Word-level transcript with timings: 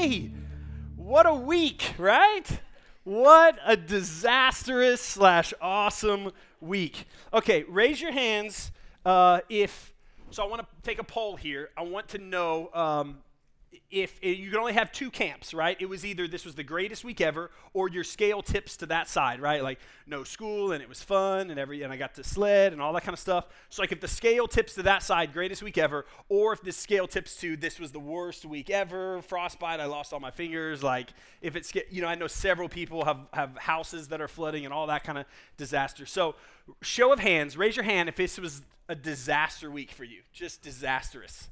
Hey, 0.00 0.30
what 0.94 1.26
a 1.26 1.34
week, 1.34 1.94
right? 1.98 2.44
What 3.02 3.58
a 3.66 3.76
disastrous 3.76 5.00
slash 5.00 5.52
awesome 5.60 6.30
week. 6.60 7.08
Okay, 7.34 7.64
raise 7.64 8.00
your 8.00 8.12
hands 8.12 8.70
uh, 9.04 9.40
if. 9.48 9.92
So 10.30 10.44
I 10.44 10.46
want 10.46 10.62
to 10.62 10.68
take 10.84 11.00
a 11.00 11.04
poll 11.04 11.34
here. 11.34 11.70
I 11.76 11.82
want 11.82 12.06
to 12.10 12.18
know 12.18 12.70
um, 12.74 13.18
if, 13.90 14.18
if 14.20 14.38
you 14.38 14.50
could 14.50 14.58
only 14.58 14.74
have 14.74 14.92
two 14.92 15.10
camps, 15.10 15.54
right? 15.54 15.76
It 15.80 15.88
was 15.88 16.04
either 16.04 16.28
this 16.28 16.44
was 16.44 16.54
the 16.54 16.62
greatest 16.62 17.04
week 17.04 17.20
ever, 17.20 17.50
or 17.72 17.88
your 17.88 18.04
scale 18.04 18.42
tips 18.42 18.76
to 18.78 18.86
that 18.86 19.08
side, 19.08 19.40
right? 19.40 19.62
Like 19.62 19.78
no 20.06 20.24
school 20.24 20.72
and 20.72 20.82
it 20.82 20.88
was 20.88 21.02
fun 21.02 21.50
and 21.50 21.58
every 21.58 21.82
and 21.82 21.92
I 21.92 21.96
got 21.96 22.14
to 22.14 22.24
sled 22.24 22.72
and 22.72 22.82
all 22.82 22.92
that 22.94 23.02
kind 23.02 23.14
of 23.14 23.18
stuff. 23.18 23.46
So 23.70 23.82
like 23.82 23.92
if 23.92 24.00
the 24.00 24.08
scale 24.08 24.46
tips 24.46 24.74
to 24.74 24.82
that 24.84 25.02
side, 25.02 25.32
greatest 25.32 25.62
week 25.62 25.78
ever, 25.78 26.06
or 26.28 26.52
if 26.52 26.62
the 26.62 26.72
scale 26.72 27.06
tips 27.06 27.36
to 27.36 27.56
this 27.56 27.78
was 27.78 27.92
the 27.92 27.98
worst 27.98 28.44
week 28.44 28.70
ever, 28.70 29.22
frostbite, 29.22 29.80
I 29.80 29.86
lost 29.86 30.12
all 30.12 30.20
my 30.20 30.30
fingers. 30.30 30.82
Like 30.82 31.10
if 31.40 31.56
it's 31.56 31.74
you 31.90 32.02
know 32.02 32.08
I 32.08 32.14
know 32.14 32.26
several 32.26 32.68
people 32.68 33.04
have 33.04 33.20
have 33.32 33.56
houses 33.56 34.08
that 34.08 34.20
are 34.20 34.28
flooding 34.28 34.64
and 34.64 34.74
all 34.74 34.86
that 34.86 35.04
kind 35.04 35.18
of 35.18 35.26
disaster. 35.56 36.06
So 36.06 36.34
show 36.82 37.12
of 37.12 37.20
hands, 37.20 37.56
raise 37.56 37.76
your 37.76 37.84
hand 37.84 38.08
if 38.08 38.16
this 38.16 38.38
was 38.38 38.62
a 38.88 38.94
disaster 38.94 39.70
week 39.70 39.92
for 39.92 40.04
you, 40.04 40.20
just 40.32 40.62
disastrous 40.62 41.48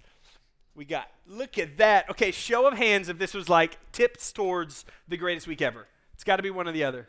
we 0.76 0.84
got. 0.84 1.08
Look 1.26 1.58
at 1.58 1.78
that. 1.78 2.10
Okay, 2.10 2.30
show 2.30 2.66
of 2.66 2.74
hands 2.74 3.08
if 3.08 3.18
this 3.18 3.34
was 3.34 3.48
like 3.48 3.78
tips 3.92 4.30
towards 4.30 4.84
the 5.08 5.16
greatest 5.16 5.46
week 5.46 5.62
ever. 5.62 5.86
It's 6.14 6.22
got 6.22 6.36
to 6.36 6.42
be 6.42 6.50
one 6.50 6.68
or 6.68 6.72
the 6.72 6.84
other. 6.84 7.08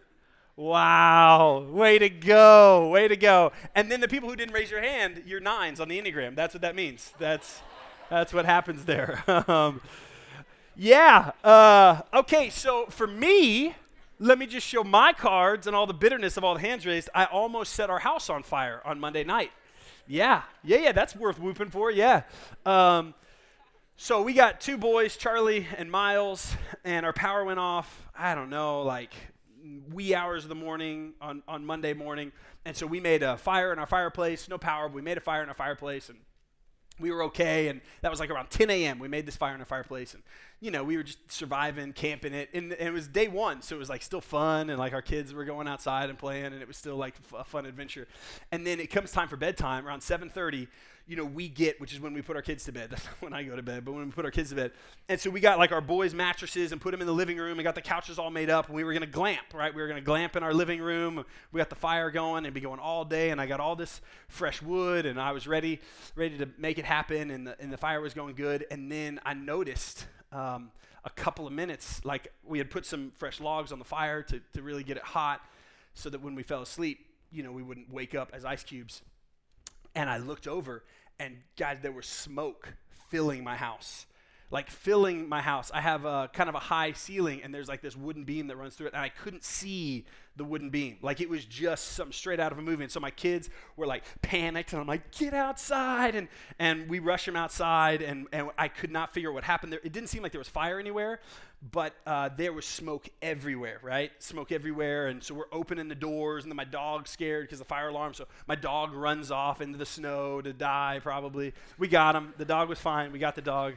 Wow. 0.55 1.67
Way 1.69 1.99
to 1.99 2.09
go. 2.09 2.89
Way 2.89 3.07
to 3.07 3.15
go. 3.15 3.51
And 3.75 3.91
then 3.91 3.99
the 4.01 4.07
people 4.07 4.29
who 4.29 4.35
didn't 4.35 4.55
raise 4.55 4.71
your 4.71 4.81
hand, 4.81 5.23
you're 5.25 5.39
nines 5.39 5.79
on 5.79 5.87
the 5.87 6.01
Enneagram. 6.01 6.35
That's 6.35 6.53
what 6.53 6.61
that 6.61 6.75
means. 6.75 7.13
That's 7.19 7.61
that's 8.09 8.33
what 8.33 8.45
happens 8.45 8.85
there. 8.85 9.23
um, 9.51 9.81
yeah. 10.75 11.31
Uh, 11.43 12.01
okay, 12.13 12.49
so 12.49 12.85
for 12.87 13.05
me, 13.05 13.75
let 14.17 14.39
me 14.39 14.47
just 14.47 14.65
show 14.65 14.83
my 14.83 15.13
cards 15.13 15.67
and 15.67 15.75
all 15.75 15.85
the 15.85 15.93
bitterness 15.93 16.37
of 16.37 16.43
all 16.43 16.55
the 16.55 16.61
hands 16.61 16.85
raised. 16.85 17.09
I 17.13 17.25
almost 17.25 17.73
set 17.73 17.89
our 17.89 17.99
house 17.99 18.29
on 18.29 18.43
fire 18.43 18.81
on 18.85 18.99
Monday 18.99 19.23
night. 19.23 19.51
Yeah. 20.07 20.43
Yeah, 20.63 20.77
yeah, 20.77 20.91
that's 20.93 21.15
worth 21.15 21.39
whooping 21.39 21.69
for. 21.69 21.91
Yeah. 21.91 22.23
Um, 22.65 23.13
so 23.99 24.21
we 24.21 24.33
got 24.33 24.61
two 24.61 24.77
boys, 24.77 25.17
Charlie 25.17 25.65
and 25.75 25.89
Miles, 25.89 26.55
and 26.83 27.03
our 27.03 27.13
power 27.13 27.43
went 27.43 27.59
off, 27.59 28.07
I 28.15 28.35
don't 28.35 28.51
know, 28.51 28.83
like 28.83 29.11
wee 29.91 30.13
hours 30.13 30.43
of 30.43 30.49
the 30.49 30.55
morning 30.55 31.13
on, 31.19 31.41
on 31.47 31.65
Monday 31.65 31.93
morning. 31.93 32.31
And 32.63 32.77
so 32.77 32.85
we 32.85 32.99
made 32.99 33.23
a 33.23 33.37
fire 33.37 33.73
in 33.73 33.79
our 33.79 33.87
fireplace, 33.87 34.47
no 34.47 34.59
power, 34.59 34.87
but 34.87 34.93
we 34.93 35.01
made 35.01 35.17
a 35.17 35.21
fire 35.21 35.41
in 35.41 35.49
our 35.49 35.55
fireplace 35.55 36.09
and 36.09 36.19
we 36.99 37.11
were 37.11 37.23
okay. 37.23 37.69
And 37.69 37.81
that 38.01 38.11
was 38.11 38.19
like 38.19 38.29
around 38.29 38.51
10 38.51 38.69
a.m. 38.69 38.99
We 38.99 39.07
made 39.07 39.25
this 39.25 39.35
fire 39.35 39.55
in 39.55 39.59
our 39.59 39.65
fireplace. 39.65 40.13
And, 40.13 40.21
you 40.59 40.69
know, 40.69 40.83
we 40.83 40.95
were 40.97 41.03
just 41.03 41.31
surviving, 41.31 41.91
camping 41.93 42.33
it. 42.33 42.49
And, 42.53 42.71
and, 42.73 42.89
it 42.89 42.93
was 42.93 43.07
day 43.07 43.27
one, 43.27 43.61
so 43.61 43.75
it 43.75 43.79
was 43.79 43.89
like 43.89 44.03
still 44.03 44.21
fun. 44.21 44.69
And 44.69 44.79
like 44.79 44.93
our 44.93 45.01
kids 45.01 45.33
were 45.33 45.45
going 45.45 45.67
outside 45.67 46.09
and 46.09 46.17
playing, 46.17 46.45
and 46.45 46.61
it 46.61 46.67
was 46.67 46.77
still 46.77 46.97
like 46.97 47.15
a 47.37 47.43
fun 47.43 47.65
adventure. 47.65 48.07
And 48.51 48.65
then 48.65 48.79
it 48.79 48.87
comes 48.87 49.11
time 49.11 49.27
for 49.27 49.37
bedtime 49.37 49.87
around 49.87 50.01
7:30 50.01 50.67
you 51.07 51.15
know, 51.15 51.23
we 51.23 51.47
get, 51.47 51.79
which 51.79 51.93
is 51.93 52.01
when 52.01 52.13
we 52.13 52.21
put 52.21 52.35
our 52.35 52.41
kids 52.41 52.65
to 52.65 52.71
bed. 52.71 52.89
That's 52.91 53.05
not 53.05 53.15
when 53.21 53.33
I 53.33 53.43
go 53.43 53.55
to 53.55 53.63
bed, 53.63 53.85
but 53.85 53.93
when 53.93 54.05
we 54.05 54.11
put 54.11 54.25
our 54.25 54.31
kids 54.31 54.49
to 54.49 54.55
bed. 54.55 54.71
And 55.07 55.19
so 55.19 55.29
we 55.29 55.39
got 55.39 55.57
like 55.57 55.71
our 55.71 55.81
boys' 55.81 56.13
mattresses 56.13 56.71
and 56.71 56.81
put 56.81 56.91
them 56.91 57.01
in 57.01 57.07
the 57.07 57.13
living 57.13 57.37
room 57.37 57.57
and 57.57 57.63
got 57.63 57.75
the 57.75 57.81
couches 57.81 58.19
all 58.19 58.29
made 58.29 58.49
up. 58.49 58.67
And 58.67 58.75
we 58.75 58.83
were 58.83 58.91
going 58.91 59.01
to 59.01 59.07
glamp, 59.07 59.53
right? 59.53 59.73
We 59.73 59.81
were 59.81 59.87
going 59.87 59.99
to 59.99 60.05
glamp 60.05 60.35
in 60.35 60.43
our 60.43 60.53
living 60.53 60.81
room. 60.81 61.23
We 61.51 61.59
got 61.59 61.69
the 61.69 61.75
fire 61.75 62.11
going 62.11 62.45
and 62.45 62.53
be 62.53 62.59
going 62.59 62.79
all 62.79 63.05
day. 63.05 63.29
And 63.29 63.39
I 63.39 63.45
got 63.45 63.59
all 63.59 63.75
this 63.75 64.01
fresh 64.27 64.61
wood 64.61 65.05
and 65.05 65.19
I 65.19 65.31
was 65.31 65.47
ready, 65.47 65.79
ready 66.15 66.37
to 66.39 66.49
make 66.57 66.77
it 66.77 66.85
happen. 66.85 67.31
And 67.31 67.47
the, 67.47 67.59
and 67.59 67.71
the 67.71 67.77
fire 67.77 68.01
was 68.01 68.13
going 68.13 68.35
good. 68.35 68.65
And 68.69 68.91
then 68.91 69.21
I 69.25 69.33
noticed 69.33 70.05
um, 70.33 70.71
a 71.05 71.09
couple 71.09 71.47
of 71.47 71.53
minutes, 71.53 72.03
like 72.03 72.33
we 72.43 72.57
had 72.57 72.69
put 72.69 72.85
some 72.85 73.13
fresh 73.15 73.39
logs 73.39 73.71
on 73.71 73.79
the 73.79 73.85
fire 73.85 74.21
to, 74.23 74.41
to 74.53 74.61
really 74.61 74.83
get 74.83 74.97
it 74.97 75.03
hot 75.03 75.41
so 75.93 76.09
that 76.09 76.21
when 76.21 76.35
we 76.35 76.43
fell 76.43 76.61
asleep, 76.61 76.99
you 77.31 77.43
know, 77.43 77.51
we 77.51 77.63
wouldn't 77.63 77.91
wake 77.91 78.13
up 78.13 78.31
as 78.33 78.43
ice 78.43 78.63
cubes. 78.63 79.01
And 79.97 80.09
I 80.09 80.17
looked 80.17 80.47
over 80.47 80.83
and 81.19 81.37
God, 81.57 81.79
there 81.81 81.91
was 81.91 82.05
smoke 82.05 82.73
filling 83.09 83.43
my 83.43 83.55
house. 83.55 84.05
Like 84.49 84.69
filling 84.69 85.27
my 85.27 85.41
house. 85.41 85.71
I 85.73 85.81
have 85.81 86.05
a 86.05 86.29
kind 86.31 86.47
of 86.47 86.55
a 86.55 86.59
high 86.59 86.93
ceiling, 86.93 87.41
and 87.43 87.53
there's 87.53 87.67
like 87.67 87.81
this 87.81 87.97
wooden 87.97 88.23
beam 88.23 88.47
that 88.47 88.55
runs 88.55 88.75
through 88.75 88.87
it, 88.87 88.93
and 88.93 89.01
I 89.01 89.09
couldn't 89.09 89.43
see 89.43 90.05
the 90.37 90.45
wooden 90.45 90.69
beam. 90.69 90.99
Like 91.01 91.19
it 91.19 91.27
was 91.27 91.43
just 91.43 91.89
something 91.89 92.13
straight 92.13 92.39
out 92.39 92.53
of 92.53 92.57
a 92.57 92.61
movie. 92.61 92.83
And 92.83 92.91
so 92.91 93.01
my 93.01 93.11
kids 93.11 93.49
were 93.75 93.85
like 93.85 94.05
panicked, 94.21 94.71
and 94.71 94.79
I'm 94.79 94.87
like, 94.87 95.11
get 95.11 95.33
outside. 95.33 96.15
And, 96.15 96.29
and 96.59 96.87
we 96.87 96.99
rush 96.99 97.25
them 97.25 97.35
outside, 97.35 98.01
and, 98.01 98.27
and 98.31 98.51
I 98.57 98.69
could 98.69 98.91
not 98.91 99.13
figure 99.13 99.33
what 99.33 99.43
happened 99.43 99.73
there. 99.73 99.81
It 99.83 99.91
didn't 99.91 100.07
seem 100.07 100.23
like 100.23 100.31
there 100.31 100.39
was 100.39 100.47
fire 100.47 100.79
anywhere, 100.79 101.19
but 101.61 101.93
uh, 102.05 102.29
there 102.37 102.53
was 102.53 102.65
smoke 102.65 103.09
everywhere, 103.21 103.79
right? 103.81 104.11
Smoke 104.19 104.51
everywhere. 104.51 105.07
And 105.07 105.23
so 105.23 105.33
we're 105.33 105.45
opening 105.51 105.87
the 105.87 105.95
doors, 105.95 106.43
and 106.43 106.51
then 106.51 106.55
my 106.55 106.63
dog's 106.63 107.09
scared 107.09 107.45
because 107.45 107.59
the 107.59 107.65
fire 107.65 107.89
alarm. 107.89 108.13
So 108.13 108.25
my 108.47 108.55
dog 108.55 108.93
runs 108.93 109.31
off 109.31 109.59
into 109.59 109.77
the 109.77 109.85
snow 109.85 110.39
to 110.41 110.53
die, 110.53 110.99
probably. 111.01 111.53
We 111.79 111.87
got 111.87 112.15
him. 112.15 112.33
The 112.37 112.45
dog 112.45 112.69
was 112.69 112.79
fine. 112.79 113.11
We 113.11 113.19
got 113.19 113.35
the 113.35 113.41
dog. 113.41 113.73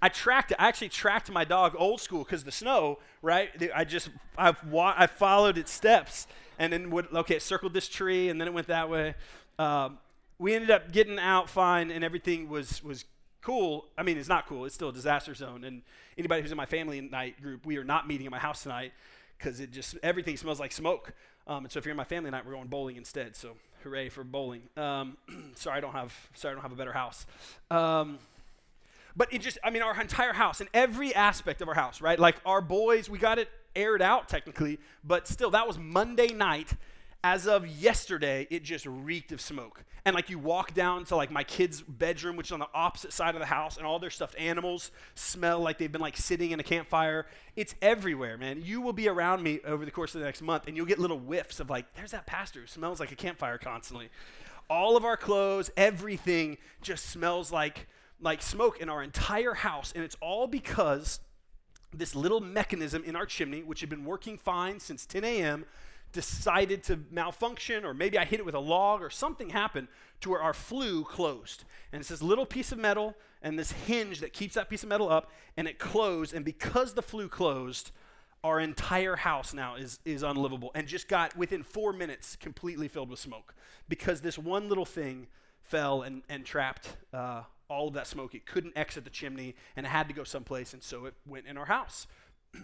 I 0.00 0.08
tracked 0.08 0.52
it. 0.52 0.58
I 0.60 0.68
actually 0.68 0.90
tracked 0.90 1.30
my 1.30 1.44
dog 1.44 1.74
old 1.76 2.00
school 2.00 2.22
because 2.22 2.44
the 2.44 2.52
snow, 2.52 2.98
right? 3.20 3.50
I 3.74 3.84
just, 3.84 4.10
I've 4.38 4.62
wa- 4.64 4.94
I 4.96 5.08
followed 5.08 5.58
its 5.58 5.72
steps 5.72 6.28
and 6.58 6.72
then 6.72 6.90
would, 6.90 7.12
okay, 7.12 7.36
it 7.36 7.42
circled 7.42 7.74
this 7.74 7.88
tree 7.88 8.28
and 8.28 8.40
then 8.40 8.46
it 8.46 8.54
went 8.54 8.68
that 8.68 8.88
way. 8.88 9.14
Um, 9.58 9.98
we 10.38 10.54
ended 10.54 10.70
up 10.70 10.92
getting 10.92 11.18
out 11.18 11.50
fine 11.50 11.90
and 11.90 12.04
everything 12.04 12.48
was, 12.48 12.82
was 12.82 13.04
cool. 13.44 13.84
I 13.96 14.02
mean, 14.02 14.18
it's 14.18 14.28
not 14.28 14.46
cool. 14.46 14.64
It's 14.64 14.74
still 14.74 14.88
a 14.88 14.92
disaster 14.92 15.34
zone. 15.34 15.64
And 15.64 15.82
anybody 16.18 16.42
who's 16.42 16.50
in 16.50 16.56
my 16.56 16.66
family 16.66 17.00
night 17.00 17.40
group, 17.40 17.66
we 17.66 17.76
are 17.76 17.84
not 17.84 18.08
meeting 18.08 18.26
at 18.26 18.32
my 18.32 18.38
house 18.38 18.62
tonight 18.62 18.92
because 19.38 19.60
it 19.60 19.70
just, 19.70 19.96
everything 20.02 20.36
smells 20.36 20.58
like 20.58 20.72
smoke. 20.72 21.12
Um, 21.46 21.64
and 21.64 21.72
so 21.72 21.78
if 21.78 21.84
you're 21.84 21.92
in 21.92 21.96
my 21.96 22.04
family 22.04 22.30
night, 22.30 22.46
we're 22.46 22.52
going 22.52 22.68
bowling 22.68 22.96
instead. 22.96 23.36
So 23.36 23.50
hooray 23.82 24.08
for 24.08 24.24
bowling. 24.24 24.62
Um, 24.76 25.18
sorry, 25.54 25.76
I 25.76 25.80
don't 25.80 25.92
have, 25.92 26.12
sorry, 26.34 26.52
I 26.52 26.54
don't 26.54 26.62
have 26.62 26.72
a 26.72 26.76
better 26.76 26.92
house. 26.92 27.26
Um, 27.70 28.18
but 29.14 29.32
it 29.32 29.42
just, 29.42 29.58
I 29.62 29.70
mean, 29.70 29.82
our 29.82 30.00
entire 30.00 30.32
house 30.32 30.60
and 30.60 30.68
every 30.72 31.14
aspect 31.14 31.60
of 31.60 31.68
our 31.68 31.74
house, 31.74 32.00
right? 32.00 32.18
Like 32.18 32.36
our 32.46 32.60
boys, 32.60 33.08
we 33.08 33.18
got 33.18 33.38
it 33.38 33.48
aired 33.76 34.02
out 34.02 34.28
technically, 34.28 34.78
but 35.04 35.28
still, 35.28 35.50
that 35.50 35.66
was 35.66 35.78
Monday 35.78 36.28
night. 36.28 36.72
As 37.24 37.46
of 37.46 37.66
yesterday, 37.66 38.46
it 38.50 38.64
just 38.64 38.84
reeked 38.84 39.32
of 39.32 39.40
smoke. 39.40 39.82
And 40.04 40.14
like 40.14 40.28
you 40.28 40.38
walk 40.38 40.74
down 40.74 41.06
to 41.06 41.16
like 41.16 41.30
my 41.30 41.42
kids' 41.42 41.80
bedroom, 41.80 42.36
which 42.36 42.48
is 42.48 42.52
on 42.52 42.58
the 42.58 42.68
opposite 42.74 43.14
side 43.14 43.34
of 43.34 43.40
the 43.40 43.46
house, 43.46 43.78
and 43.78 43.86
all 43.86 43.98
their 43.98 44.10
stuffed 44.10 44.38
animals 44.38 44.90
smell 45.14 45.58
like 45.60 45.78
they've 45.78 45.90
been 45.90 46.02
like 46.02 46.18
sitting 46.18 46.50
in 46.50 46.60
a 46.60 46.62
campfire. 46.62 47.24
It's 47.56 47.74
everywhere, 47.80 48.36
man. 48.36 48.60
You 48.62 48.82
will 48.82 48.92
be 48.92 49.08
around 49.08 49.42
me 49.42 49.60
over 49.64 49.86
the 49.86 49.90
course 49.90 50.14
of 50.14 50.20
the 50.20 50.26
next 50.26 50.42
month, 50.42 50.68
and 50.68 50.76
you'll 50.76 50.84
get 50.84 50.98
little 50.98 51.18
whiffs 51.18 51.60
of 51.60 51.70
like, 51.70 51.94
there's 51.94 52.10
that 52.10 52.26
pastor 52.26 52.60
who 52.60 52.66
smells 52.66 53.00
like 53.00 53.10
a 53.10 53.16
campfire 53.16 53.56
constantly. 53.56 54.10
All 54.68 54.94
of 54.94 55.06
our 55.06 55.16
clothes, 55.16 55.70
everything 55.78 56.58
just 56.82 57.06
smells 57.06 57.50
like 57.50 57.86
like 58.20 58.42
smoke 58.42 58.80
in 58.82 58.90
our 58.90 59.02
entire 59.02 59.54
house, 59.54 59.94
and 59.94 60.04
it's 60.04 60.16
all 60.20 60.46
because 60.46 61.20
this 61.90 62.14
little 62.14 62.40
mechanism 62.40 63.02
in 63.04 63.16
our 63.16 63.24
chimney, 63.24 63.62
which 63.62 63.80
had 63.80 63.88
been 63.88 64.04
working 64.04 64.36
fine 64.36 64.78
since 64.78 65.06
10 65.06 65.24
a.m., 65.24 65.64
decided 66.14 66.82
to 66.84 67.00
malfunction, 67.10 67.84
or 67.84 67.92
maybe 67.92 68.16
I 68.16 68.24
hit 68.24 68.40
it 68.40 68.46
with 68.46 68.54
a 68.54 68.60
log, 68.60 69.02
or 69.02 69.10
something 69.10 69.50
happened 69.50 69.88
to 70.22 70.30
where 70.30 70.40
our 70.40 70.54
flue 70.54 71.04
closed. 71.04 71.64
And 71.92 72.00
it's 72.00 72.08
this 72.08 72.22
little 72.22 72.46
piece 72.46 72.72
of 72.72 72.78
metal 72.78 73.14
and 73.42 73.58
this 73.58 73.72
hinge 73.72 74.20
that 74.20 74.32
keeps 74.32 74.54
that 74.54 74.70
piece 74.70 74.82
of 74.82 74.88
metal 74.88 75.10
up, 75.10 75.30
and 75.58 75.68
it 75.68 75.78
closed. 75.78 76.32
And 76.32 76.44
because 76.44 76.94
the 76.94 77.02
flue 77.02 77.28
closed, 77.28 77.90
our 78.42 78.60
entire 78.60 79.16
house 79.16 79.52
now 79.52 79.74
is, 79.74 79.98
is 80.04 80.22
unlivable 80.22 80.70
and 80.74 80.86
just 80.86 81.08
got 81.08 81.36
within 81.36 81.62
four 81.62 81.92
minutes 81.92 82.36
completely 82.36 82.88
filled 82.88 83.10
with 83.10 83.18
smoke 83.18 83.54
because 83.88 84.20
this 84.20 84.38
one 84.38 84.68
little 84.68 84.84
thing 84.84 85.26
fell 85.62 86.02
and, 86.02 86.22
and 86.28 86.44
trapped 86.44 86.96
uh, 87.12 87.42
all 87.68 87.88
of 87.88 87.94
that 87.94 88.06
smoke. 88.06 88.34
It 88.34 88.46
couldn't 88.46 88.76
exit 88.76 89.04
the 89.04 89.10
chimney 89.10 89.54
and 89.76 89.86
it 89.86 89.88
had 89.88 90.08
to 90.08 90.14
go 90.14 90.24
someplace, 90.24 90.74
and 90.74 90.82
so 90.82 91.06
it 91.06 91.14
went 91.26 91.46
in 91.46 91.56
our 91.56 91.64
house. 91.64 92.06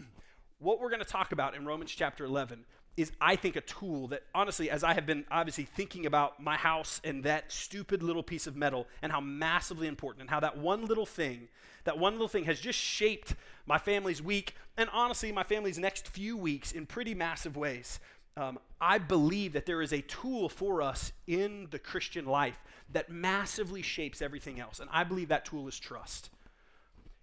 what 0.59 0.81
we're 0.81 0.91
going 0.91 1.03
to 1.03 1.09
talk 1.09 1.33
about 1.33 1.57
in 1.57 1.65
Romans 1.65 1.91
chapter 1.91 2.25
11 2.25 2.67
is, 2.97 3.13
I 3.21 3.37
think, 3.37 3.57
a 3.57 3.61
tool 3.61 4.09
that, 4.09 4.25
honestly, 4.35 4.71
as 4.71 4.85
I 4.85 4.95
have 4.95 5.07
been 5.07 5.25
obviously 5.31 5.65
thinking 5.65 6.07
about 6.07 6.43
my 6.43 6.57
house 6.57 7.01
and 7.05 7.25
that 7.25 7.51
stupid 7.51 8.03
little 8.03 8.23
piece 8.23 8.47
of 8.47 8.57
metal 8.57 8.87
and 9.01 9.11
how 9.13 9.21
massively 9.21 9.87
important 9.87 10.23
and 10.23 10.31
how 10.31 10.41
that 10.41 10.59
one 10.59 10.85
little 10.87 11.07
thing, 11.07 11.49
that 11.85 11.99
one 11.99 12.15
little 12.15 12.29
thing 12.29 12.45
has 12.45 12.61
just 12.61 12.79
shaped 12.79 13.35
my 13.67 13.79
family's 13.79 14.23
week 14.23 14.55
and 14.77 14.89
honestly, 14.93 15.31
my 15.31 15.43
family's 15.43 15.79
next 15.79 16.09
few 16.09 16.37
weeks 16.37 16.73
in 16.73 16.87
pretty 16.87 17.15
massive 17.15 17.57
ways. 17.57 18.01
Um, 18.37 18.59
I 18.81 18.97
believe 18.97 19.53
that 19.53 19.67
there 19.67 19.83
is 19.83 19.93
a 19.93 20.01
tool 20.01 20.49
for 20.49 20.81
us 20.81 21.13
in 21.27 21.69
the 21.71 21.79
Christian 21.79 22.25
life 22.25 22.59
that 22.91 23.11
massively 23.11 23.83
shapes 23.83 24.23
everything 24.23 24.59
else. 24.59 24.81
And 24.81 24.89
I 24.91 25.05
believe 25.05 25.29
that 25.29 25.45
tool 25.45 25.69
is 25.69 25.79
trust. 25.79 26.31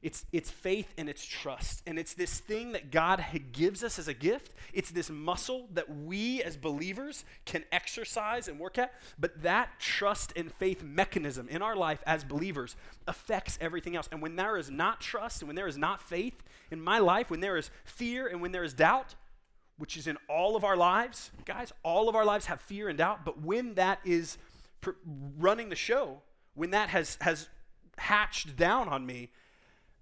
It's, 0.07 0.25
it's 0.31 0.49
faith 0.49 0.93
and 0.97 1.09
it's 1.09 1.25
trust. 1.25 1.83
And 1.85 1.99
it's 1.99 2.13
this 2.13 2.39
thing 2.39 2.71
that 2.71 2.91
God 2.91 3.25
gives 3.51 3.83
us 3.83 3.99
as 3.99 4.07
a 4.07 4.13
gift. 4.13 4.53
It's 4.71 4.89
this 4.89 5.09
muscle 5.09 5.67
that 5.73 5.93
we 5.93 6.41
as 6.41 6.55
believers 6.55 7.25
can 7.43 7.65
exercise 7.73 8.47
and 8.47 8.57
work 8.57 8.77
at. 8.77 8.93
But 9.19 9.41
that 9.41 9.81
trust 9.81 10.31
and 10.37 10.49
faith 10.49 10.81
mechanism 10.81 11.49
in 11.49 11.61
our 11.61 11.75
life 11.75 12.01
as 12.07 12.23
believers 12.23 12.77
affects 13.05 13.57
everything 13.59 13.97
else. 13.97 14.07
And 14.09 14.21
when 14.21 14.37
there 14.37 14.55
is 14.55 14.71
not 14.71 15.01
trust 15.01 15.41
and 15.41 15.49
when 15.49 15.57
there 15.57 15.67
is 15.67 15.77
not 15.77 16.01
faith 16.01 16.41
in 16.71 16.79
my 16.79 16.99
life, 16.99 17.29
when 17.29 17.41
there 17.41 17.57
is 17.57 17.69
fear 17.83 18.27
and 18.27 18.41
when 18.41 18.53
there 18.53 18.63
is 18.63 18.73
doubt, 18.73 19.15
which 19.77 19.97
is 19.97 20.07
in 20.07 20.17
all 20.29 20.55
of 20.55 20.63
our 20.63 20.77
lives, 20.77 21.31
guys, 21.43 21.73
all 21.83 22.07
of 22.07 22.15
our 22.15 22.23
lives 22.23 22.45
have 22.45 22.61
fear 22.61 22.87
and 22.87 22.97
doubt. 22.97 23.25
But 23.25 23.41
when 23.41 23.73
that 23.73 23.99
is 24.05 24.37
pr- 24.79 24.91
running 25.37 25.67
the 25.67 25.75
show, 25.75 26.21
when 26.53 26.69
that 26.69 26.87
has, 26.91 27.17
has 27.19 27.49
hatched 27.97 28.55
down 28.55 28.87
on 28.87 29.05
me, 29.05 29.31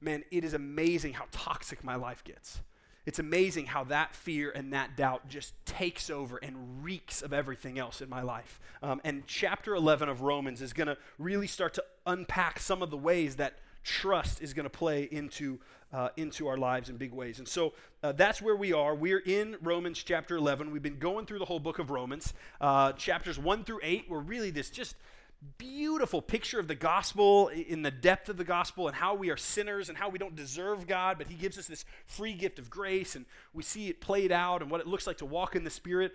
man, 0.02 0.24
it 0.32 0.44
is 0.44 0.54
amazing 0.54 1.14
how 1.14 1.26
toxic 1.32 1.84
my 1.84 1.96
life 1.96 2.24
gets. 2.24 2.62
It's 3.06 3.20
amazing 3.20 3.68
how 3.68 3.84
that 3.86 4.16
fear 4.16 4.50
and 4.50 4.74
that 4.74 4.98
doubt 4.98 5.28
just 5.28 5.54
takes 5.66 6.10
over 6.10 6.38
and 6.38 6.84
reeks 6.84 7.22
of 7.22 7.34
everything 7.34 7.78
else 7.78 8.02
in 8.02 8.10
my 8.10 8.24
life. 8.24 8.60
Um, 8.82 9.00
and 9.04 9.28
chapter 9.28 9.76
11 9.76 10.10
of 10.10 10.22
Romans 10.22 10.62
is 10.62 10.74
going 10.74 10.88
to 10.88 10.98
really 11.20 11.48
start 11.48 11.76
to 11.76 11.84
unpack 12.08 12.60
some 12.60 12.82
of 12.82 12.90
the 12.90 12.98
ways 12.98 13.36
that 13.36 13.60
trust 13.84 14.42
is 14.42 14.56
going 14.56 14.64
to 14.64 14.72
play 14.72 15.04
into, 15.04 15.60
uh, 15.94 16.10
into 16.18 16.48
our 16.48 16.58
lives 16.58 16.90
in 16.90 16.98
big 16.98 17.14
ways. 17.14 17.38
And 17.38 17.48
so 17.48 17.74
uh, 18.02 18.12
that's 18.12 18.42
where 18.42 18.56
we 18.56 18.74
are. 18.74 18.96
We're 18.96 19.20
in 19.20 19.58
Romans 19.62 20.02
chapter 20.04 20.36
11. 20.38 20.72
We've 20.72 20.82
been 20.82 20.98
going 20.98 21.28
through 21.28 21.40
the 21.40 21.46
whole 21.46 21.60
book 21.60 21.78
of 21.78 21.92
Romans. 21.92 22.34
Uh, 22.60 22.94
chapters 22.94 23.38
1 23.38 23.64
through 23.66 23.82
8 23.84 24.10
were 24.10 24.20
really 24.20 24.50
this 24.50 24.72
just 24.72 24.96
beautiful 25.58 26.22
picture 26.22 26.60
of 26.60 26.68
the 26.68 26.76
gospel 26.76 27.50
in 27.50 27.82
the 27.82 27.92
depth 27.92 28.30
of 28.30 28.38
the 28.38 28.44
gospel 28.44 28.88
and 28.88 28.96
how 28.96 29.14
we 29.14 29.30
are 29.30 29.38
sinners 29.38 29.90
and 29.90 29.98
how 29.98 30.10
we 30.10 30.18
don't 30.18 30.36
deserve 30.36 30.88
God, 30.88 31.18
but 31.18 31.28
He 31.28 31.36
gives 31.36 31.58
us 31.58 31.68
this 31.68 31.86
free 32.06 32.34
gift 32.34 32.60
of 32.60 32.70
grace 32.70 33.16
and 33.16 33.26
we 33.54 33.64
see 33.64 33.90
it 33.90 34.02
played 34.02 34.32
out 34.32 34.62
and 34.62 34.72
what 34.72 34.82
it 34.82 34.88
looks 34.88 35.08
like 35.08 35.18
to 35.18 35.26
walk 35.26 35.56
in 35.56 35.64
the 35.64 35.70
Spirit. 35.70 36.14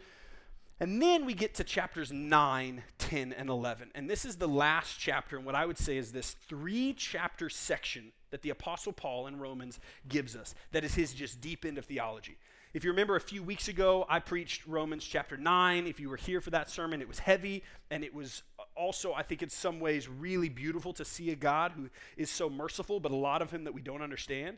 And 0.80 1.00
then 1.00 1.26
we 1.26 1.34
get 1.34 1.54
to 1.56 1.64
chapters 1.64 2.10
9, 2.10 2.82
10, 2.98 3.32
and 3.34 3.50
11. 3.50 3.90
And 3.94 4.08
this 4.08 4.24
is 4.24 4.36
the 4.36 4.48
last 4.48 4.98
chapter, 4.98 5.36
and 5.36 5.44
what 5.44 5.54
I 5.54 5.66
would 5.66 5.76
say 5.76 5.98
is 5.98 6.10
this 6.10 6.32
three 6.48 6.94
chapter 6.94 7.50
section 7.50 8.12
that 8.30 8.40
the 8.40 8.50
Apostle 8.50 8.92
Paul 8.92 9.26
in 9.26 9.38
Romans 9.38 9.78
gives 10.08 10.34
us 10.34 10.54
that 10.72 10.82
is 10.82 10.94
his 10.94 11.12
just 11.12 11.40
deep 11.40 11.66
end 11.66 11.76
of 11.76 11.84
theology. 11.84 12.38
If 12.72 12.84
you 12.84 12.90
remember 12.90 13.16
a 13.16 13.20
few 13.20 13.42
weeks 13.42 13.66
ago, 13.66 14.06
I 14.08 14.20
preached 14.20 14.66
Romans 14.66 15.04
chapter 15.04 15.36
9. 15.36 15.88
If 15.88 15.98
you 15.98 16.08
were 16.08 16.16
here 16.16 16.40
for 16.40 16.50
that 16.50 16.70
sermon, 16.70 17.02
it 17.02 17.08
was 17.08 17.18
heavy 17.18 17.64
and 17.90 18.04
it 18.04 18.14
was 18.14 18.44
also, 18.80 19.12
I 19.12 19.22
think, 19.22 19.42
in 19.42 19.50
some 19.50 19.78
ways, 19.78 20.08
really 20.08 20.48
beautiful 20.48 20.92
to 20.94 21.04
see 21.04 21.30
a 21.30 21.36
God 21.36 21.72
who 21.76 21.90
is 22.16 22.30
so 22.30 22.48
merciful, 22.48 22.98
but 22.98 23.12
a 23.12 23.16
lot 23.16 23.42
of 23.42 23.50
him 23.50 23.64
that 23.64 23.74
we 23.74 23.82
don't 23.82 24.02
understand. 24.02 24.56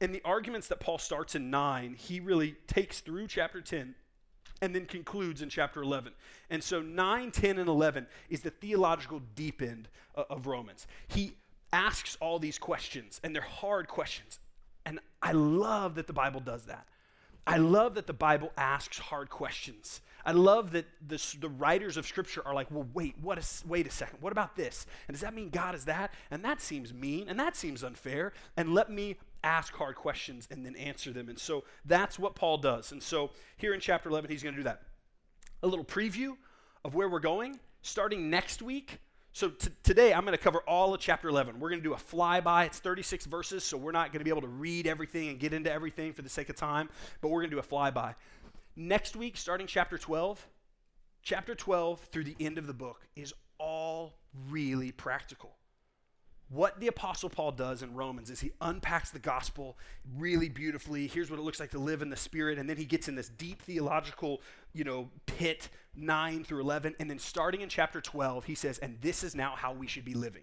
And 0.00 0.12
the 0.12 0.20
arguments 0.24 0.68
that 0.68 0.80
Paul 0.80 0.98
starts 0.98 1.36
in 1.36 1.50
9, 1.50 1.94
he 1.94 2.18
really 2.18 2.56
takes 2.66 3.00
through 3.00 3.28
chapter 3.28 3.60
10 3.60 3.94
and 4.60 4.74
then 4.74 4.86
concludes 4.86 5.40
in 5.40 5.48
chapter 5.48 5.82
11. 5.82 6.12
And 6.50 6.62
so 6.62 6.82
9, 6.82 7.30
10, 7.30 7.58
and 7.58 7.68
11 7.68 8.06
is 8.28 8.40
the 8.40 8.50
theological 8.50 9.22
deep 9.34 9.62
end 9.62 9.88
uh, 10.16 10.24
of 10.28 10.46
Romans. 10.46 10.86
He 11.06 11.36
asks 11.72 12.16
all 12.20 12.38
these 12.38 12.58
questions, 12.58 13.20
and 13.22 13.34
they're 13.34 13.42
hard 13.42 13.88
questions. 13.88 14.40
And 14.84 14.98
I 15.22 15.32
love 15.32 15.94
that 15.94 16.06
the 16.06 16.12
Bible 16.12 16.40
does 16.40 16.64
that. 16.64 16.88
I 17.46 17.58
love 17.58 17.94
that 17.94 18.06
the 18.06 18.14
Bible 18.14 18.52
asks 18.56 18.98
hard 18.98 19.28
questions. 19.28 20.00
I 20.24 20.32
love 20.32 20.72
that 20.72 20.86
the, 21.06 21.22
the 21.38 21.50
writers 21.50 21.96
of 21.96 22.06
Scripture 22.06 22.42
are 22.46 22.54
like, 22.54 22.70
well, 22.70 22.88
wait, 22.94 23.16
what 23.20 23.38
is, 23.38 23.62
wait 23.66 23.86
a 23.86 23.90
second, 23.90 24.22
what 24.22 24.32
about 24.32 24.56
this? 24.56 24.86
And 25.06 25.14
does 25.14 25.20
that 25.20 25.34
mean 25.34 25.50
God 25.50 25.74
is 25.74 25.84
that? 25.84 26.14
And 26.30 26.42
that 26.44 26.62
seems 26.62 26.94
mean, 26.94 27.28
and 27.28 27.38
that 27.38 27.56
seems 27.56 27.84
unfair. 27.84 28.32
And 28.56 28.72
let 28.72 28.90
me 28.90 29.16
ask 29.42 29.74
hard 29.74 29.96
questions 29.96 30.48
and 30.50 30.64
then 30.64 30.74
answer 30.76 31.12
them. 31.12 31.28
And 31.28 31.38
so 31.38 31.64
that's 31.84 32.18
what 32.18 32.34
Paul 32.34 32.56
does. 32.56 32.92
And 32.92 33.02
so 33.02 33.30
here 33.58 33.74
in 33.74 33.80
chapter 33.80 34.08
11, 34.08 34.30
he's 34.30 34.42
going 34.42 34.54
to 34.54 34.60
do 34.60 34.64
that. 34.64 34.82
A 35.62 35.66
little 35.66 35.84
preview 35.84 36.36
of 36.84 36.94
where 36.94 37.08
we're 37.08 37.20
going. 37.20 37.60
Starting 37.82 38.30
next 38.30 38.62
week, 38.62 38.98
so 39.34 39.48
t- 39.50 39.68
today 39.82 40.14
I'm 40.14 40.24
going 40.24 40.36
to 40.36 40.42
cover 40.42 40.60
all 40.60 40.94
of 40.94 41.00
chapter 41.00 41.28
11. 41.28 41.58
We're 41.58 41.68
going 41.68 41.82
to 41.82 41.88
do 41.88 41.92
a 41.92 41.96
flyby. 41.96 42.66
It's 42.66 42.78
36 42.78 43.26
verses, 43.26 43.64
so 43.64 43.76
we're 43.76 43.90
not 43.90 44.12
going 44.12 44.20
to 44.20 44.24
be 44.24 44.30
able 44.30 44.42
to 44.42 44.46
read 44.46 44.86
everything 44.86 45.28
and 45.28 45.40
get 45.40 45.52
into 45.52 45.70
everything 45.72 46.12
for 46.12 46.22
the 46.22 46.28
sake 46.28 46.48
of 46.50 46.56
time, 46.56 46.88
but 47.20 47.28
we're 47.28 47.40
going 47.40 47.50
to 47.50 47.56
do 47.56 47.60
a 47.60 47.62
flyby. 47.62 48.14
Next 48.76 49.16
week, 49.16 49.36
starting 49.36 49.66
chapter 49.66 49.98
12, 49.98 50.46
chapter 51.22 51.56
12 51.56 51.98
through 52.12 52.24
the 52.24 52.36
end 52.38 52.58
of 52.58 52.68
the 52.68 52.72
book 52.72 53.08
is 53.16 53.34
all 53.58 54.14
really 54.48 54.92
practical 54.92 55.56
what 56.48 56.78
the 56.78 56.88
apostle 56.88 57.28
paul 57.28 57.50
does 57.50 57.82
in 57.82 57.94
romans 57.94 58.30
is 58.30 58.40
he 58.40 58.52
unpacks 58.60 59.10
the 59.10 59.18
gospel 59.18 59.78
really 60.16 60.48
beautifully 60.48 61.06
here's 61.06 61.30
what 61.30 61.38
it 61.38 61.42
looks 61.42 61.58
like 61.58 61.70
to 61.70 61.78
live 61.78 62.02
in 62.02 62.10
the 62.10 62.16
spirit 62.16 62.58
and 62.58 62.68
then 62.68 62.76
he 62.76 62.84
gets 62.84 63.08
in 63.08 63.14
this 63.14 63.28
deep 63.28 63.62
theological 63.62 64.40
you 64.74 64.84
know 64.84 65.08
pit 65.26 65.70
9 65.96 66.44
through 66.44 66.60
11 66.60 66.96
and 66.98 67.08
then 67.08 67.18
starting 67.18 67.62
in 67.62 67.68
chapter 67.68 68.00
12 68.00 68.44
he 68.44 68.54
says 68.54 68.78
and 68.78 68.98
this 69.00 69.24
is 69.24 69.34
now 69.34 69.54
how 69.56 69.72
we 69.72 69.86
should 69.86 70.04
be 70.04 70.14
living 70.14 70.42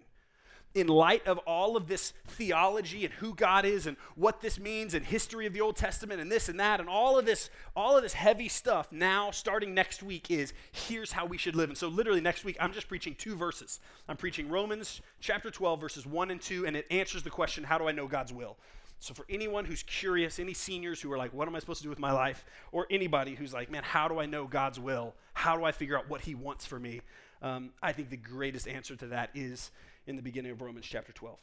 in 0.74 0.88
light 0.88 1.26
of 1.28 1.38
all 1.40 1.76
of 1.76 1.88
this 1.88 2.14
theology 2.28 3.04
and 3.04 3.14
who 3.16 3.36
God 3.36 3.66
is 3.66 3.88
and 3.88 3.98
what 4.16 4.42
this 4.42 4.60
means 4.60 4.94
and 4.94 5.06
history 5.06 5.46
of 5.46 5.54
the 5.54 5.62
Old 5.62 5.76
Testament 5.76 6.22
and 6.22 6.32
this 6.32 6.48
and 6.50 6.60
that 6.60 6.80
and 6.80 6.88
all 6.88 7.20
of 7.20 7.26
this 7.26 7.50
all 7.76 7.98
of 7.98 8.04
this 8.04 8.14
heavy 8.14 8.48
stuff 8.48 8.92
now 8.92 9.32
starting 9.32 9.74
next 9.74 10.02
week 10.02 10.32
is 10.32 10.54
here's 10.72 11.12
how 11.12 11.26
we 11.26 11.38
should 11.38 11.56
live. 11.56 11.70
And 11.70 11.78
so 11.78 11.88
literally 11.88 12.22
next 12.22 12.46
week 12.46 12.58
I'm 12.60 12.74
just 12.74 12.88
preaching 12.88 13.16
two 13.16 13.36
verses. 13.36 13.80
I'm 14.08 14.18
preaching 14.18 14.50
Romans 14.50 15.02
chapter 15.20 15.52
12 15.52 15.82
verses 15.82 16.06
1 16.06 16.32
and 16.32 16.42
2 16.42 16.66
and 16.66 16.76
it 16.76 16.88
answers 16.90 17.24
the 17.24 17.30
question 17.30 17.64
how 17.64 17.78
do 17.78 17.88
I 17.88 17.92
know 17.92 18.08
God's 18.08 18.34
will? 18.34 18.58
So 19.02 19.16
for 19.16 19.26
anyone 19.32 19.66
who's 19.66 19.82
curious, 19.82 20.38
any 20.38 20.54
seniors 20.54 21.02
who 21.02 21.12
are 21.12 21.18
like 21.18 21.34
what 21.34 21.48
am 21.48 21.56
I 21.56 21.60
supposed 21.60 21.80
to 21.80 21.84
do 21.84 21.90
with 21.90 21.98
my 21.98 22.12
life 22.12 22.46
or 22.72 22.86
anybody 22.92 23.34
who's 23.34 23.52
like 23.52 23.72
man 23.72 23.82
how 23.82 24.08
do 24.08 24.20
I 24.20 24.28
know 24.28 24.46
God's 24.46 24.80
will? 24.80 25.16
How 25.34 25.58
do 25.58 25.64
I 25.64 25.72
figure 25.72 25.98
out 25.98 26.08
what 26.08 26.22
he 26.22 26.36
wants 26.36 26.68
for 26.68 26.80
me? 26.80 27.02
Um, 27.42 27.72
I 27.82 27.94
think 27.94 28.12
the 28.12 28.18
greatest 28.18 28.68
answer 28.68 28.96
to 28.96 29.08
that 29.08 29.32
is 29.34 29.72
in 30.06 30.18
the 30.18 30.22
beginning 30.22 30.52
of 30.52 30.62
Romans 30.62 30.86
chapter 30.86 31.12
12. 31.12 31.40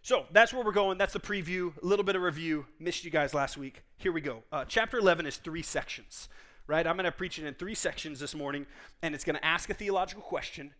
So 0.00 0.26
that's 0.30 0.52
where 0.52 0.64
we're 0.64 0.70
going. 0.70 0.96
That's 0.96 1.12
the 1.12 1.20
preview, 1.20 1.72
a 1.82 1.84
little 1.84 2.04
bit 2.04 2.14
of 2.14 2.22
review. 2.22 2.66
Missed 2.78 3.04
you 3.04 3.10
guys 3.10 3.34
last 3.34 3.56
week. 3.56 3.82
Here 3.96 4.12
we 4.12 4.20
go. 4.20 4.44
Uh, 4.52 4.64
chapter 4.64 4.98
11 4.98 5.26
is 5.26 5.38
three 5.38 5.62
sections, 5.62 6.28
right? 6.68 6.86
I'm 6.86 6.94
going 6.94 7.04
to 7.04 7.12
preach 7.12 7.36
it 7.40 7.46
in 7.46 7.54
three 7.54 7.74
sections 7.74 8.20
this 8.20 8.34
morning, 8.34 8.66
and 9.00 9.12
it's 9.12 9.24
going 9.24 9.36
to 9.36 9.44
ask 9.44 9.70
a 9.70 9.74
theological 9.74 10.22
question, 10.22 10.72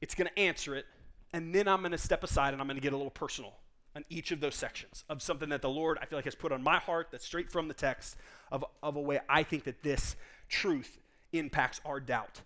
it's 0.00 0.14
going 0.14 0.28
to 0.28 0.38
answer 0.38 0.74
it, 0.74 0.86
and 1.34 1.54
then 1.54 1.68
I'm 1.68 1.80
going 1.80 1.92
to 1.92 1.98
step 1.98 2.24
aside 2.24 2.54
and 2.54 2.60
I'm 2.62 2.68
going 2.68 2.78
to 2.78 2.82
get 2.82 2.94
a 2.94 2.96
little 2.96 3.10
personal 3.10 3.54
on 3.96 4.04
each 4.10 4.30
of 4.30 4.40
those 4.40 4.54
sections 4.54 5.04
of 5.08 5.22
something 5.22 5.48
that 5.48 5.62
the 5.62 5.70
Lord, 5.70 5.98
I 6.00 6.04
feel 6.04 6.18
like, 6.18 6.26
has 6.26 6.34
put 6.34 6.52
on 6.52 6.62
my 6.62 6.78
heart 6.78 7.08
that's 7.10 7.24
straight 7.24 7.50
from 7.50 7.66
the 7.66 7.74
text 7.74 8.16
of, 8.52 8.62
of 8.82 8.94
a 8.94 9.00
way 9.00 9.20
I 9.28 9.42
think 9.42 9.64
that 9.64 9.82
this 9.82 10.16
truth 10.50 10.98
impacts 11.32 11.80
our 11.84 11.98
doubt 11.98 12.42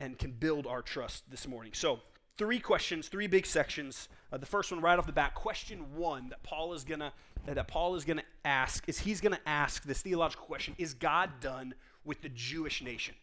and 0.00 0.18
can 0.18 0.32
build 0.32 0.66
our 0.66 0.80
trust 0.80 1.30
this 1.30 1.46
morning. 1.46 1.72
So, 1.74 2.00
three 2.38 2.58
questions, 2.58 3.08
three 3.08 3.26
big 3.26 3.44
sections. 3.44 4.08
Uh, 4.32 4.38
the 4.38 4.46
first 4.46 4.72
one, 4.72 4.80
right 4.80 4.98
off 4.98 5.06
the 5.06 5.12
bat, 5.12 5.34
question 5.34 5.94
one 5.94 6.30
that 6.30 6.42
Paul 6.42 6.72
is 6.72 6.82
gonna 6.82 7.12
that 7.46 7.68
Paul 7.68 7.94
is 7.94 8.04
gonna 8.04 8.24
ask 8.44 8.88
is 8.88 8.98
he's 8.98 9.20
gonna 9.20 9.38
ask 9.46 9.84
this 9.84 10.00
theological 10.00 10.46
question: 10.46 10.74
Is 10.78 10.94
God 10.94 11.30
done 11.40 11.74
with 12.04 12.22
the 12.22 12.30
Jewish 12.30 12.82
nation? 12.82 13.14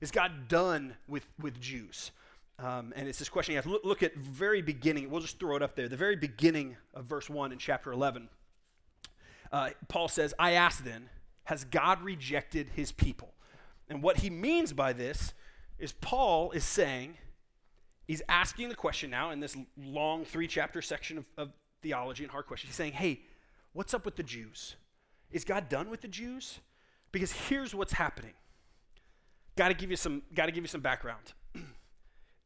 Is 0.00 0.10
God 0.10 0.48
done 0.48 0.94
with 1.08 1.26
with 1.38 1.60
Jews? 1.60 2.12
Um, 2.58 2.92
and 2.96 3.08
it's 3.08 3.18
this 3.18 3.28
question 3.28 3.52
you 3.52 3.56
have 3.56 3.64
to 3.64 3.70
look, 3.70 3.84
look 3.84 4.02
at 4.02 4.16
very 4.16 4.62
beginning. 4.62 5.10
We'll 5.10 5.20
just 5.20 5.38
throw 5.38 5.56
it 5.56 5.62
up 5.62 5.76
there. 5.76 5.88
The 5.88 5.96
very 5.96 6.16
beginning 6.16 6.76
of 6.94 7.04
verse 7.04 7.30
one 7.30 7.52
in 7.52 7.58
chapter 7.58 7.92
eleven. 7.92 8.28
Uh, 9.52 9.70
Paul 9.88 10.08
says, 10.08 10.34
"I 10.38 10.52
ask 10.52 10.84
then, 10.84 11.08
has 11.44 11.64
God 11.64 12.02
rejected 12.02 12.70
His 12.74 12.92
people?" 12.92 13.32
And 13.88 14.02
what 14.02 14.18
he 14.18 14.30
means 14.30 14.72
by 14.72 14.92
this 14.92 15.32
is 15.78 15.92
Paul 15.92 16.50
is 16.50 16.64
saying 16.64 17.16
he's 18.06 18.22
asking 18.28 18.68
the 18.68 18.74
question 18.74 19.10
now 19.10 19.30
in 19.30 19.40
this 19.40 19.56
long 19.76 20.24
three 20.24 20.46
chapter 20.46 20.82
section 20.82 21.18
of, 21.18 21.24
of 21.36 21.52
theology 21.82 22.24
and 22.24 22.30
hard 22.30 22.46
questions. 22.46 22.70
He's 22.70 22.76
saying, 22.76 22.92
hey, 22.92 23.20
what's 23.72 23.94
up 23.94 24.04
with 24.04 24.16
the 24.16 24.22
Jews? 24.22 24.76
Is 25.30 25.44
God 25.44 25.68
done 25.68 25.88
with 25.90 26.00
the 26.00 26.08
Jews? 26.08 26.58
Because 27.12 27.32
here's 27.32 27.74
what's 27.74 27.94
happening. 27.94 28.34
Got 29.56 29.68
to 29.68 29.74
give 29.74 29.90
you 29.90 29.96
some 29.96 30.22
got 30.34 30.46
to 30.46 30.52
give 30.52 30.64
you 30.64 30.68
some 30.68 30.80
background. 30.80 31.32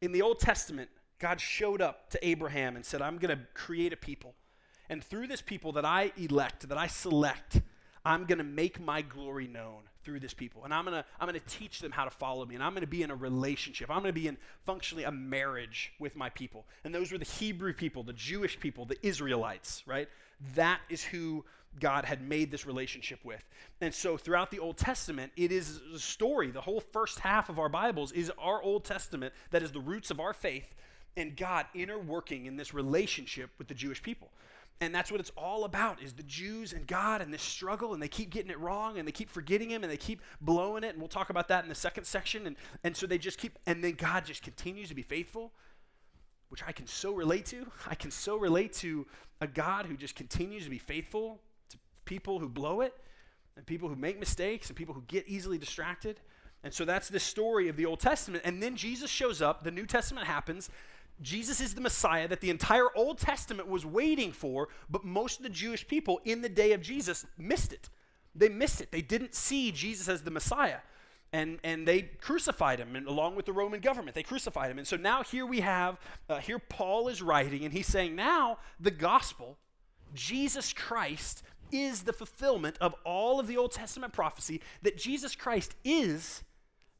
In 0.03 0.11
the 0.11 0.21
Old 0.21 0.39
Testament, 0.39 0.89
God 1.17 1.39
showed 1.39 1.81
up 1.81 2.09
to 2.09 2.27
Abraham 2.27 2.75
and 2.75 2.85
said, 2.85 3.01
"I'm 3.01 3.17
going 3.17 3.35
to 3.35 3.45
create 3.53 3.93
a 3.93 3.97
people. 3.97 4.35
And 4.89 5.01
through 5.01 5.27
this 5.27 5.41
people 5.41 5.71
that 5.73 5.85
I 5.85 6.11
elect, 6.17 6.67
that 6.67 6.77
I 6.77 6.87
select, 6.87 7.61
I'm 8.03 8.25
going 8.25 8.39
to 8.39 8.43
make 8.43 8.81
my 8.81 9.01
glory 9.01 9.47
known 9.47 9.83
through 10.03 10.19
this 10.19 10.33
people. 10.33 10.65
And 10.65 10.73
I'm 10.73 10.83
going 10.83 11.01
to 11.01 11.05
I'm 11.21 11.29
going 11.29 11.39
to 11.39 11.47
teach 11.47 11.79
them 11.79 11.93
how 11.93 12.03
to 12.03 12.09
follow 12.09 12.45
me. 12.45 12.55
And 12.55 12.63
I'm 12.63 12.73
going 12.73 12.81
to 12.81 12.87
be 12.87 13.01
in 13.01 13.11
a 13.11 13.15
relationship. 13.15 13.89
I'm 13.89 13.99
going 13.99 14.13
to 14.13 14.19
be 14.19 14.27
in 14.27 14.37
functionally 14.65 15.05
a 15.05 15.11
marriage 15.11 15.93
with 15.99 16.17
my 16.17 16.29
people. 16.29 16.65
And 16.83 16.93
those 16.93 17.13
were 17.13 17.17
the 17.17 17.23
Hebrew 17.23 17.73
people, 17.73 18.03
the 18.03 18.11
Jewish 18.11 18.59
people, 18.59 18.85
the 18.85 18.97
Israelites, 19.07 19.83
right? 19.85 20.09
That 20.55 20.81
is 20.89 21.01
who 21.01 21.45
God 21.79 22.05
had 22.05 22.21
made 22.21 22.51
this 22.51 22.65
relationship 22.65 23.19
with. 23.23 23.43
And 23.81 23.93
so 23.93 24.17
throughout 24.17 24.51
the 24.51 24.59
Old 24.59 24.77
Testament, 24.77 25.31
it 25.35 25.51
is 25.51 25.79
a 25.93 25.99
story. 25.99 26.51
The 26.51 26.61
whole 26.61 26.79
first 26.79 27.19
half 27.19 27.49
of 27.49 27.59
our 27.59 27.69
Bibles 27.69 28.11
is 28.11 28.31
our 28.37 28.61
Old 28.61 28.85
Testament 28.85 29.33
that 29.51 29.63
is 29.63 29.71
the 29.71 29.79
roots 29.79 30.11
of 30.11 30.19
our 30.19 30.33
faith 30.33 30.73
and 31.15 31.35
God 31.35 31.65
interworking 31.75 32.45
in 32.45 32.55
this 32.55 32.73
relationship 32.73 33.51
with 33.57 33.67
the 33.67 33.73
Jewish 33.73 34.01
people. 34.01 34.31
And 34.81 34.93
that's 34.93 35.11
what 35.11 35.19
it's 35.19 35.31
all 35.37 35.63
about 35.65 36.01
is 36.01 36.13
the 36.13 36.23
Jews 36.23 36.73
and 36.73 36.85
God 36.87 37.21
and 37.21 37.33
this 37.33 37.43
struggle 37.43 37.93
and 37.93 38.01
they 38.01 38.07
keep 38.07 38.31
getting 38.31 38.51
it 38.51 38.59
wrong 38.59 38.97
and 38.97 39.07
they 39.07 39.11
keep 39.11 39.29
forgetting 39.29 39.69
him 39.69 39.83
and 39.83 39.91
they 39.91 39.97
keep 39.97 40.21
blowing 40.41 40.83
it 40.83 40.89
and 40.89 40.97
we'll 40.97 41.07
talk 41.07 41.29
about 41.29 41.47
that 41.49 41.63
in 41.63 41.69
the 41.69 41.75
second 41.75 42.05
section 42.05 42.47
and 42.47 42.55
and 42.83 42.97
so 42.97 43.05
they 43.05 43.17
just 43.17 43.37
keep 43.37 43.57
and 43.65 43.83
then 43.83 43.93
God 43.93 44.25
just 44.25 44.41
continues 44.41 44.89
to 44.89 44.95
be 44.95 45.03
faithful 45.03 45.53
which 46.49 46.63
I 46.67 46.71
can 46.71 46.85
so 46.85 47.13
relate 47.13 47.47
to. 47.47 47.65
I 47.87 47.95
can 47.95 48.11
so 48.11 48.37
relate 48.37 48.73
to 48.73 49.07
a 49.41 49.47
God 49.47 49.87
who 49.87 49.97
just 49.97 50.15
continues 50.15 50.65
to 50.65 50.69
be 50.69 50.77
faithful 50.77 51.39
people 52.13 52.37
who 52.37 52.47
blow 52.47 52.81
it 52.81 52.93
and 53.55 53.65
people 53.65 53.89
who 53.89 53.95
make 53.95 54.19
mistakes 54.19 54.69
and 54.69 54.77
people 54.77 54.93
who 54.93 55.03
get 55.07 55.27
easily 55.27 55.57
distracted. 55.57 56.19
And 56.63 56.71
so 56.71 56.85
that's 56.85 57.09
the 57.09 57.19
story 57.19 57.69
of 57.69 57.75
the 57.75 57.87
Old 57.87 57.99
Testament. 57.99 58.43
And 58.45 58.61
then 58.61 58.75
Jesus 58.75 59.09
shows 59.09 59.41
up, 59.41 59.63
the 59.63 59.71
New 59.71 59.87
Testament 59.87 60.27
happens, 60.27 60.69
Jesus 61.21 61.59
is 61.59 61.73
the 61.73 61.81
Messiah 61.81 62.27
that 62.27 62.39
the 62.39 62.51
entire 62.51 62.87
Old 62.95 63.17
Testament 63.17 63.67
was 63.67 63.83
waiting 63.83 64.31
for, 64.31 64.69
but 64.91 65.03
most 65.03 65.39
of 65.39 65.43
the 65.43 65.49
Jewish 65.49 65.87
people 65.87 66.21
in 66.23 66.41
the 66.41 66.49
day 66.49 66.73
of 66.73 66.81
Jesus 66.81 67.25
missed 67.35 67.73
it. 67.73 67.89
They 68.35 68.49
missed 68.49 68.79
it. 68.79 68.91
They 68.91 69.01
didn't 69.01 69.33
see 69.33 69.71
Jesus 69.71 70.07
as 70.07 70.21
the 70.21 70.31
Messiah. 70.31 70.81
And, 71.31 71.57
and 71.63 71.87
they 71.87 72.03
crucified 72.03 72.77
him, 72.77 72.95
and 72.95 73.07
along 73.07 73.35
with 73.35 73.47
the 73.47 73.53
Roman 73.53 73.79
government, 73.79 74.13
they 74.13 74.21
crucified 74.21 74.69
him. 74.69 74.77
And 74.77 74.87
so 74.87 74.97
now 74.97 75.23
here 75.23 75.47
we 75.47 75.61
have, 75.61 75.99
uh, 76.29 76.37
here 76.37 76.59
Paul 76.59 77.07
is 77.07 77.23
writing, 77.23 77.65
and 77.65 77.73
he's 77.73 77.87
saying 77.87 78.15
now 78.15 78.59
the 78.79 78.91
gospel, 78.91 79.57
Jesus 80.13 80.73
Christ, 80.73 81.41
is 81.73 82.03
the 82.03 82.13
fulfillment 82.13 82.77
of 82.79 82.95
all 83.03 83.39
of 83.39 83.47
the 83.47 83.57
Old 83.57 83.71
Testament 83.71 84.13
prophecy, 84.13 84.61
that 84.81 84.97
Jesus 84.97 85.35
Christ 85.35 85.75
is 85.83 86.43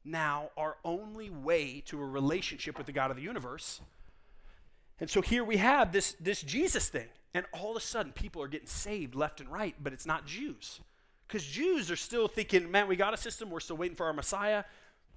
now 0.03 0.49
our 0.57 0.77
only 0.83 1.29
way 1.29 1.81
to 1.85 2.01
a 2.01 2.05
relationship 2.05 2.77
with 2.77 2.87
the 2.87 2.91
God 2.91 3.09
of 3.09 3.15
the 3.15 3.23
universe 3.23 3.79
and 4.99 5.09
so 5.09 5.21
here 5.21 5.43
we 5.43 5.57
have 5.57 5.91
this, 5.91 6.13
this 6.19 6.41
Jesus 6.41 6.89
thing. 6.89 7.07
And 7.33 7.45
all 7.51 7.71
of 7.71 7.77
a 7.77 7.85
sudden, 7.85 8.11
people 8.11 8.41
are 8.41 8.47
getting 8.47 8.67
saved 8.67 9.15
left 9.15 9.41
and 9.41 9.49
right, 9.49 9.75
but 9.81 9.91
it's 9.91 10.05
not 10.05 10.25
Jews. 10.25 10.79
Because 11.27 11.45
Jews 11.45 11.89
are 11.89 11.95
still 11.95 12.27
thinking, 12.27 12.69
man, 12.69 12.87
we 12.87 12.95
got 12.95 13.13
a 13.13 13.17
system, 13.17 13.49
we're 13.49 13.59
still 13.59 13.75
waiting 13.75 13.97
for 13.97 14.05
our 14.05 14.13
Messiah. 14.13 14.63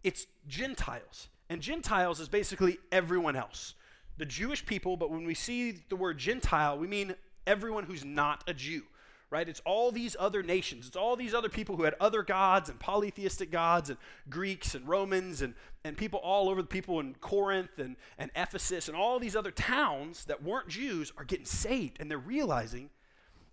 It's 0.02 0.26
Gentiles. 0.48 1.28
And 1.50 1.60
Gentiles 1.60 2.20
is 2.20 2.28
basically 2.28 2.78
everyone 2.90 3.36
else. 3.36 3.74
The 4.16 4.24
Jewish 4.24 4.64
people, 4.64 4.96
but 4.96 5.10
when 5.10 5.24
we 5.24 5.34
see 5.34 5.82
the 5.88 5.96
word 5.96 6.16
Gentile, 6.16 6.78
we 6.78 6.86
mean 6.86 7.14
everyone 7.46 7.84
who's 7.84 8.04
not 8.04 8.42
a 8.48 8.54
Jew 8.54 8.82
right? 9.30 9.48
It's 9.48 9.60
all 9.64 9.90
these 9.90 10.14
other 10.18 10.42
nations. 10.42 10.86
It's 10.86 10.96
all 10.96 11.16
these 11.16 11.34
other 11.34 11.48
people 11.48 11.76
who 11.76 11.82
had 11.82 11.94
other 12.00 12.22
gods 12.22 12.68
and 12.68 12.78
polytheistic 12.78 13.50
gods 13.50 13.90
and 13.90 13.98
Greeks 14.30 14.74
and 14.74 14.86
Romans 14.86 15.42
and, 15.42 15.54
and 15.84 15.96
people 15.96 16.20
all 16.20 16.48
over 16.48 16.62
the 16.62 16.68
people 16.68 17.00
in 17.00 17.14
Corinth 17.20 17.78
and, 17.78 17.96
and 18.18 18.30
Ephesus 18.36 18.88
and 18.88 18.96
all 18.96 19.18
these 19.18 19.34
other 19.34 19.50
towns 19.50 20.24
that 20.26 20.42
weren't 20.42 20.68
Jews 20.68 21.12
are 21.16 21.24
getting 21.24 21.46
saved 21.46 21.96
and 22.00 22.10
they're 22.10 22.18
realizing 22.18 22.90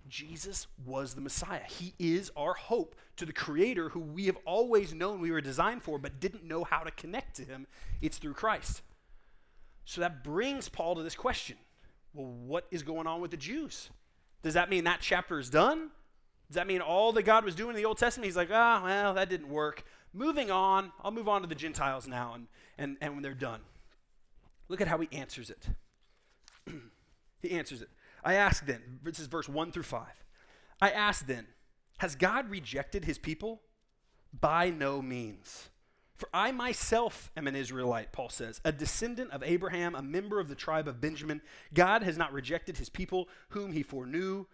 Jesus 0.07 0.67
was 0.85 1.15
the 1.15 1.21
Messiah. 1.21 1.63
He 1.67 1.93
is 1.97 2.31
our 2.35 2.53
hope 2.53 2.95
to 3.15 3.25
the 3.25 3.33
Creator 3.33 3.89
who 3.89 3.99
we 3.99 4.25
have 4.25 4.37
always 4.45 4.93
known 4.93 5.21
we 5.21 5.31
were 5.31 5.41
designed 5.41 5.81
for 5.81 5.97
but 5.97 6.19
didn't 6.19 6.43
know 6.43 6.63
how 6.63 6.79
to 6.79 6.91
connect 6.91 7.37
to 7.37 7.45
Him. 7.45 7.65
It's 8.01 8.17
through 8.17 8.33
Christ. 8.33 8.81
So 9.85 10.01
that 10.01 10.23
brings 10.23 10.69
Paul 10.69 10.95
to 10.95 11.03
this 11.03 11.15
question 11.15 11.57
well, 12.13 12.27
what 12.27 12.67
is 12.69 12.83
going 12.83 13.07
on 13.07 13.21
with 13.21 13.31
the 13.31 13.37
Jews? 13.37 13.89
Does 14.43 14.53
that 14.53 14.69
mean 14.69 14.83
that 14.83 14.99
chapter 15.01 15.39
is 15.39 15.49
done? 15.49 15.89
Does 16.49 16.55
that 16.55 16.67
mean 16.67 16.81
all 16.81 17.11
that 17.13 17.23
God 17.23 17.45
was 17.45 17.55
doing 17.55 17.71
in 17.71 17.75
the 17.77 17.85
Old 17.85 17.97
Testament? 17.97 18.25
He's 18.25 18.35
like, 18.35 18.49
ah, 18.51 18.81
oh, 18.81 18.85
well, 18.85 19.13
that 19.15 19.29
didn't 19.29 19.49
work. 19.49 19.85
Moving 20.13 20.51
on, 20.51 20.91
I'll 21.03 21.11
move 21.11 21.27
on 21.27 21.41
to 21.41 21.47
the 21.47 21.55
Gentiles 21.55 22.07
now 22.07 22.33
and, 22.35 22.47
and, 22.77 22.97
and 23.01 23.13
when 23.13 23.23
they're 23.23 23.33
done. 23.33 23.61
Look 24.67 24.81
at 24.81 24.87
how 24.87 24.99
he 24.99 25.07
answers 25.11 25.49
it. 25.49 25.67
he 27.41 27.51
answers 27.51 27.81
it. 27.81 27.89
I 28.23 28.35
ask 28.35 28.65
then, 28.65 28.99
this 29.01 29.19
is 29.19 29.27
verse 29.27 29.49
1 29.49 29.71
through 29.71 29.83
5. 29.83 30.05
I 30.81 30.91
ask 30.91 31.25
then, 31.25 31.47
has 31.97 32.15
God 32.15 32.49
rejected 32.49 33.05
his 33.05 33.17
people? 33.17 33.61
By 34.39 34.69
no 34.69 35.01
means. 35.01 35.69
For 36.15 36.29
I 36.33 36.51
myself 36.51 37.31
am 37.35 37.47
an 37.47 37.55
Israelite, 37.55 38.11
Paul 38.11 38.29
says, 38.29 38.61
a 38.63 38.71
descendant 38.71 39.31
of 39.31 39.43
Abraham, 39.43 39.95
a 39.95 40.01
member 40.01 40.39
of 40.39 40.47
the 40.47 40.55
tribe 40.55 40.87
of 40.87 41.01
Benjamin. 41.01 41.41
God 41.73 42.03
has 42.03 42.17
not 42.17 42.33
rejected 42.33 42.77
his 42.77 42.89
people, 42.89 43.27
whom 43.49 43.71
he 43.71 43.81
foreknew. 43.81 44.45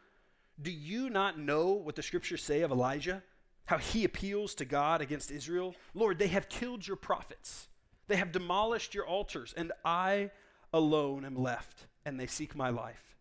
Do 0.61 0.71
you 0.71 1.09
not 1.09 1.37
know 1.37 1.67
what 1.71 1.95
the 1.95 2.03
scriptures 2.03 2.43
say 2.43 2.61
of 2.61 2.71
Elijah? 2.71 3.23
How 3.65 3.77
he 3.77 4.03
appeals 4.03 4.55
to 4.55 4.65
God 4.65 5.01
against 5.01 5.31
Israel? 5.31 5.75
Lord, 5.93 6.17
they 6.17 6.27
have 6.27 6.49
killed 6.49 6.87
your 6.87 6.97
prophets, 6.97 7.67
they 8.07 8.15
have 8.15 8.31
demolished 8.31 8.95
your 8.95 9.05
altars, 9.05 9.53
and 9.55 9.71
I 9.85 10.31
alone 10.73 11.25
am 11.25 11.35
left, 11.35 11.87
and 12.05 12.19
they 12.19 12.27
seek 12.27 12.55
my 12.55 12.69
life. 12.69 13.15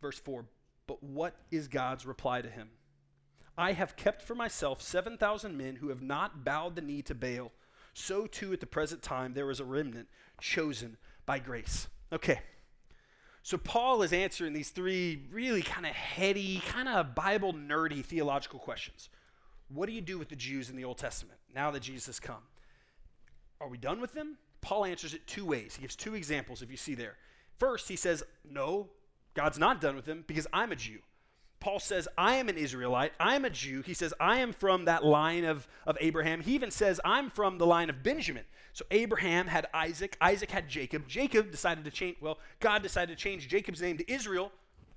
Verse 0.00 0.18
4 0.18 0.44
But 0.86 1.02
what 1.02 1.36
is 1.50 1.68
God's 1.68 2.06
reply 2.06 2.42
to 2.42 2.48
him? 2.48 2.70
I 3.58 3.72
have 3.72 3.96
kept 3.96 4.22
for 4.22 4.36
myself 4.36 4.80
7,000 4.80 5.58
men 5.58 5.76
who 5.76 5.88
have 5.88 6.00
not 6.00 6.44
bowed 6.44 6.76
the 6.76 6.80
knee 6.80 7.02
to 7.02 7.14
Baal. 7.14 7.50
So 7.92 8.26
too 8.26 8.52
at 8.52 8.60
the 8.60 8.66
present 8.66 9.02
time 9.02 9.34
there 9.34 9.50
is 9.50 9.58
a 9.58 9.64
remnant 9.64 10.08
chosen 10.40 10.96
by 11.26 11.40
grace. 11.40 11.88
Okay. 12.12 12.40
So 13.42 13.58
Paul 13.58 14.02
is 14.02 14.12
answering 14.12 14.52
these 14.52 14.70
three 14.70 15.24
really 15.32 15.62
kind 15.62 15.86
of 15.86 15.92
heady, 15.92 16.62
kind 16.68 16.88
of 16.88 17.16
Bible 17.16 17.52
nerdy 17.52 18.04
theological 18.04 18.60
questions. 18.60 19.08
What 19.68 19.86
do 19.86 19.92
you 19.92 20.00
do 20.00 20.18
with 20.18 20.28
the 20.28 20.36
Jews 20.36 20.70
in 20.70 20.76
the 20.76 20.84
Old 20.84 20.98
Testament 20.98 21.40
now 21.52 21.72
that 21.72 21.80
Jesus 21.80 22.06
has 22.06 22.20
come? 22.20 22.42
Are 23.60 23.68
we 23.68 23.76
done 23.76 24.00
with 24.00 24.12
them? 24.12 24.38
Paul 24.60 24.84
answers 24.84 25.14
it 25.14 25.26
two 25.26 25.44
ways. 25.44 25.74
He 25.74 25.82
gives 25.82 25.96
two 25.96 26.14
examples 26.14 26.62
if 26.62 26.70
you 26.70 26.76
see 26.76 26.94
there. 26.94 27.16
First, 27.58 27.88
he 27.88 27.96
says, 27.96 28.22
No, 28.48 28.88
God's 29.34 29.58
not 29.58 29.80
done 29.80 29.96
with 29.96 30.04
them 30.04 30.24
because 30.26 30.46
I'm 30.52 30.70
a 30.70 30.76
Jew. 30.76 31.00
Paul 31.60 31.80
says, 31.80 32.06
I 32.16 32.36
am 32.36 32.48
an 32.48 32.56
Israelite. 32.56 33.12
I'm 33.18 33.44
a 33.44 33.50
Jew. 33.50 33.82
He 33.82 33.94
says, 33.94 34.14
I 34.20 34.38
am 34.38 34.52
from 34.52 34.84
that 34.84 35.04
line 35.04 35.44
of, 35.44 35.66
of 35.86 35.96
Abraham. 36.00 36.40
He 36.40 36.54
even 36.54 36.70
says, 36.70 37.00
I'm 37.04 37.30
from 37.30 37.58
the 37.58 37.66
line 37.66 37.90
of 37.90 38.02
Benjamin. 38.02 38.44
So 38.72 38.84
Abraham 38.92 39.48
had 39.48 39.66
Isaac. 39.74 40.16
Isaac 40.20 40.50
had 40.50 40.68
Jacob. 40.68 41.08
Jacob 41.08 41.50
decided 41.50 41.84
to 41.84 41.90
change, 41.90 42.16
well, 42.20 42.38
God 42.60 42.82
decided 42.82 43.16
to 43.16 43.22
change 43.22 43.48
Jacob's 43.48 43.82
name 43.82 43.98
to 43.98 44.12
Israel. 44.12 44.52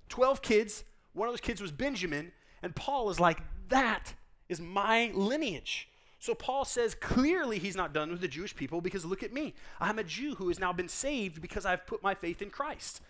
12 0.09 0.41
kids. 0.43 0.83
One 1.13 1.27
of 1.27 1.33
those 1.33 1.41
kids 1.41 1.61
was 1.61 1.71
Benjamin. 1.71 2.31
And 2.61 2.75
Paul 2.75 3.09
is 3.09 3.19
like, 3.19 3.39
that 3.69 4.13
is 4.47 4.61
my 4.61 5.11
lineage. 5.15 5.89
So 6.19 6.35
Paul 6.35 6.65
says 6.65 6.93
clearly 6.93 7.57
he's 7.57 7.75
not 7.75 7.93
done 7.93 8.11
with 8.11 8.21
the 8.21 8.27
Jewish 8.27 8.55
people 8.55 8.81
because 8.81 9.03
look 9.03 9.23
at 9.23 9.33
me. 9.33 9.55
I'm 9.79 9.97
a 9.97 10.03
Jew 10.03 10.35
who 10.35 10.49
has 10.49 10.59
now 10.59 10.71
been 10.71 10.87
saved 10.87 11.41
because 11.41 11.65
I've 11.65 11.87
put 11.87 12.03
my 12.03 12.13
faith 12.13 12.43
in 12.43 12.51
Christ 12.51 13.01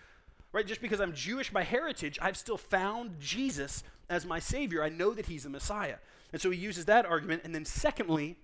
right? 0.53 0.65
Just 0.65 0.81
because 0.81 1.00
I'm 1.00 1.13
Jewish 1.13 1.51
by 1.51 1.63
heritage, 1.63 2.20
I've 2.22 2.38
still 2.38 2.58
found 2.58 3.20
Jesus 3.20 3.84
as 4.10 4.25
my 4.25 4.39
Savior. 4.39 4.84
I 4.84 4.89
know 4.89 5.13
that 5.13 5.27
He's 5.27 5.43
the 5.43 5.50
Messiah. 5.50 5.98
And 6.31 6.41
so 6.41 6.50
he 6.50 6.58
uses 6.58 6.86
that 6.86 7.05
argument. 7.05 7.41
And 7.43 7.53
then, 7.53 7.65
secondly, 7.65 8.38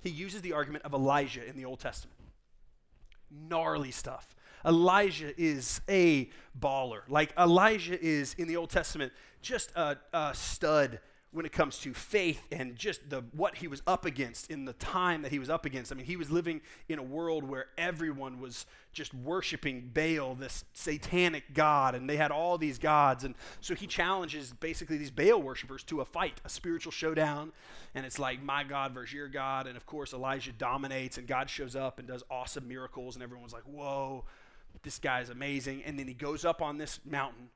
he 0.00 0.10
uses 0.10 0.42
the 0.42 0.52
argument 0.52 0.84
of 0.84 0.94
Elijah 0.94 1.46
in 1.46 1.56
the 1.56 1.64
Old 1.64 1.80
Testament. 1.80 2.16
Gnarly 3.30 3.90
stuff. 3.90 4.34
Elijah 4.64 5.32
is 5.40 5.80
a 5.88 6.30
baller. 6.58 7.02
Like 7.08 7.32
Elijah 7.38 8.00
is 8.00 8.34
in 8.34 8.48
the 8.48 8.56
Old 8.56 8.70
Testament 8.70 9.12
just 9.42 9.70
a, 9.76 9.96
a 10.12 10.34
stud 10.34 10.98
when 11.32 11.44
it 11.44 11.52
comes 11.52 11.78
to 11.78 11.92
faith 11.92 12.46
and 12.50 12.76
just 12.76 13.10
the 13.10 13.22
what 13.32 13.56
he 13.56 13.68
was 13.68 13.82
up 13.86 14.06
against 14.06 14.50
in 14.50 14.64
the 14.64 14.72
time 14.72 15.22
that 15.22 15.32
he 15.32 15.38
was 15.38 15.50
up 15.50 15.66
against. 15.66 15.92
I 15.92 15.94
mean, 15.94 16.06
he 16.06 16.16
was 16.16 16.30
living 16.30 16.60
in 16.88 16.98
a 16.98 17.02
world 17.02 17.44
where 17.44 17.66
everyone 17.76 18.40
was 18.40 18.64
just 18.92 19.12
worshiping 19.12 19.90
Baal, 19.92 20.34
this 20.34 20.64
satanic 20.72 21.52
god, 21.52 21.94
and 21.94 22.08
they 22.08 22.16
had 22.16 22.30
all 22.30 22.56
these 22.56 22.78
gods. 22.78 23.24
And 23.24 23.34
so 23.60 23.74
he 23.74 23.86
challenges 23.86 24.52
basically 24.52 24.96
these 24.96 25.10
Baal 25.10 25.42
worshippers 25.42 25.82
to 25.84 26.00
a 26.00 26.04
fight, 26.04 26.40
a 26.44 26.48
spiritual 26.48 26.92
showdown. 26.92 27.52
And 27.94 28.06
it's 28.06 28.18
like 28.18 28.42
my 28.42 28.64
God 28.64 28.92
versus 28.94 29.12
your 29.12 29.28
God. 29.28 29.66
And 29.66 29.76
of 29.76 29.84
course, 29.84 30.14
Elijah 30.14 30.52
dominates, 30.52 31.18
and 31.18 31.26
God 31.26 31.50
shows 31.50 31.76
up 31.76 31.98
and 31.98 32.08
does 32.08 32.22
awesome 32.30 32.66
miracles, 32.66 33.14
and 33.16 33.22
everyone's 33.22 33.52
like, 33.52 33.64
whoa, 33.64 34.24
this 34.82 34.98
guy's 34.98 35.28
amazing. 35.28 35.82
And 35.84 35.98
then 35.98 36.08
he 36.08 36.14
goes 36.14 36.44
up 36.44 36.62
on 36.62 36.78
this 36.78 37.00
mountain 37.04 37.50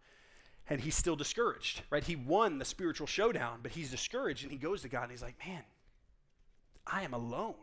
and 0.71 0.81
he's 0.81 0.95
still 0.95 1.17
discouraged, 1.17 1.83
right? 1.91 2.03
He 2.03 2.17
won 2.17 2.59
the 2.59 2.65
spiritual 2.65 3.07
showdown, 3.07 3.59
but 3.63 3.73
he's 3.73 3.91
discouraged 3.91 4.45
and 4.45 4.51
he 4.51 4.57
goes 4.57 4.83
to 4.83 4.89
God 4.89 5.03
and 5.03 5.11
he's 5.11 5.23
like, 5.23 5.37
man, 5.47 5.63
I 6.87 7.03
am 7.03 7.13
alone. 7.13 7.55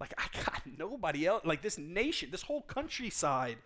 Like, 0.00 0.14
I 0.16 0.26
got 0.44 0.62
nobody 0.78 1.26
else. 1.26 1.44
Like, 1.44 1.60
this 1.60 1.76
nation, 1.76 2.30
this 2.30 2.42
whole 2.42 2.62
countryside 2.62 3.58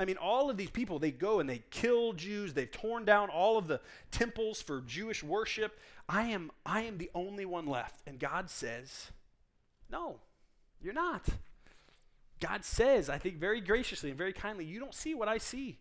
I 0.00 0.04
mean, 0.04 0.16
all 0.16 0.48
of 0.48 0.56
these 0.56 0.70
people, 0.70 0.98
they 0.98 1.10
go 1.10 1.40
and 1.40 1.50
they 1.50 1.62
kill 1.70 2.12
Jews. 2.12 2.54
They've 2.54 2.70
torn 2.70 3.04
down 3.04 3.30
all 3.30 3.58
of 3.58 3.66
the 3.66 3.80
temples 4.10 4.62
for 4.62 4.80
Jewish 4.82 5.24
worship. 5.24 5.78
I 6.08 6.24
am, 6.28 6.52
I 6.64 6.82
am 6.82 6.98
the 6.98 7.10
only 7.14 7.44
one 7.44 7.66
left. 7.66 8.00
And 8.06 8.20
God 8.20 8.48
says, 8.48 9.10
No, 9.90 10.20
you're 10.80 10.94
not. 10.94 11.26
God 12.40 12.64
says, 12.64 13.10
I 13.10 13.18
think 13.18 13.38
very 13.38 13.60
graciously 13.60 14.10
and 14.10 14.18
very 14.18 14.32
kindly, 14.32 14.64
You 14.64 14.78
don't 14.78 14.94
see 14.94 15.14
what 15.14 15.26
I 15.26 15.38
see. 15.38 15.78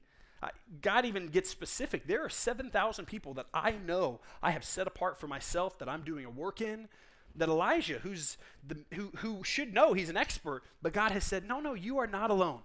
God 0.81 1.05
even 1.05 1.27
gets 1.27 1.49
specific. 1.49 2.07
There 2.07 2.23
are 2.23 2.29
7,000 2.29 3.05
people 3.05 3.33
that 3.35 3.47
I 3.53 3.71
know 3.71 4.19
I 4.41 4.51
have 4.51 4.63
set 4.63 4.87
apart 4.87 5.17
for 5.17 5.27
myself 5.27 5.79
that 5.79 5.89
I'm 5.89 6.03
doing 6.03 6.25
a 6.25 6.29
work 6.29 6.61
in. 6.61 6.87
That 7.35 7.49
Elijah, 7.49 7.99
who's 7.99 8.37
the, 8.67 8.77
who, 8.93 9.11
who 9.17 9.43
should 9.43 9.73
know 9.73 9.93
he's 9.93 10.09
an 10.09 10.17
expert, 10.17 10.63
but 10.81 10.93
God 10.93 11.11
has 11.11 11.23
said, 11.23 11.47
No, 11.47 11.59
no, 11.59 11.75
you 11.75 11.99
are 11.99 12.07
not 12.07 12.31
alone. 12.31 12.61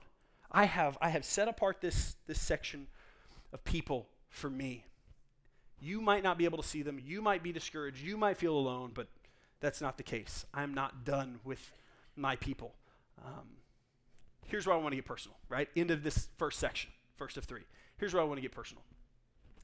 I 0.51 0.65
have, 0.65 0.97
I 1.01 1.11
have 1.11 1.25
set 1.25 1.49
apart 1.49 1.81
this, 1.81 2.17
this 2.27 2.41
section 2.41 2.87
of 3.53 3.65
people 3.65 4.09
for 4.29 4.49
me. 4.49 4.85
You 5.81 6.01
might 6.01 6.23
not 6.23 6.39
be 6.39 6.45
able 6.45 6.61
to 6.63 6.69
see 6.69 6.83
them. 6.83 7.01
You 7.05 7.21
might 7.21 7.43
be 7.43 7.53
discouraged. 7.53 8.03
You 8.03 8.17
might 8.17 8.39
feel 8.39 8.55
alone, 8.55 8.93
but 8.95 9.09
that's 9.61 9.81
not 9.81 9.97
the 9.97 10.03
case. 10.03 10.47
I'm 10.55 10.75
not 10.75 11.05
done 11.05 11.41
with 11.45 11.73
my 12.17 12.37
people. 12.37 12.75
Um, 13.25 13.49
here's 14.47 14.67
why 14.67 14.75
I 14.75 14.77
want 14.77 14.93
to 14.93 14.97
get 14.97 15.05
personal, 15.05 15.37
right? 15.49 15.69
Into 15.75 15.97
this 15.97 16.29
first 16.37 16.59
section, 16.59 16.91
first 17.23 17.37
of 17.37 17.45
three. 17.45 17.63
Here's 17.99 18.13
where 18.13 18.21
I 18.21 18.27
want 18.27 18.39
to 18.39 18.43
get 18.43 18.51
personal. 18.51 18.83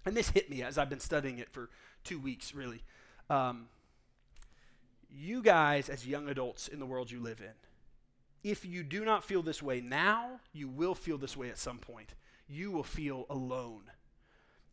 And 0.06 0.16
this 0.16 0.30
hit 0.30 0.48
me 0.48 0.62
as 0.62 0.78
I've 0.78 0.88
been 0.88 1.00
studying 1.00 1.38
it 1.38 1.50
for 1.50 1.70
two 2.04 2.20
weeks, 2.20 2.54
really. 2.54 2.84
Um, 3.28 3.66
you 5.10 5.42
guys, 5.42 5.88
as 5.88 6.06
young 6.06 6.28
adults 6.28 6.68
in 6.68 6.78
the 6.78 6.86
world 6.86 7.10
you 7.10 7.18
live 7.18 7.40
in, 7.40 8.48
if 8.48 8.64
you 8.64 8.84
do 8.84 9.04
not 9.04 9.24
feel 9.24 9.42
this 9.42 9.60
way 9.60 9.80
now, 9.80 10.38
you 10.52 10.68
will 10.68 10.94
feel 10.94 11.18
this 11.18 11.36
way 11.36 11.48
at 11.48 11.58
some 11.58 11.78
point. 11.78 12.14
You 12.46 12.70
will 12.70 12.84
feel 12.84 13.26
alone. 13.28 13.90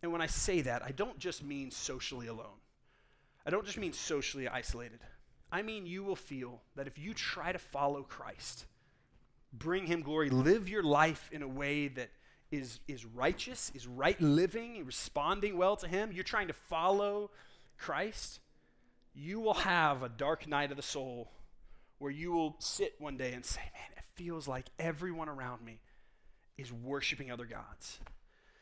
And 0.03 0.11
when 0.11 0.21
I 0.21 0.27
say 0.27 0.61
that, 0.61 0.83
I 0.83 0.91
don't 0.91 1.17
just 1.17 1.43
mean 1.43 1.71
socially 1.71 2.27
alone. 2.27 2.59
I 3.47 3.49
don't 3.49 3.65
just 3.65 3.79
mean 3.79 3.93
socially 3.93 4.47
isolated. 4.47 4.99
I 5.51 5.63
mean 5.63 5.87
you 5.87 6.03
will 6.03 6.15
feel 6.15 6.61
that 6.75 6.85
if 6.85 6.99
you 6.99 7.15
try 7.15 7.51
to 7.51 7.57
follow 7.57 8.03
Christ, 8.03 8.67
bring 9.51 9.87
him 9.87 10.03
glory, 10.03 10.29
live 10.29 10.69
your 10.69 10.83
life 10.83 11.29
in 11.31 11.41
a 11.41 11.47
way 11.47 11.87
that 11.87 12.11
is, 12.51 12.79
is 12.87 13.05
righteous, 13.05 13.71
is 13.73 13.87
right 13.87 14.19
living, 14.21 14.85
responding 14.85 15.57
well 15.57 15.75
to 15.77 15.87
him, 15.87 16.11
you're 16.11 16.23
trying 16.23 16.47
to 16.47 16.53
follow 16.53 17.31
Christ, 17.77 18.39
you 19.13 19.39
will 19.39 19.53
have 19.53 20.03
a 20.03 20.09
dark 20.09 20.47
night 20.47 20.71
of 20.71 20.77
the 20.77 20.83
soul 20.83 21.31
where 21.99 22.11
you 22.11 22.31
will 22.31 22.55
sit 22.59 22.95
one 22.99 23.17
day 23.17 23.33
and 23.33 23.45
say, 23.45 23.61
Man, 23.61 23.97
it 23.97 24.03
feels 24.15 24.47
like 24.47 24.67
everyone 24.77 25.29
around 25.29 25.63
me 25.63 25.79
is 26.57 26.71
worshiping 26.71 27.31
other 27.31 27.45
gods. 27.45 27.99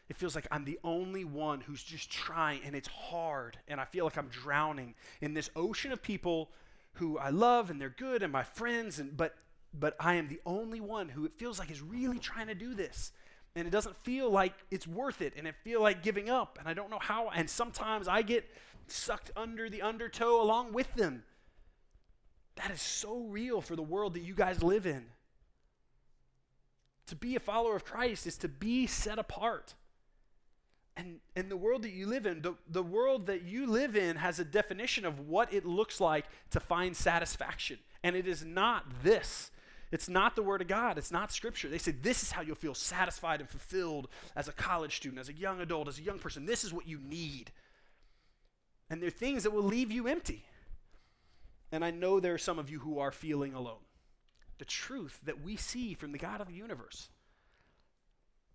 It 0.10 0.18
feels 0.18 0.36
like 0.36 0.48
I'm 0.52 0.66
the 0.66 0.80
only 0.84 1.24
one 1.24 1.62
who's 1.62 1.84
just 1.84 2.12
trying, 2.12 2.62
and 2.66 2.76
it's 2.76 2.88
hard, 2.88 3.58
and 3.68 3.80
I 3.80 3.86
feel 3.86 4.06
like 4.06 4.18
I'm 4.18 4.28
drowning 4.28 4.96
in 5.22 5.34
this 5.34 5.50
ocean 5.56 5.92
of 5.92 6.04
people 6.04 6.52
who 6.94 7.18
I 7.18 7.30
love 7.30 7.72
and 7.72 7.82
they're 7.82 7.90
good 7.90 8.22
and 8.22 8.32
my 8.32 8.44
friends, 8.44 9.00
and 9.00 9.16
but 9.16 9.36
but 9.74 9.96
I 10.00 10.16
am 10.16 10.28
the 10.28 10.40
only 10.46 10.80
one 10.80 11.10
who 11.10 11.26
it 11.26 11.34
feels 11.36 11.58
like 11.58 11.72
is 11.72 11.82
really 11.82 12.20
trying 12.20 12.46
to 12.48 12.56
do 12.56 12.76
this. 12.76 13.12
And 13.56 13.68
it 13.68 13.72
doesn't 13.72 13.96
feel 13.98 14.30
like 14.32 14.54
it's 14.72 14.88
worth 14.88 15.22
it, 15.22 15.34
and 15.38 15.48
it 15.48 15.56
feel 15.64 15.82
like 15.82 16.02
giving 16.02 16.30
up, 16.30 16.58
and 16.60 16.68
I 16.68 16.74
don't 16.74 16.90
know 16.90 17.00
how. 17.00 17.30
And 17.30 17.48
sometimes 17.50 18.08
I 18.08 18.24
get 18.24 18.50
sucked 18.88 19.32
under 19.36 19.70
the 19.70 19.82
undertow 19.82 20.42
along 20.42 20.74
with 20.74 20.94
them. 20.96 21.24
That 22.56 22.72
is 22.72 22.82
so 22.82 23.20
real 23.20 23.62
for 23.62 23.76
the 23.76 23.84
world 23.84 24.14
that 24.16 24.22
you 24.22 24.34
guys 24.34 24.64
live 24.64 24.86
in. 24.86 25.06
To 27.08 27.16
be 27.16 27.36
a 27.36 27.40
follower 27.40 27.76
of 27.76 27.86
Christ 27.86 28.26
is 28.26 28.38
to 28.38 28.48
be 28.48 28.88
set 28.88 29.20
apart. 29.20 29.76
And, 30.96 31.20
and 31.36 31.50
the 31.50 31.58
world 31.58 31.82
that 31.84 31.92
you 31.92 32.06
live 32.06 32.26
in, 32.26 32.42
the, 32.42 32.56
the 32.70 32.84
world 32.84 33.26
that 33.26 33.44
you 33.44 33.66
live 33.66 33.96
in 33.96 34.18
has 34.18 34.40
a 34.40 34.46
definition 34.46 35.06
of 35.06 35.28
what 35.28 35.52
it 35.52 35.66
looks 35.66 36.00
like 36.00 36.26
to 36.52 36.60
find 36.60 36.96
satisfaction. 36.96 37.80
And 38.04 38.16
it 38.16 38.28
is 38.28 38.46
not 38.46 38.86
this. 39.04 39.52
It's 39.94 40.10
not 40.10 40.36
the 40.36 40.42
Word 40.42 40.60
of 40.60 40.68
God. 40.68 40.98
It's 40.98 41.12
not 41.12 41.32
Scripture. 41.32 41.70
They 41.70 41.78
say 41.78 41.92
this 41.92 42.24
is 42.24 42.32
how 42.32 42.42
you'll 42.42 42.56
feel 42.56 42.74
satisfied 42.74 43.42
and 43.42 43.48
fulfilled 43.48 44.08
as 44.36 44.48
a 44.48 44.52
college 44.52 44.96
student, 44.96 45.20
as 45.20 45.30
a 45.30 45.34
young 45.34 45.62
adult, 45.62 45.88
as 45.88 46.00
a 46.00 46.02
young 46.02 46.18
person. 46.18 46.48
This 46.48 46.64
is 46.64 46.74
what 46.74 46.88
you 46.88 46.98
need. 46.98 47.52
And 48.90 49.00
they're 49.00 49.12
things 49.12 49.44
that 49.44 49.52
will 49.52 49.62
leave 49.62 49.92
you 49.92 50.08
empty. 50.08 50.46
And 51.72 51.86
I 51.86 51.92
know 51.92 52.20
there 52.20 52.34
are 52.34 52.40
some 52.40 52.58
of 52.58 52.72
you 52.72 52.80
who 52.80 52.98
are 52.98 53.12
feeling 53.12 53.54
alone. 53.54 53.86
The 54.58 54.66
truth 54.66 55.20
that 55.26 55.44
we 55.44 55.58
see 55.58 55.94
from 55.94 56.12
the 56.12 56.18
God 56.18 56.42
of 56.42 56.48
the 56.48 56.56
universe 56.56 57.10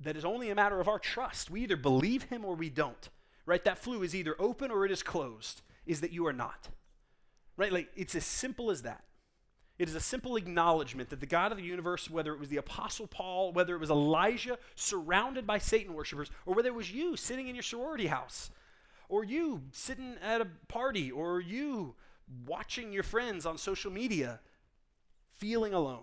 that 0.01 0.17
is 0.17 0.25
only 0.25 0.51
a 0.51 0.57
matter 0.57 0.81
of 0.81 0.89
our 0.89 0.99
trust. 0.99 1.51
We 1.53 1.63
either 1.63 1.77
believe 1.77 2.25
him 2.25 2.45
or 2.45 2.57
we 2.57 2.69
don't. 2.69 3.09
Right? 3.47 3.65
That 3.65 3.79
flue 3.79 4.03
is 4.03 4.13
either 4.13 4.35
open 4.41 4.73
or 4.73 4.85
it 4.85 4.91
is 4.91 5.05
closed, 5.05 5.63
is 5.87 6.01
that 6.01 6.13
you 6.13 6.27
are 6.27 6.33
not. 6.33 6.69
Right? 7.57 7.73
Like 7.73 7.91
it's 7.95 8.17
as 8.17 8.27
simple 8.27 8.73
as 8.73 8.83
that. 8.83 9.05
It 9.79 9.89
is 9.89 9.95
a 9.95 10.01
simple 10.01 10.37
acknowledgement 10.37 11.11
that 11.11 11.21
the 11.21 11.27
God 11.27 11.53
of 11.53 11.59
the 11.59 11.65
universe, 11.65 12.11
whether 12.11 12.33
it 12.33 12.41
was 12.41 12.49
the 12.49 12.57
Apostle 12.57 13.07
Paul, 13.07 13.53
whether 13.53 13.75
it 13.77 13.81
was 13.81 13.91
Elijah 13.91 14.59
surrounded 14.75 15.47
by 15.47 15.59
Satan 15.59 15.95
worshippers, 15.95 16.31
or 16.47 16.55
whether 16.55 16.69
it 16.69 16.75
was 16.75 16.91
you 16.91 17.17
sitting 17.17 17.47
in 17.47 17.55
your 17.55 17.63
sorority 17.63 18.09
house, 18.09 18.51
or 19.09 19.25
you 19.25 19.63
sitting 19.71 20.17
at 20.21 20.41
a 20.41 20.49
party, 20.67 21.13
or 21.13 21.41
you 21.41 21.95
watching 22.45 22.93
your 22.93 23.05
friends 23.05 23.47
on 23.47 23.57
social 23.57 23.93
media, 23.93 24.41
feeling 25.37 25.73
alone, 25.73 26.03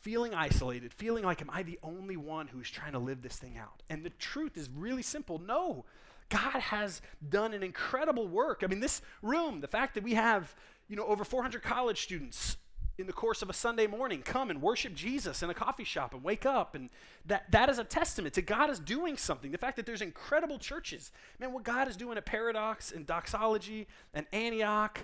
feeling 0.00 0.34
isolated, 0.34 0.92
feeling 0.92 1.24
like, 1.24 1.40
am 1.40 1.50
I 1.50 1.62
the 1.62 1.78
only 1.82 2.18
one 2.18 2.48
who's 2.48 2.70
trying 2.70 2.92
to 2.92 2.98
live 2.98 3.22
this 3.22 3.36
thing 3.36 3.56
out? 3.56 3.82
And 3.88 4.04
the 4.04 4.10
truth 4.10 4.58
is 4.58 4.68
really 4.68 5.02
simple 5.02 5.38
no. 5.38 5.86
God 6.28 6.60
has 6.60 7.00
done 7.26 7.52
an 7.54 7.62
incredible 7.62 8.26
work. 8.28 8.62
I 8.62 8.66
mean, 8.66 8.80
this 8.80 9.02
room, 9.22 9.60
the 9.60 9.68
fact 9.68 9.94
that 9.94 10.04
we 10.04 10.14
have, 10.14 10.54
you 10.88 10.96
know, 10.96 11.06
over 11.06 11.24
400 11.24 11.62
college 11.62 12.02
students 12.02 12.56
in 12.98 13.06
the 13.06 13.12
course 13.12 13.42
of 13.42 13.48
a 13.50 13.54
Sunday 13.54 13.86
morning 13.86 14.22
come 14.22 14.50
and 14.50 14.60
worship 14.60 14.94
Jesus 14.94 15.42
in 15.42 15.50
a 15.50 15.54
coffee 15.54 15.84
shop 15.84 16.14
and 16.14 16.22
wake 16.22 16.44
up. 16.44 16.74
And 16.74 16.90
that, 17.26 17.50
that 17.50 17.68
is 17.68 17.78
a 17.78 17.84
testament 17.84 18.34
to 18.34 18.42
God 18.42 18.70
is 18.70 18.78
doing 18.78 19.16
something. 19.16 19.50
The 19.50 19.58
fact 19.58 19.76
that 19.76 19.86
there's 19.86 20.02
incredible 20.02 20.58
churches. 20.58 21.10
Man, 21.38 21.52
what 21.52 21.62
God 21.62 21.88
is 21.88 21.96
doing 21.96 22.16
at 22.16 22.26
Paradox 22.26 22.92
and 22.92 23.06
Doxology 23.06 23.86
and 24.14 24.26
Antioch 24.32 25.00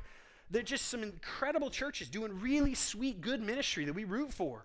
they're 0.51 0.63
just 0.63 0.87
some 0.87 1.03
incredible 1.03 1.71
churches 1.71 2.09
doing 2.09 2.41
really 2.41 2.75
sweet, 2.75 3.21
good 3.21 3.43
ministry 3.43 3.85
that 3.85 3.93
we 3.93 4.05
root 4.05 4.33
for. 4.33 4.65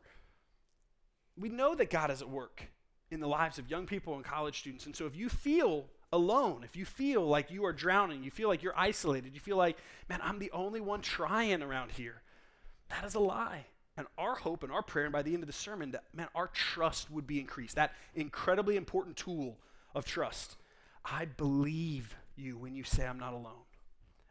We 1.37 1.49
know 1.49 1.75
that 1.75 1.89
God 1.89 2.11
is 2.11 2.21
at 2.21 2.29
work 2.29 2.69
in 3.11 3.19
the 3.19 3.27
lives 3.27 3.59
of 3.59 3.69
young 3.69 3.85
people 3.85 4.15
and 4.15 4.23
college 4.23 4.59
students. 4.59 4.85
And 4.85 4.95
so 4.95 5.05
if 5.05 5.15
you 5.15 5.29
feel 5.29 5.85
alone, 6.11 6.63
if 6.63 6.75
you 6.75 6.85
feel 6.85 7.25
like 7.25 7.51
you 7.51 7.65
are 7.65 7.73
drowning, 7.73 8.23
you 8.23 8.31
feel 8.31 8.47
like 8.47 8.63
you're 8.63 8.77
isolated, 8.77 9.33
you 9.33 9.39
feel 9.39 9.57
like, 9.57 9.77
man, 10.09 10.19
I'm 10.23 10.39
the 10.39 10.51
only 10.51 10.79
one 10.79 11.01
trying 11.01 11.61
around 11.61 11.91
here, 11.91 12.21
that 12.89 13.03
is 13.05 13.15
a 13.15 13.19
lie. 13.19 13.65
And 13.95 14.07
our 14.17 14.35
hope 14.35 14.63
and 14.63 14.71
our 14.71 14.81
prayer, 14.81 15.05
and 15.05 15.13
by 15.13 15.21
the 15.21 15.33
end 15.33 15.43
of 15.43 15.47
the 15.47 15.53
sermon, 15.53 15.91
that, 15.91 16.03
man, 16.13 16.27
our 16.33 16.47
trust 16.47 17.11
would 17.11 17.27
be 17.27 17.39
increased. 17.39 17.75
That 17.75 17.93
incredibly 18.15 18.75
important 18.75 19.17
tool 19.17 19.57
of 19.93 20.05
trust. 20.05 20.55
I 21.05 21.25
believe 21.25 22.15
you 22.35 22.57
when 22.57 22.73
you 22.73 22.83
say 22.83 23.05
I'm 23.05 23.19
not 23.19 23.33
alone 23.33 23.63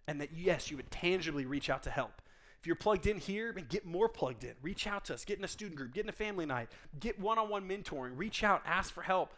and 0.06 0.20
that 0.20 0.30
yes, 0.36 0.70
you 0.70 0.76
would 0.76 0.90
tangibly 0.90 1.46
reach 1.46 1.70
out 1.70 1.82
to 1.84 1.90
help. 1.90 2.20
If 2.60 2.66
you're 2.66 2.76
plugged 2.76 3.06
in 3.06 3.18
here, 3.18 3.52
get 3.52 3.84
more 3.84 4.08
plugged 4.08 4.44
in. 4.44 4.52
Reach 4.62 4.86
out 4.86 5.06
to 5.06 5.14
us. 5.14 5.24
Get 5.24 5.38
in 5.38 5.44
a 5.44 5.48
student 5.48 5.76
group. 5.76 5.94
Get 5.94 6.04
in 6.04 6.08
a 6.08 6.12
family 6.12 6.46
night. 6.46 6.68
Get 7.00 7.18
one-on-one 7.18 7.68
mentoring. 7.68 8.12
Reach 8.14 8.44
out. 8.44 8.62
Ask 8.64 8.92
for 8.92 9.02
help. 9.02 9.32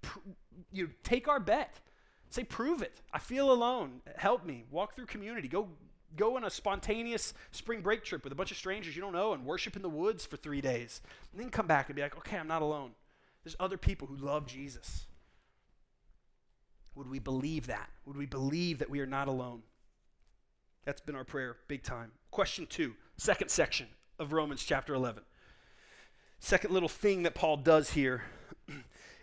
Pr- 0.00 0.20
you 0.72 0.90
take 1.02 1.28
our 1.28 1.40
bet. 1.40 1.80
Say, 2.30 2.44
prove 2.44 2.82
it. 2.82 3.00
I 3.12 3.18
feel 3.18 3.52
alone. 3.52 4.00
Help 4.16 4.46
me. 4.46 4.64
Walk 4.70 4.96
through 4.96 5.06
community. 5.06 5.48
Go 5.48 5.68
go 6.16 6.36
on 6.36 6.44
a 6.44 6.50
spontaneous 6.50 7.34
spring 7.50 7.80
break 7.80 8.04
trip 8.04 8.24
with 8.24 8.32
a 8.32 8.36
bunch 8.36 8.50
of 8.50 8.56
strangers 8.56 8.94
you 8.94 9.02
don't 9.02 9.12
know 9.12 9.32
and 9.32 9.44
worship 9.44 9.76
in 9.76 9.82
the 9.82 9.88
woods 9.88 10.24
for 10.24 10.36
three 10.36 10.60
days. 10.60 11.00
And 11.32 11.40
then 11.40 11.50
come 11.50 11.66
back 11.66 11.88
and 11.88 11.96
be 11.96 12.02
like, 12.02 12.16
okay, 12.18 12.36
I'm 12.36 12.48
not 12.48 12.62
alone. 12.62 12.92
There's 13.42 13.56
other 13.60 13.76
people 13.76 14.08
who 14.08 14.16
love 14.16 14.46
Jesus. 14.46 15.06
Would 16.94 17.10
we 17.10 17.18
believe 17.18 17.66
that? 17.66 17.90
Would 18.06 18.16
we 18.16 18.26
believe 18.26 18.78
that 18.78 18.90
we 18.90 19.00
are 19.00 19.06
not 19.06 19.28
alone? 19.28 19.62
That's 20.84 21.00
been 21.00 21.16
our 21.16 21.24
prayer, 21.24 21.56
big 21.66 21.82
time. 21.82 22.12
Question 22.30 22.66
two, 22.66 22.94
second 23.16 23.50
section 23.50 23.88
of 24.18 24.32
Romans 24.32 24.62
chapter 24.62 24.94
11. 24.94 25.22
Second 26.38 26.72
little 26.72 26.88
thing 26.88 27.22
that 27.22 27.34
Paul 27.34 27.56
does 27.56 27.90
here 27.90 28.22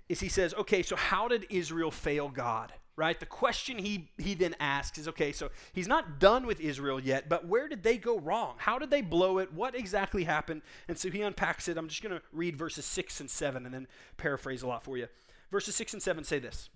is 0.09 0.19
he 0.19 0.27
says, 0.27 0.53
okay, 0.55 0.81
so 0.81 0.95
how 0.95 1.27
did 1.27 1.45
Israel 1.49 1.91
fail 1.91 2.29
God? 2.29 2.73
Right? 2.97 3.19
The 3.19 3.25
question 3.25 3.77
he, 3.77 4.09
he 4.17 4.33
then 4.33 4.55
asks 4.59 4.97
is 4.97 5.07
okay, 5.07 5.31
so 5.31 5.49
he's 5.73 5.87
not 5.87 6.19
done 6.19 6.45
with 6.45 6.59
Israel 6.59 6.99
yet, 6.99 7.29
but 7.29 7.47
where 7.47 7.67
did 7.67 7.83
they 7.83 7.97
go 7.97 8.19
wrong? 8.19 8.55
How 8.57 8.77
did 8.77 8.91
they 8.91 9.01
blow 9.01 9.37
it? 9.37 9.53
What 9.53 9.75
exactly 9.75 10.25
happened? 10.25 10.61
And 10.87 10.97
so 10.97 11.09
he 11.09 11.21
unpacks 11.21 11.67
it. 11.67 11.77
I'm 11.77 11.87
just 11.87 12.03
going 12.03 12.13
to 12.13 12.21
read 12.33 12.57
verses 12.57 12.85
6 12.85 13.21
and 13.21 13.29
7 13.29 13.65
and 13.65 13.73
then 13.73 13.87
paraphrase 14.17 14.61
a 14.61 14.67
lot 14.67 14.83
for 14.83 14.97
you. 14.97 15.07
Verses 15.51 15.73
6 15.75 15.93
and 15.93 16.03
7 16.03 16.23
say 16.25 16.37
this 16.37 16.69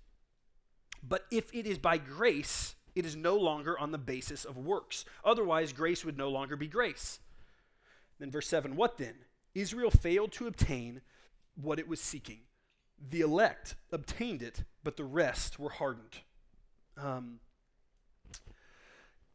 but 1.08 1.26
if 1.30 1.52
it 1.54 1.66
is 1.66 1.78
by 1.78 1.98
grace, 1.98 2.74
it 2.94 3.06
is 3.06 3.16
no 3.16 3.36
longer 3.36 3.78
on 3.78 3.92
the 3.92 3.98
basis 3.98 4.44
of 4.44 4.56
works. 4.56 5.04
Otherwise, 5.24 5.72
grace 5.72 6.04
would 6.04 6.18
no 6.18 6.28
longer 6.28 6.56
be 6.56 6.66
grace. 6.66 7.20
Then, 8.18 8.30
verse 8.30 8.48
7 8.48 8.76
What 8.76 8.98
then? 8.98 9.14
Israel 9.54 9.90
failed 9.90 10.32
to 10.32 10.46
obtain 10.46 11.00
what 11.54 11.78
it 11.78 11.88
was 11.88 12.00
seeking. 12.00 12.40
The 12.98 13.20
elect 13.20 13.76
obtained 13.92 14.42
it, 14.42 14.64
but 14.82 14.96
the 14.96 15.04
rest 15.04 15.58
were 15.58 15.70
hardened. 15.70 16.18
Um, 16.96 17.40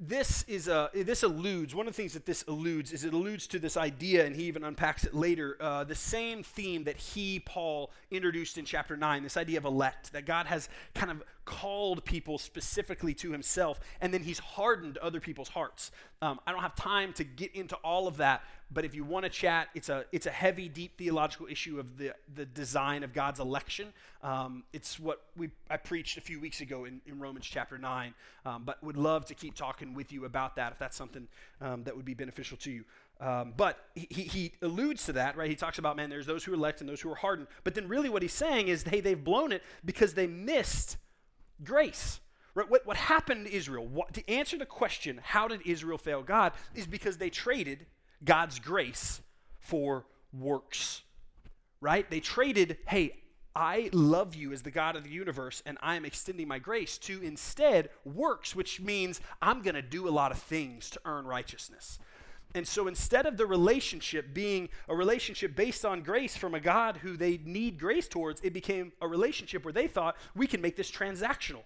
this 0.04 0.43
is 0.47 0.67
a, 0.67 0.89
this 0.95 1.21
alludes 1.21 1.76
one 1.76 1.88
of 1.88 1.93
the 1.93 2.02
things 2.02 2.13
that 2.13 2.26
this 2.26 2.43
alludes 2.47 2.91
is 2.91 3.04
it 3.04 3.13
alludes 3.13 3.45
to 3.45 3.60
this 3.60 3.78
idea 3.78 4.26
and 4.26 4.36
he 4.36 4.45
even 4.45 4.63
unpacks 4.63 5.04
it 5.04 5.13
later 5.13 5.58
uh, 5.62 5.84
the 5.84 5.93
same 5.93 6.41
theme 6.41 6.84
that 6.86 6.97
he 6.97 7.39
paul 7.39 7.91
introduced 8.10 8.58
in 8.58 8.65
chapter 8.65 8.97
9 8.97 9.21
this 9.21 9.38
idea 9.38 9.60
of 9.60 9.65
elect 9.65 10.12
that 10.12 10.26
god 10.26 10.47
has 10.47 10.69
kind 10.95 11.12
of 11.12 11.21
called 11.45 12.06
people 12.06 12.38
specifically 12.38 13.13
to 13.13 13.32
himself 13.32 13.80
and 13.99 14.13
then 14.13 14.23
he's 14.23 14.39
hardened 14.39 14.97
other 14.99 15.19
people's 15.19 15.49
hearts 15.49 15.91
um, 16.21 16.39
i 16.45 16.51
don't 16.51 16.62
have 16.62 16.75
time 16.75 17.13
to 17.13 17.23
get 17.23 17.54
into 17.56 17.75
all 17.77 18.08
of 18.08 18.17
that 18.17 18.43
but 18.71 18.86
if 18.86 18.93
you 18.93 19.04
want 19.04 19.23
to 19.23 19.30
chat 19.30 19.67
it's 19.73 19.89
a 19.89 20.06
it's 20.12 20.25
a 20.25 20.32
heavy 20.32 20.69
deep 20.69 20.97
theological 20.97 21.47
issue 21.47 21.80
of 21.80 21.97
the 21.97 22.13
the 22.36 22.45
design 22.45 23.04
of 23.04 23.13
god's 23.13 23.39
election 23.39 23.91
um, 24.23 24.63
it's 24.73 24.99
what 24.99 25.23
we 25.36 25.49
i 25.69 25.77
preached 25.77 26.17
a 26.17 26.21
few 26.21 26.39
weeks 26.39 26.62
ago 26.62 26.86
in, 26.86 27.01
in 27.06 27.19
romans 27.19 27.45
chapter 27.45 27.77
9 27.77 28.13
um, 28.45 28.63
but 28.63 28.82
would 28.84 28.97
love 28.97 29.25
to 29.25 29.34
keep 29.34 29.56
talking 29.56 29.93
with 29.93 30.12
you 30.12 30.25
about 30.25 30.56
that 30.56 30.71
if 30.71 30.80
that's 30.80 30.95
something 30.95 31.27
um, 31.60 31.84
that 31.84 31.95
would 31.95 32.06
be 32.06 32.13
beneficial 32.13 32.58
to 32.58 32.71
you 32.71 32.84
um, 33.21 33.54
but 33.56 33.77
he, 33.93 34.23
he 34.23 34.51
alludes 34.63 35.06
to 35.06 35.13
that, 35.13 35.38
right? 35.38 35.47
He 35.47 35.56
talks 35.56 35.77
about, 35.77 35.95
man, 35.95 36.10
there's 36.10 36.25
those 36.25 36.43
who 36.43 36.54
are 36.54 36.56
elect 36.56 36.82
and 36.82 36.89
those 36.89 37.01
who 37.01 37.12
are 37.12 37.15
hardened. 37.15 37.47
But 37.63 37.75
then 37.75 37.88
really 37.88 38.10
what 38.10 38.23
he's 38.23 38.34
saying 38.34 38.67
is, 38.67 38.82
hey, 38.82 38.99
they've 38.99 39.23
blown 39.23 39.51
it 39.51 39.62
because 39.86 40.15
they 40.15 40.25
missed 40.25 40.97
grace. 41.63 42.19
Right? 42.54 42.69
What, 42.69 42.86
what 42.86 42.97
happened 42.97 43.45
to 43.45 43.54
Israel, 43.54 43.86
what, 43.86 44.13
to 44.13 44.30
answer 44.30 44.58
the 44.58 44.65
question, 44.65 45.21
how 45.24 45.47
did 45.47 45.62
Israel 45.65 45.97
fail 45.97 46.21
God, 46.21 46.54
is 46.76 46.86
because 46.86 47.17
they 47.17 47.30
traded 47.30 47.86
God's 48.24 48.60
grace 48.60 49.21
for 49.60 50.06
works. 50.34 51.02
Right? 51.80 52.10
They 52.10 52.19
traded, 52.19 52.78
hey, 52.88 53.13
I 53.56 53.89
love 53.91 54.36
you 54.36 54.54
as 54.54 54.62
the 54.62 54.71
God 54.71 54.95
of 54.95 55.04
the 55.04 55.10
universe, 55.10 55.62
and 55.65 55.78
I 55.82 55.95
am 55.95 56.06
extending 56.06 56.47
my 56.47 56.60
grace 56.60 56.97
to 57.00 57.21
instead 57.21 57.89
works, 58.06 58.56
which 58.56 58.80
means 58.80 59.19
I'm 59.41 59.62
going 59.62 59.76
to 59.76 59.82
do 59.82 60.08
a 60.08 60.12
lot 60.12 60.32
of 60.32 60.38
things 60.38 60.89
to 60.91 61.02
earn 61.04 61.26
righteousness. 61.26 62.00
And 62.54 62.68
so 62.68 62.88
instead 62.88 63.26
of 63.26 63.38
the 63.38 63.46
relationship 63.46 64.34
being 64.34 64.70
a 64.90 64.96
relationship 64.96 65.56
based 65.56 65.86
on 65.86 66.02
grace 66.02 66.36
from 66.36 66.54
a 66.54 66.60
God 66.60 66.98
who 66.98 67.16
they 67.16 67.40
need 67.46 67.80
grace 67.80 68.08
towards, 68.08 68.42
it 68.42 68.54
became 68.54 68.92
a 69.02 69.08
relationship 69.08 69.64
where 69.64 69.74
they 69.74 69.88
thought 69.88 70.18
we 70.36 70.48
can 70.48 70.62
make 70.62 70.76
this 70.76 70.92
transactional, 70.92 71.64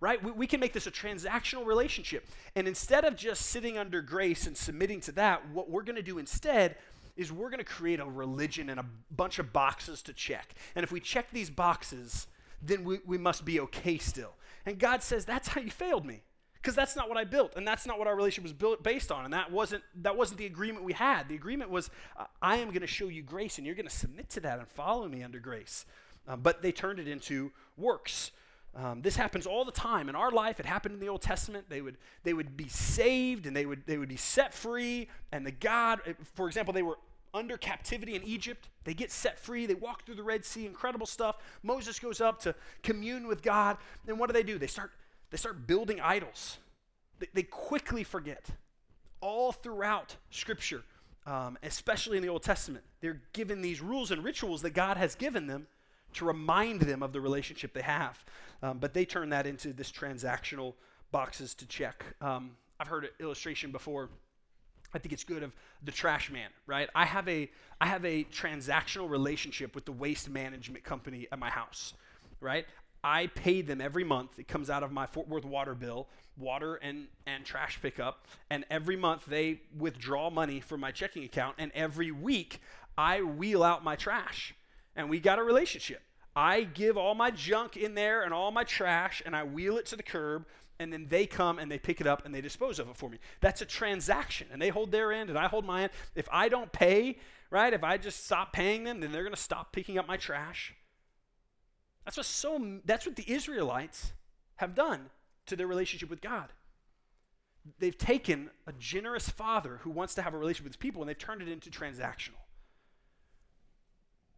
right? 0.00 0.22
We, 0.22 0.30
we, 0.30 0.46
can 0.46 0.60
make 0.60 0.72
this 0.72 0.86
a 0.86 0.92
transactional 0.92 1.66
relationship. 1.66 2.26
And 2.54 2.68
instead 2.68 3.04
of 3.04 3.16
just 3.16 3.46
sitting 3.46 3.78
under 3.78 4.00
grace 4.00 4.46
and 4.46 4.56
submitting 4.56 5.00
to 5.02 5.12
that, 5.12 5.48
what 5.50 5.68
we're 5.68 5.82
going 5.82 5.96
to 5.96 6.02
do 6.02 6.18
instead 6.18 6.76
is 7.16 7.32
we're 7.32 7.50
going 7.50 7.58
to 7.58 7.64
create 7.64 7.98
a 7.98 8.04
religion 8.04 8.70
and 8.70 8.78
a 8.78 8.86
bunch 9.10 9.40
of 9.40 9.52
boxes 9.52 10.02
to 10.02 10.12
check. 10.12 10.54
And 10.76 10.84
if 10.84 10.92
we 10.92 11.00
check 11.00 11.30
these 11.32 11.50
boxes, 11.50 12.28
then 12.62 12.84
we, 12.84 13.00
we 13.04 13.18
must 13.18 13.44
be 13.44 13.58
okay 13.60 13.98
still. 13.98 14.34
And 14.64 14.78
God 14.78 15.02
says, 15.02 15.24
that's 15.24 15.48
how 15.48 15.60
you 15.60 15.70
failed 15.70 16.06
me 16.06 16.22
because 16.68 16.76
that's 16.76 16.96
not 16.96 17.08
what 17.08 17.16
I 17.16 17.24
built, 17.24 17.54
and 17.56 17.66
that's 17.66 17.86
not 17.86 17.98
what 17.98 18.06
our 18.06 18.14
relationship 18.14 18.42
was 18.42 18.52
built 18.52 18.82
based 18.82 19.10
on, 19.10 19.24
and 19.24 19.32
that 19.32 19.50
wasn't 19.50 19.82
that 20.02 20.18
wasn't 20.18 20.36
the 20.36 20.44
agreement 20.44 20.84
we 20.84 20.92
had. 20.92 21.26
The 21.26 21.34
agreement 21.34 21.70
was, 21.70 21.88
uh, 22.14 22.24
I 22.42 22.58
am 22.58 22.68
going 22.68 22.82
to 22.82 22.86
show 22.86 23.08
you 23.08 23.22
grace, 23.22 23.56
and 23.56 23.66
you're 23.66 23.74
going 23.74 23.88
to 23.88 23.94
submit 23.94 24.28
to 24.30 24.40
that 24.40 24.58
and 24.58 24.68
follow 24.68 25.08
me 25.08 25.22
under 25.22 25.38
grace. 25.38 25.86
Um, 26.26 26.40
but 26.42 26.60
they 26.60 26.70
turned 26.70 26.98
it 26.98 27.08
into 27.08 27.52
works. 27.78 28.32
Um, 28.76 29.00
this 29.00 29.16
happens 29.16 29.46
all 29.46 29.64
the 29.64 29.72
time 29.72 30.10
in 30.10 30.14
our 30.14 30.30
life. 30.30 30.60
It 30.60 30.66
happened 30.66 30.92
in 30.92 31.00
the 31.00 31.08
Old 31.08 31.22
Testament. 31.22 31.70
They 31.70 31.80
would 31.80 31.96
they 32.22 32.34
would 32.34 32.54
be 32.54 32.68
saved 32.68 33.46
and 33.46 33.56
they 33.56 33.64
would 33.64 33.84
they 33.86 33.96
would 33.96 34.10
be 34.10 34.16
set 34.16 34.52
free. 34.52 35.08
And 35.32 35.46
the 35.46 35.52
God, 35.52 36.00
uh, 36.06 36.12
for 36.34 36.48
example, 36.48 36.74
they 36.74 36.82
were 36.82 36.98
under 37.32 37.56
captivity 37.56 38.14
in 38.14 38.22
Egypt. 38.24 38.68
They 38.84 38.92
get 38.92 39.10
set 39.10 39.38
free. 39.38 39.64
They 39.64 39.72
walk 39.72 40.04
through 40.04 40.16
the 40.16 40.22
Red 40.22 40.44
Sea. 40.44 40.66
Incredible 40.66 41.06
stuff. 41.06 41.38
Moses 41.62 41.98
goes 41.98 42.20
up 42.20 42.40
to 42.40 42.54
commune 42.82 43.26
with 43.26 43.42
God. 43.42 43.78
And 44.06 44.18
what 44.18 44.26
do 44.26 44.34
they 44.34 44.42
do? 44.42 44.58
They 44.58 44.66
start 44.66 44.92
they 45.30 45.36
start 45.36 45.66
building 45.66 46.00
idols. 46.00 46.58
They, 47.18 47.28
they 47.34 47.42
quickly 47.42 48.04
forget. 48.04 48.46
All 49.20 49.52
throughout 49.52 50.16
Scripture, 50.30 50.82
um, 51.26 51.58
especially 51.62 52.16
in 52.16 52.22
the 52.22 52.28
Old 52.28 52.42
Testament, 52.42 52.84
they're 53.00 53.20
given 53.32 53.60
these 53.60 53.80
rules 53.80 54.10
and 54.10 54.24
rituals 54.24 54.62
that 54.62 54.70
God 54.70 54.96
has 54.96 55.14
given 55.14 55.46
them 55.46 55.66
to 56.14 56.24
remind 56.24 56.80
them 56.82 57.02
of 57.02 57.12
the 57.12 57.20
relationship 57.20 57.72
they 57.72 57.82
have. 57.82 58.24
Um, 58.62 58.78
but 58.78 58.94
they 58.94 59.04
turn 59.04 59.30
that 59.30 59.46
into 59.46 59.72
this 59.72 59.92
transactional 59.92 60.74
boxes 61.10 61.54
to 61.56 61.66
check. 61.66 62.04
Um, 62.20 62.52
I've 62.80 62.88
heard 62.88 63.04
an 63.04 63.10
illustration 63.20 63.72
before. 63.72 64.08
I 64.94 64.98
think 64.98 65.12
it's 65.12 65.24
good 65.24 65.42
of 65.42 65.52
the 65.82 65.92
trash 65.92 66.30
man, 66.30 66.48
right? 66.66 66.88
I 66.94 67.04
have 67.04 67.28
a 67.28 67.50
I 67.80 67.86
have 67.86 68.04
a 68.04 68.24
transactional 68.24 69.08
relationship 69.08 69.74
with 69.74 69.84
the 69.84 69.92
waste 69.92 70.30
management 70.30 70.82
company 70.82 71.28
at 71.30 71.38
my 71.38 71.50
house, 71.50 71.92
right? 72.40 72.66
I 73.02 73.28
pay 73.28 73.62
them 73.62 73.80
every 73.80 74.04
month. 74.04 74.38
It 74.38 74.48
comes 74.48 74.70
out 74.70 74.82
of 74.82 74.92
my 74.92 75.06
Fort 75.06 75.28
Worth 75.28 75.44
water 75.44 75.74
bill, 75.74 76.08
water 76.36 76.76
and, 76.76 77.06
and 77.26 77.44
trash 77.44 77.80
pickup. 77.80 78.26
And 78.50 78.64
every 78.70 78.96
month 78.96 79.26
they 79.26 79.60
withdraw 79.76 80.30
money 80.30 80.60
from 80.60 80.80
my 80.80 80.90
checking 80.90 81.24
account. 81.24 81.56
And 81.58 81.70
every 81.74 82.10
week 82.10 82.60
I 82.96 83.22
wheel 83.22 83.62
out 83.62 83.84
my 83.84 83.96
trash. 83.96 84.54
And 84.96 85.08
we 85.08 85.20
got 85.20 85.38
a 85.38 85.42
relationship. 85.42 86.02
I 86.34 86.62
give 86.62 86.96
all 86.96 87.14
my 87.14 87.30
junk 87.30 87.76
in 87.76 87.94
there 87.94 88.22
and 88.22 88.32
all 88.32 88.50
my 88.52 88.64
trash, 88.64 89.22
and 89.26 89.34
I 89.34 89.42
wheel 89.44 89.76
it 89.76 89.86
to 89.86 89.96
the 89.96 90.02
curb. 90.02 90.46
And 90.80 90.92
then 90.92 91.06
they 91.08 91.26
come 91.26 91.58
and 91.58 91.70
they 91.70 91.78
pick 91.78 92.00
it 92.00 92.06
up 92.06 92.24
and 92.24 92.32
they 92.32 92.40
dispose 92.40 92.78
of 92.78 92.88
it 92.88 92.96
for 92.96 93.10
me. 93.10 93.18
That's 93.40 93.60
a 93.60 93.64
transaction. 93.64 94.46
And 94.52 94.62
they 94.62 94.68
hold 94.68 94.92
their 94.92 95.12
end 95.12 95.28
and 95.28 95.36
I 95.36 95.48
hold 95.48 95.64
my 95.64 95.82
end. 95.82 95.92
If 96.14 96.28
I 96.30 96.48
don't 96.48 96.70
pay, 96.70 97.18
right, 97.50 97.72
if 97.72 97.82
I 97.82 97.96
just 97.96 98.24
stop 98.24 98.52
paying 98.52 98.84
them, 98.84 99.00
then 99.00 99.10
they're 99.10 99.24
going 99.24 99.34
to 99.34 99.40
stop 99.40 99.72
picking 99.72 99.98
up 99.98 100.06
my 100.06 100.16
trash 100.16 100.74
that's 102.08 102.16
what 102.16 102.24
so 102.24 102.80
that's 102.86 103.04
what 103.04 103.16
the 103.16 103.30
Israelites 103.30 104.14
have 104.56 104.74
done 104.74 105.10
to 105.44 105.54
their 105.56 105.66
relationship 105.66 106.08
with 106.08 106.22
God. 106.22 106.48
They've 107.78 107.98
taken 107.98 108.48
a 108.66 108.72
generous 108.72 109.28
father 109.28 109.80
who 109.82 109.90
wants 109.90 110.14
to 110.14 110.22
have 110.22 110.32
a 110.32 110.38
relationship 110.38 110.64
with 110.64 110.72
his 110.72 110.78
people 110.78 111.02
and 111.02 111.08
they've 111.10 111.18
turned 111.18 111.42
it 111.42 111.48
into 111.48 111.68
transactional. 111.68 112.40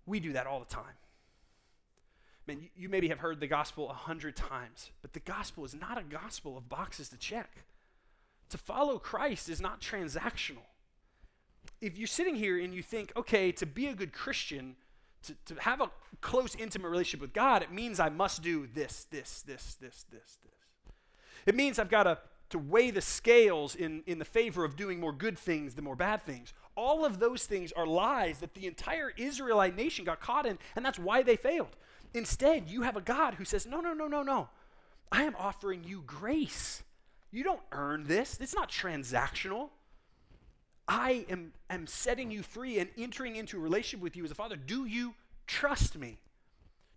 We 0.04 0.18
do 0.18 0.32
that 0.32 0.48
all 0.48 0.58
the 0.58 0.66
time. 0.66 0.98
Man, 2.48 2.58
you, 2.60 2.68
you 2.74 2.88
maybe 2.88 3.06
have 3.06 3.20
heard 3.20 3.38
the 3.38 3.46
gospel 3.46 3.88
a 3.88 3.94
hundred 3.94 4.34
times, 4.34 4.90
but 5.00 5.12
the 5.12 5.20
gospel 5.20 5.64
is 5.64 5.72
not 5.72 5.96
a 5.96 6.02
gospel 6.02 6.58
of 6.58 6.68
boxes 6.68 7.08
to 7.10 7.16
check. 7.16 7.58
To 8.48 8.58
follow 8.58 8.98
Christ 8.98 9.48
is 9.48 9.60
not 9.60 9.80
transactional. 9.80 10.66
If 11.80 11.96
you're 11.96 12.08
sitting 12.08 12.34
here 12.34 12.58
and 12.58 12.74
you 12.74 12.82
think, 12.82 13.12
okay, 13.16 13.52
to 13.52 13.64
be 13.64 13.86
a 13.86 13.94
good 13.94 14.12
Christian, 14.12 14.74
to, 15.24 15.34
to 15.46 15.60
have 15.62 15.80
a 15.80 15.90
close, 16.20 16.54
intimate 16.56 16.88
relationship 16.88 17.20
with 17.20 17.32
God, 17.32 17.62
it 17.62 17.72
means 17.72 18.00
I 18.00 18.08
must 18.08 18.42
do 18.42 18.68
this, 18.72 19.06
this, 19.10 19.42
this, 19.46 19.76
this, 19.80 20.04
this, 20.10 20.38
this. 20.42 20.92
It 21.46 21.54
means 21.54 21.78
I've 21.78 21.90
got 21.90 22.04
to, 22.04 22.18
to 22.50 22.58
weigh 22.58 22.90
the 22.90 23.00
scales 23.00 23.74
in, 23.74 24.02
in 24.06 24.18
the 24.18 24.24
favor 24.24 24.64
of 24.64 24.76
doing 24.76 25.00
more 25.00 25.12
good 25.12 25.38
things 25.38 25.74
than 25.74 25.84
more 25.84 25.96
bad 25.96 26.22
things. 26.22 26.52
All 26.76 27.04
of 27.04 27.18
those 27.18 27.46
things 27.46 27.72
are 27.72 27.86
lies 27.86 28.38
that 28.38 28.54
the 28.54 28.66
entire 28.66 29.12
Israelite 29.16 29.76
nation 29.76 30.04
got 30.04 30.20
caught 30.20 30.46
in, 30.46 30.58
and 30.76 30.84
that's 30.84 30.98
why 30.98 31.22
they 31.22 31.36
failed. 31.36 31.76
Instead, 32.12 32.68
you 32.68 32.82
have 32.82 32.96
a 32.96 33.00
God 33.00 33.34
who 33.34 33.44
says, 33.44 33.66
No, 33.66 33.80
no, 33.80 33.92
no, 33.92 34.06
no, 34.08 34.22
no. 34.22 34.48
I 35.12 35.24
am 35.24 35.34
offering 35.38 35.84
you 35.84 36.02
grace. 36.06 36.82
You 37.32 37.44
don't 37.44 37.60
earn 37.72 38.04
this, 38.04 38.38
it's 38.40 38.54
not 38.54 38.70
transactional. 38.70 39.70
I 40.90 41.24
am, 41.30 41.52
am 41.70 41.86
setting 41.86 42.32
you 42.32 42.42
free 42.42 42.80
and 42.80 42.90
entering 42.98 43.36
into 43.36 43.56
a 43.56 43.60
relationship 43.60 44.02
with 44.02 44.16
you 44.16 44.24
as 44.24 44.32
a 44.32 44.34
father. 44.34 44.56
Do 44.56 44.86
you 44.86 45.14
trust 45.46 45.96
me? 45.96 46.18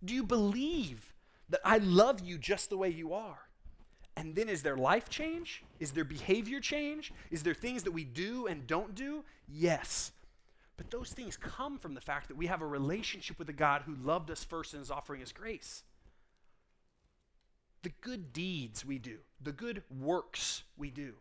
Do 0.04 0.12
you 0.12 0.24
believe 0.24 1.14
that 1.48 1.60
I 1.64 1.78
love 1.78 2.18
you 2.20 2.36
just 2.36 2.70
the 2.70 2.76
way 2.76 2.88
you 2.88 3.14
are? 3.14 3.38
And 4.16 4.34
then 4.34 4.48
is 4.48 4.64
there 4.64 4.76
life 4.76 5.08
change? 5.08 5.62
Is 5.78 5.92
there 5.92 6.02
behavior 6.02 6.58
change? 6.58 7.12
Is 7.30 7.44
there 7.44 7.54
things 7.54 7.84
that 7.84 7.92
we 7.92 8.02
do 8.02 8.48
and 8.48 8.66
don't 8.66 8.96
do? 8.96 9.22
Yes. 9.48 10.10
But 10.76 10.90
those 10.90 11.10
things 11.10 11.36
come 11.36 11.78
from 11.78 11.94
the 11.94 12.00
fact 12.00 12.26
that 12.26 12.36
we 12.36 12.48
have 12.48 12.62
a 12.62 12.66
relationship 12.66 13.38
with 13.38 13.48
a 13.48 13.52
God 13.52 13.82
who 13.86 13.94
loved 13.94 14.28
us 14.28 14.42
first 14.42 14.74
and 14.74 14.82
is 14.82 14.90
offering 14.90 15.22
us 15.22 15.30
grace. 15.30 15.84
The 17.84 17.92
good 18.00 18.32
deeds 18.32 18.84
we 18.84 18.98
do, 18.98 19.18
the 19.40 19.52
good 19.52 19.84
works 19.88 20.64
we 20.76 20.90
do, 20.90 21.14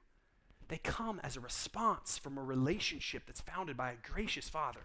they 0.68 0.78
come 0.78 1.20
as 1.24 1.36
a 1.36 1.40
response 1.40 2.18
from 2.18 2.38
a 2.38 2.44
relationship 2.44 3.24
that's 3.26 3.42
founded 3.42 3.78
by 3.78 3.92
a 3.92 4.12
gracious 4.12 4.50
Father. 4.50 4.82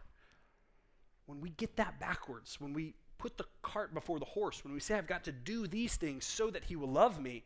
When 1.27 1.41
we 1.41 1.51
get 1.51 1.77
that 1.77 2.01
backwards, 2.01 2.61
when 2.61 2.73
we 2.73 2.95
put 3.19 3.37
the 3.37 3.45
cart 3.63 3.93
before 3.93 4.19
the 4.19 4.25
horse, 4.25 4.65
when 4.65 4.73
we 4.73 4.81
say, 4.81 4.95
I've 4.95 5.07
got 5.07 5.25
to 5.25 5.33
do 5.33 5.67
these 5.67 5.97
things 5.97 6.25
so 6.25 6.51
that 6.51 6.65
He 6.65 6.77
will 6.77 6.91
love 6.91 7.21
me, 7.21 7.45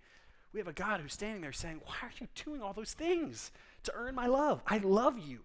we 0.53 0.61
have 0.61 0.69
a 0.69 0.73
God 0.73 1.01
who's 1.01 1.15
standing 1.15 1.41
there 1.41 1.53
saying, 1.53 1.81
Why 1.85 1.95
are 2.03 2.13
you 2.21 2.29
doing 2.45 2.63
all 2.63 2.73
those 2.73 2.93
things 2.93 3.51
to 3.85 3.93
earn 3.95 4.15
my 4.15 4.27
love? 4.27 4.63
I 4.67 4.79
love 4.79 5.19
you. 5.19 5.41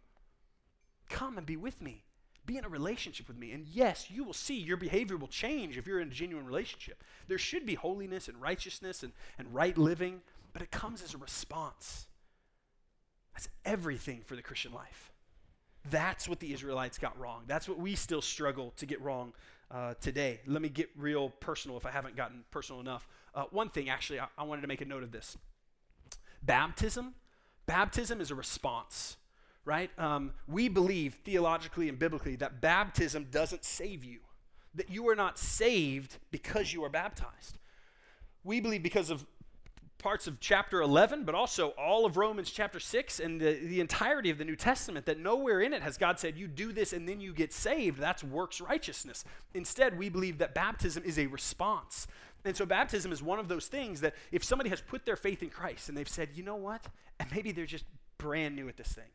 Come 1.10 1.38
and 1.38 1.48
be 1.48 1.56
with 1.56 1.82
me. 1.82 2.04
Be 2.46 2.58
in 2.58 2.66
a 2.66 2.70
relationship 2.70 3.28
with 3.28 3.38
me. 3.38 3.52
And 3.52 3.66
yes, 3.68 4.10
you 4.10 4.24
will 4.24 4.34
see 4.34 4.58
your 4.58 4.78
behavior 4.78 5.18
will 5.18 5.28
change 5.28 5.78
if 5.78 5.88
you're 5.88 6.00
in 6.00 6.10
a 6.10 6.12
genuine 6.12 6.46
relationship. 6.46 7.04
There 7.28 7.38
should 7.38 7.66
be 7.66 7.76
holiness 7.76 8.28
and 8.28 8.42
righteousness 8.42 9.04
and, 9.04 9.14
and 9.38 9.54
right 9.54 9.78
living, 9.78 10.22
but 10.54 10.62
it 10.62 10.72
comes 10.72 11.02
as 11.02 11.14
a 11.14 11.18
response. 11.18 12.08
That's 13.38 13.50
everything 13.66 14.22
for 14.26 14.36
the 14.36 14.42
Christian 14.42 14.74
life. 14.74 15.12
That's 15.92 16.28
what 16.28 16.40
the 16.40 16.52
Israelites 16.54 16.98
got 16.98 17.20
wrong. 17.20 17.44
That's 17.46 17.70
what 17.70 17.78
we 17.78 17.94
still 17.94 18.24
struggle 18.24 18.74
to 18.78 18.88
get 18.88 19.00
wrong 19.00 19.32
uh, 19.70 19.94
today. 20.02 20.40
Let 20.48 20.64
me 20.64 20.70
get 20.70 20.90
real 20.98 21.30
personal 21.30 21.78
if 21.78 21.86
I 21.86 21.92
haven't 21.92 22.16
gotten 22.16 22.46
personal 22.50 22.82
enough. 22.82 23.08
Uh, 23.36 23.44
one 23.52 23.70
thing, 23.70 23.92
actually, 23.92 24.20
I, 24.20 24.26
I 24.40 24.44
wanted 24.44 24.64
to 24.64 24.68
make 24.68 24.82
a 24.82 24.86
note 24.86 25.04
of 25.04 25.12
this. 25.12 25.38
Baptism, 26.42 27.14
baptism 27.68 28.22
is 28.22 28.32
a 28.32 28.36
response, 28.36 29.18
right? 29.66 29.92
Um, 30.00 30.32
we 30.48 30.68
believe 30.68 31.20
theologically 31.24 31.90
and 31.90 32.00
biblically 32.00 32.38
that 32.38 32.60
baptism 32.60 33.28
doesn't 33.30 33.64
save 33.64 34.04
you, 34.04 34.22
that 34.74 34.90
you 34.90 35.08
are 35.10 35.16
not 35.16 35.38
saved 35.38 36.18
because 36.32 36.74
you 36.74 36.84
are 36.84 36.90
baptized. 36.90 37.60
We 38.44 38.62
believe 38.62 38.82
because 38.82 39.12
of 39.12 39.28
parts 40.00 40.28
of 40.28 40.40
chapter 40.40 40.82
11, 40.82 41.24
but 41.24 41.36
also 41.36 41.70
all 41.70 42.06
of 42.06 42.18
Romans 42.18 42.52
chapter 42.52 42.80
6 42.80 43.20
and 43.20 43.42
the, 43.42 43.54
the 43.54 43.80
entirety 43.80 44.30
of 44.30 44.38
the 44.38 44.46
New 44.46 44.56
Testament, 44.56 45.06
that 45.06 45.20
nowhere 45.20 45.62
in 45.62 45.74
it 45.74 45.82
has 45.82 45.98
God 45.98 46.20
said, 46.20 46.38
you 46.38 46.48
do 46.48 46.72
this 46.72 46.94
and 46.94 47.08
then 47.08 47.20
you 47.20 47.34
get 47.34 47.52
saved. 47.52 48.00
That's 48.00 48.24
works 48.24 48.62
righteousness. 48.62 49.26
Instead, 49.54 49.98
we 49.98 50.10
believe 50.10 50.38
that 50.38 50.54
baptism 50.54 51.04
is 51.04 51.18
a 51.18 51.28
response. 51.28 52.08
And 52.46 52.56
so, 52.56 52.66
baptism 52.66 53.12
is 53.12 53.22
one 53.22 53.40
of 53.40 53.48
those 53.48 53.68
things 53.68 54.02
that 54.02 54.14
if 54.32 54.44
somebody 54.44 54.70
has 54.70 54.80
put 54.80 55.06
their 55.06 55.16
faith 55.16 55.44
in 55.44 55.50
Christ 55.50 55.90
and 55.90 55.98
they've 55.98 56.08
said, 56.08 56.30
you 56.36 56.44
know 56.44 56.56
what? 56.56 56.86
And 57.20 57.30
maybe 57.32 57.52
they're 57.52 57.66
just 57.66 57.86
brand 58.18 58.56
new 58.56 58.70
at 58.70 58.78
this 58.78 58.90
thing. 58.90 59.10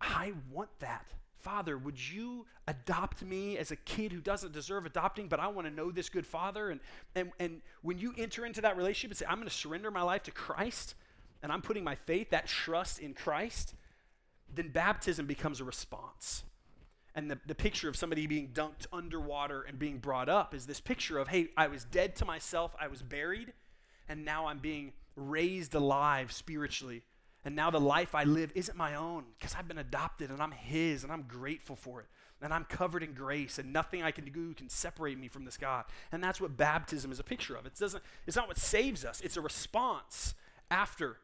I 0.00 0.32
want 0.52 0.70
that. 0.80 1.06
Father, 1.46 1.78
would 1.78 1.96
you 1.96 2.44
adopt 2.66 3.22
me 3.22 3.56
as 3.56 3.70
a 3.70 3.76
kid 3.76 4.10
who 4.10 4.20
doesn't 4.20 4.52
deserve 4.52 4.84
adopting, 4.84 5.28
but 5.28 5.38
I 5.38 5.46
want 5.46 5.68
to 5.68 5.72
know 5.72 5.92
this 5.92 6.08
good 6.08 6.26
father? 6.26 6.70
And, 6.70 6.80
and, 7.14 7.30
and 7.38 7.62
when 7.82 8.00
you 8.00 8.12
enter 8.18 8.44
into 8.44 8.60
that 8.62 8.76
relationship 8.76 9.12
and 9.12 9.16
say, 9.16 9.26
I'm 9.28 9.36
going 9.36 9.46
to 9.46 9.54
surrender 9.54 9.92
my 9.92 10.02
life 10.02 10.24
to 10.24 10.32
Christ, 10.32 10.96
and 11.44 11.52
I'm 11.52 11.62
putting 11.62 11.84
my 11.84 11.94
faith, 11.94 12.30
that 12.30 12.48
trust 12.48 12.98
in 12.98 13.14
Christ, 13.14 13.74
then 14.52 14.70
baptism 14.70 15.26
becomes 15.26 15.60
a 15.60 15.64
response. 15.64 16.42
And 17.14 17.30
the, 17.30 17.38
the 17.46 17.54
picture 17.54 17.88
of 17.88 17.94
somebody 17.94 18.26
being 18.26 18.48
dunked 18.48 18.88
underwater 18.92 19.62
and 19.62 19.78
being 19.78 19.98
brought 19.98 20.28
up 20.28 20.52
is 20.52 20.66
this 20.66 20.80
picture 20.80 21.16
of, 21.16 21.28
hey, 21.28 21.50
I 21.56 21.68
was 21.68 21.84
dead 21.84 22.16
to 22.16 22.24
myself, 22.24 22.74
I 22.80 22.88
was 22.88 23.02
buried, 23.02 23.52
and 24.08 24.24
now 24.24 24.48
I'm 24.48 24.58
being 24.58 24.94
raised 25.14 25.76
alive 25.76 26.32
spiritually 26.32 27.04
and 27.46 27.54
now 27.54 27.70
the 27.70 27.78
life 27.78 28.12
I 28.12 28.24
live 28.24 28.50
isn't 28.56 28.76
my 28.76 28.96
own 28.96 29.22
because 29.38 29.54
I've 29.54 29.68
been 29.68 29.78
adopted 29.78 30.30
and 30.30 30.42
I'm 30.42 30.50
His 30.50 31.04
and 31.04 31.12
I'm 31.12 31.22
grateful 31.22 31.76
for 31.76 32.00
it. 32.00 32.06
And 32.42 32.52
I'm 32.52 32.64
covered 32.64 33.04
in 33.04 33.12
grace 33.14 33.60
and 33.60 33.72
nothing 33.72 34.02
I 34.02 34.10
can 34.10 34.24
do 34.24 34.52
can 34.52 34.68
separate 34.68 35.16
me 35.16 35.28
from 35.28 35.44
this 35.44 35.56
God. 35.56 35.84
And 36.10 36.22
that's 36.22 36.40
what 36.40 36.56
baptism 36.56 37.12
is 37.12 37.20
a 37.20 37.22
picture 37.22 37.54
of. 37.54 37.64
It 37.64 37.76
doesn't, 37.78 38.02
it's 38.26 38.36
not 38.36 38.48
what 38.48 38.58
saves 38.58 39.04
us, 39.04 39.20
it's 39.20 39.36
a 39.36 39.40
response 39.40 40.34
after 40.72 41.18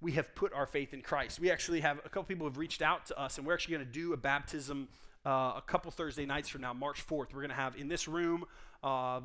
we 0.00 0.12
have 0.12 0.34
put 0.34 0.52
our 0.52 0.66
faith 0.66 0.92
in 0.92 1.00
Christ. 1.00 1.38
We 1.38 1.48
actually 1.48 1.78
have 1.80 1.98
a 1.98 2.08
couple 2.08 2.24
people 2.24 2.48
have 2.48 2.58
reached 2.58 2.82
out 2.82 3.06
to 3.06 3.18
us 3.18 3.38
and 3.38 3.46
we're 3.46 3.54
actually 3.54 3.76
going 3.76 3.86
to 3.86 3.92
do 3.92 4.14
a 4.14 4.16
baptism 4.16 4.88
uh, 5.24 5.52
a 5.56 5.62
couple 5.64 5.92
Thursday 5.92 6.26
nights 6.26 6.48
from 6.48 6.62
now, 6.62 6.72
March 6.72 7.06
4th. 7.06 7.32
We're 7.32 7.40
going 7.40 7.50
to 7.50 7.54
have 7.54 7.76
in 7.76 7.86
this 7.86 8.08
room, 8.08 8.44
uh, 8.82 9.20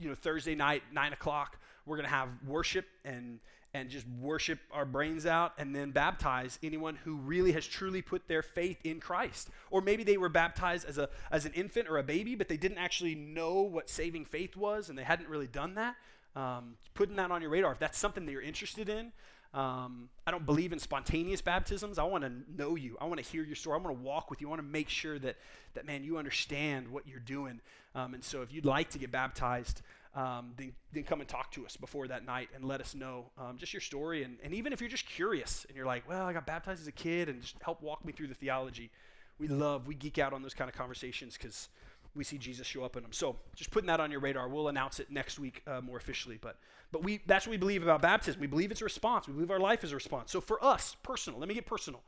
you 0.00 0.08
know, 0.08 0.14
Thursday 0.14 0.54
night, 0.54 0.82
9 0.94 1.12
o'clock, 1.12 1.58
we're 1.84 1.96
going 1.96 2.08
to 2.08 2.14
have 2.14 2.30
worship 2.46 2.86
and 3.04 3.38
and 3.74 3.90
just 3.90 4.06
worship 4.08 4.58
our 4.72 4.84
brains 4.84 5.26
out 5.26 5.52
and 5.58 5.74
then 5.74 5.90
baptize 5.90 6.58
anyone 6.62 6.96
who 7.04 7.16
really 7.16 7.52
has 7.52 7.66
truly 7.66 8.00
put 8.00 8.26
their 8.26 8.42
faith 8.42 8.78
in 8.84 8.98
Christ. 8.98 9.50
Or 9.70 9.80
maybe 9.80 10.04
they 10.04 10.16
were 10.16 10.28
baptized 10.28 10.88
as, 10.88 10.98
a, 10.98 11.08
as 11.30 11.44
an 11.44 11.52
infant 11.52 11.88
or 11.88 11.98
a 11.98 12.02
baby, 12.02 12.34
but 12.34 12.48
they 12.48 12.56
didn't 12.56 12.78
actually 12.78 13.14
know 13.14 13.60
what 13.60 13.90
saving 13.90 14.24
faith 14.24 14.56
was 14.56 14.88
and 14.88 14.98
they 14.98 15.04
hadn't 15.04 15.28
really 15.28 15.46
done 15.46 15.74
that. 15.74 15.96
Um, 16.34 16.76
putting 16.94 17.16
that 17.16 17.30
on 17.30 17.42
your 17.42 17.50
radar, 17.50 17.72
if 17.72 17.78
that's 17.78 17.98
something 17.98 18.24
that 18.24 18.32
you're 18.32 18.40
interested 18.40 18.88
in, 18.88 19.12
um, 19.54 20.10
I 20.26 20.30
don't 20.30 20.44
believe 20.44 20.72
in 20.72 20.78
spontaneous 20.78 21.40
baptisms. 21.40 21.98
I 21.98 22.04
want 22.04 22.24
to 22.24 22.32
know 22.56 22.76
you. 22.76 22.96
I 23.00 23.06
want 23.06 23.22
to 23.22 23.28
hear 23.28 23.42
your 23.42 23.56
story. 23.56 23.78
I 23.78 23.82
want 23.82 23.96
to 23.96 24.02
walk 24.02 24.30
with 24.30 24.40
you. 24.40 24.46
I 24.48 24.50
want 24.50 24.60
to 24.60 24.68
make 24.68 24.88
sure 24.88 25.18
that, 25.18 25.36
that 25.74 25.86
man, 25.86 26.04
you 26.04 26.18
understand 26.18 26.88
what 26.88 27.08
you're 27.08 27.18
doing. 27.18 27.60
Um, 27.94 28.14
and 28.14 28.22
so 28.22 28.42
if 28.42 28.52
you'd 28.52 28.66
like 28.66 28.90
to 28.90 28.98
get 28.98 29.10
baptized, 29.10 29.82
um, 30.18 30.50
then, 30.56 30.72
then 30.92 31.04
come 31.04 31.20
and 31.20 31.28
talk 31.28 31.52
to 31.52 31.64
us 31.64 31.76
before 31.76 32.08
that 32.08 32.26
night 32.26 32.48
and 32.52 32.64
let 32.64 32.80
us 32.80 32.92
know 32.92 33.26
um, 33.38 33.56
just 33.56 33.72
your 33.72 33.80
story. 33.80 34.24
And, 34.24 34.38
and 34.42 34.52
even 34.52 34.72
if 34.72 34.80
you're 34.80 34.90
just 34.90 35.06
curious 35.06 35.64
and 35.68 35.76
you're 35.76 35.86
like, 35.86 36.08
well, 36.08 36.26
I 36.26 36.32
got 36.32 36.44
baptized 36.44 36.80
as 36.80 36.88
a 36.88 36.92
kid 36.92 37.28
and 37.28 37.40
just 37.40 37.54
help 37.62 37.82
walk 37.82 38.04
me 38.04 38.12
through 38.12 38.26
the 38.26 38.34
theology, 38.34 38.90
we 39.38 39.46
love, 39.46 39.86
we 39.86 39.94
geek 39.94 40.18
out 40.18 40.32
on 40.32 40.42
those 40.42 40.54
kind 40.54 40.68
of 40.68 40.74
conversations 40.74 41.36
because 41.38 41.68
we 42.16 42.24
see 42.24 42.36
Jesus 42.36 42.66
show 42.66 42.82
up 42.82 42.96
in 42.96 43.04
them. 43.04 43.12
So 43.12 43.36
just 43.54 43.70
putting 43.70 43.86
that 43.86 44.00
on 44.00 44.10
your 44.10 44.18
radar. 44.18 44.48
We'll 44.48 44.66
announce 44.66 44.98
it 44.98 45.08
next 45.08 45.38
week 45.38 45.62
uh, 45.68 45.80
more 45.82 45.98
officially. 45.98 46.36
But, 46.40 46.56
but 46.90 47.04
we, 47.04 47.20
that's 47.28 47.46
what 47.46 47.52
we 47.52 47.56
believe 47.56 47.84
about 47.84 48.02
baptism. 48.02 48.40
We 48.40 48.48
believe 48.48 48.72
it's 48.72 48.80
a 48.80 48.84
response. 48.84 49.28
We 49.28 49.34
believe 49.34 49.52
our 49.52 49.60
life 49.60 49.84
is 49.84 49.92
a 49.92 49.94
response. 49.94 50.32
So 50.32 50.40
for 50.40 50.62
us, 50.64 50.96
personal, 51.04 51.38
let 51.38 51.48
me 51.48 51.54
get 51.54 51.66
personal, 51.66 52.00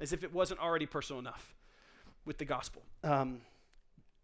as 0.00 0.12
if 0.12 0.22
it 0.22 0.34
wasn't 0.34 0.60
already 0.60 0.84
personal 0.84 1.18
enough 1.18 1.54
with 2.26 2.36
the 2.36 2.44
gospel. 2.44 2.82
Um, 3.02 3.40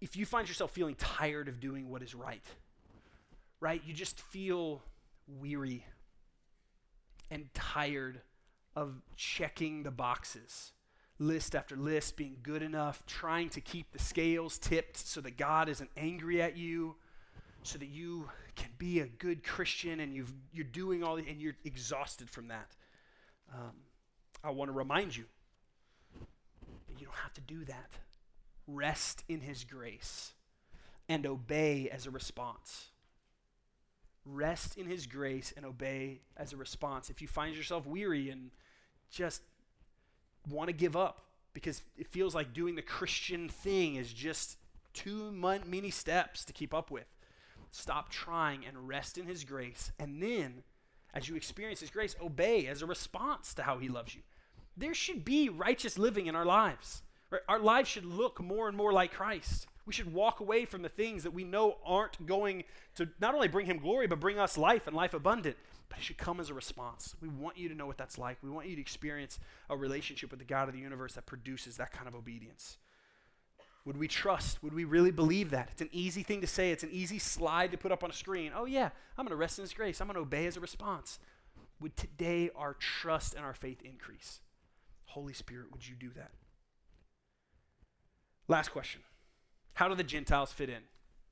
if 0.03 0.15
you 0.15 0.27
find 0.27 0.47
yourself 0.47 0.73
feeling 0.73 0.95
tired 0.97 1.49
of 1.49 1.59
doing 1.59 1.89
what 1.89 2.03
is 2.03 2.15
right, 2.15 2.43
right? 3.65 3.81
You 3.87 3.95
just 3.95 4.21
feel 4.21 4.83
weary 5.27 5.87
and 7.31 7.47
tired 7.55 8.21
of 8.77 9.01
checking 9.17 9.85
the 9.85 9.91
boxes, 9.91 10.73
list 11.19 11.55
after 11.55 11.75
list, 11.75 12.19
being 12.19 12.37
good 12.43 12.63
enough, 12.63 13.07
trying 13.07 13.49
to 13.49 13.63
keep 13.63 13.91
the 13.91 13.99
scales 13.99 14.59
tipped 14.59 14.99
so 14.99 15.23
that 15.23 15.39
God 15.39 15.71
isn't 15.71 15.89
angry 15.97 16.43
at 16.43 16.59
you, 16.59 16.97
so 17.63 17.79
that 17.79 17.89
you 17.89 18.29
can 18.55 18.69
be 18.77 19.01
a 19.01 19.07
good 19.07 19.43
Christian 19.43 19.99
and 19.99 20.13
you've, 20.13 20.35
you're 20.53 20.67
doing 20.67 21.03
all 21.03 21.17
and 21.17 21.41
you're 21.41 21.57
exhausted 21.65 22.29
from 22.29 22.49
that. 22.49 22.77
Um, 23.51 23.73
I 24.45 24.51
want 24.51 24.69
to 24.69 24.73
remind 24.75 25.17
you 25.17 25.25
that 26.13 27.01
you 27.01 27.07
don't 27.07 27.17
have 27.17 27.33
to 27.33 27.41
do 27.41 27.65
that. 27.65 27.93
Rest 28.67 29.25
in 29.27 29.41
His 29.41 29.65
grace 29.65 30.35
and 31.09 31.25
obey 31.25 31.89
as 31.91 32.05
a 32.05 32.11
response 32.11 32.91
rest 34.25 34.77
in 34.77 34.87
his 34.87 35.07
grace 35.07 35.53
and 35.57 35.65
obey 35.67 36.21
as 36.37 36.53
a 36.53 36.57
response. 36.57 37.11
If 37.11 37.21
you 37.21 37.29
find 37.29 37.55
yourself 37.55 37.87
weary 37.87 38.31
and 38.31 38.51
just 39.11 39.43
want 40.49 40.69
to 40.69 40.73
give 40.73 40.97
up 40.97 41.25
because 41.53 41.83
it 41.97 42.09
feels 42.09 42.35
like 42.35 42.53
doing 42.53 42.75
the 42.75 42.83
Christian 42.83 43.49
thing 43.49 43.97
is 43.97 44.13
just 44.13 44.59
too 44.93 45.31
many 45.33 45.91
steps 45.91 46.45
to 46.45 46.53
keep 46.53 46.73
up 46.73 46.91
with, 46.91 47.07
stop 47.71 48.09
trying 48.09 48.65
and 48.65 48.89
rest 48.89 49.19
in 49.19 49.27
his 49.27 49.45
grace. 49.45 49.93
And 49.99 50.23
then, 50.23 50.63
as 51.13 51.29
you 51.29 51.37
experience 51.37 51.81
his 51.81 51.91
grace, 51.91 52.17
obey 52.23 52.67
as 52.67 52.83
a 52.83 52.87
response 52.87 53.55
to 53.55 53.63
how 53.63 53.79
he 53.79 53.89
loves 53.89 54.15
you. 54.15 54.23
There 54.77 54.95
should 54.95 55.25
be 55.25 55.49
righteous 55.49 55.99
living 55.99 56.27
in 56.27 56.35
our 56.35 56.45
lives. 56.45 57.03
Right? 57.31 57.43
Our 57.49 57.61
lives 57.61 57.89
should 57.89 58.05
look 58.05 58.41
more 58.41 58.69
and 58.69 58.77
more 58.77 58.93
like 58.93 59.13
Christ. 59.13 59.67
We 59.87 59.93
should 59.93 60.13
walk 60.13 60.41
away 60.41 60.65
from 60.65 60.83
the 60.83 60.89
things 60.89 61.25
that 61.25 61.33
we 61.33 61.45
know 61.45 61.77
aren't 61.85 62.27
going 62.27 62.65
to 62.95 63.09
not 63.21 63.35
only 63.35 63.49
bring 63.49 63.67
him 63.67 63.79
glory, 63.79 64.07
but 64.07 64.21
bring 64.21 64.39
us 64.39 64.57
life 64.57 64.87
and 64.87 64.97
life 64.97 65.13
abundant. 65.13 65.57
But 65.89 65.99
it 65.99 66.05
should 66.05 66.19
come 66.19 66.41
as 66.41 66.49
a 66.49 66.55
response. 66.55 67.15
We 67.21 67.29
want 67.29 67.59
you 67.59 67.69
to 67.69 67.75
know 67.75 67.87
what 67.87 67.99
that's 67.99 68.19
like. 68.19 68.39
We 68.43 68.51
want 68.51 68.67
you 68.67 68.77
to 68.77 68.81
experience 68.81 69.39
a 69.69 69.77
relationship 69.77 70.31
with 70.31 70.39
the 70.39 70.47
God 70.47 70.69
of 70.69 70.75
the 70.75 70.81
universe 70.81 71.15
that 71.15 71.27
produces 71.27 71.77
that 71.77 71.93
kind 71.93 72.09
of 72.09 72.15
obedience. 72.15 72.79
Would 73.85 73.99
we 73.99 74.09
trust? 74.09 74.63
Would 74.63 74.73
we 74.73 74.85
really 74.85 75.11
believe 75.11 75.51
that? 75.51 75.69
It's 75.73 75.83
an 75.83 75.91
easy 75.93 76.23
thing 76.23 76.41
to 76.41 76.47
say. 76.47 76.71
It's 76.71 76.83
an 76.83 76.91
easy 76.91 77.19
slide 77.19 77.71
to 77.73 77.77
put 77.77 77.93
up 77.93 78.03
on 78.03 78.11
a 78.11 78.15
screen. 78.15 78.53
Oh, 78.57 78.65
yeah, 78.65 78.89
I'm 79.19 79.27
going 79.27 79.29
to 79.29 79.37
rest 79.37 79.59
in 79.59 79.63
His 79.63 79.75
grace. 79.75 80.01
I'm 80.01 80.07
going 80.07 80.15
to 80.15 80.23
obey 80.23 80.47
as 80.47 80.57
a 80.57 80.61
response. 80.61 81.19
Would 81.81 81.97
today 81.97 82.51
our 82.57 82.73
trust 82.75 83.35
and 83.35 83.45
our 83.45 83.53
faith 83.53 83.83
increase? 83.83 84.41
Holy 85.05 85.35
Spirit, 85.35 85.71
would 85.71 85.87
you 85.87 85.95
do 85.95 86.09
that? 86.17 86.31
Last 88.49 88.71
question. 88.71 89.03
How 89.75 89.89
do 89.89 89.95
the 89.95 90.05
Gentiles 90.05 90.53
fit 90.53 90.69
in? 90.69 90.83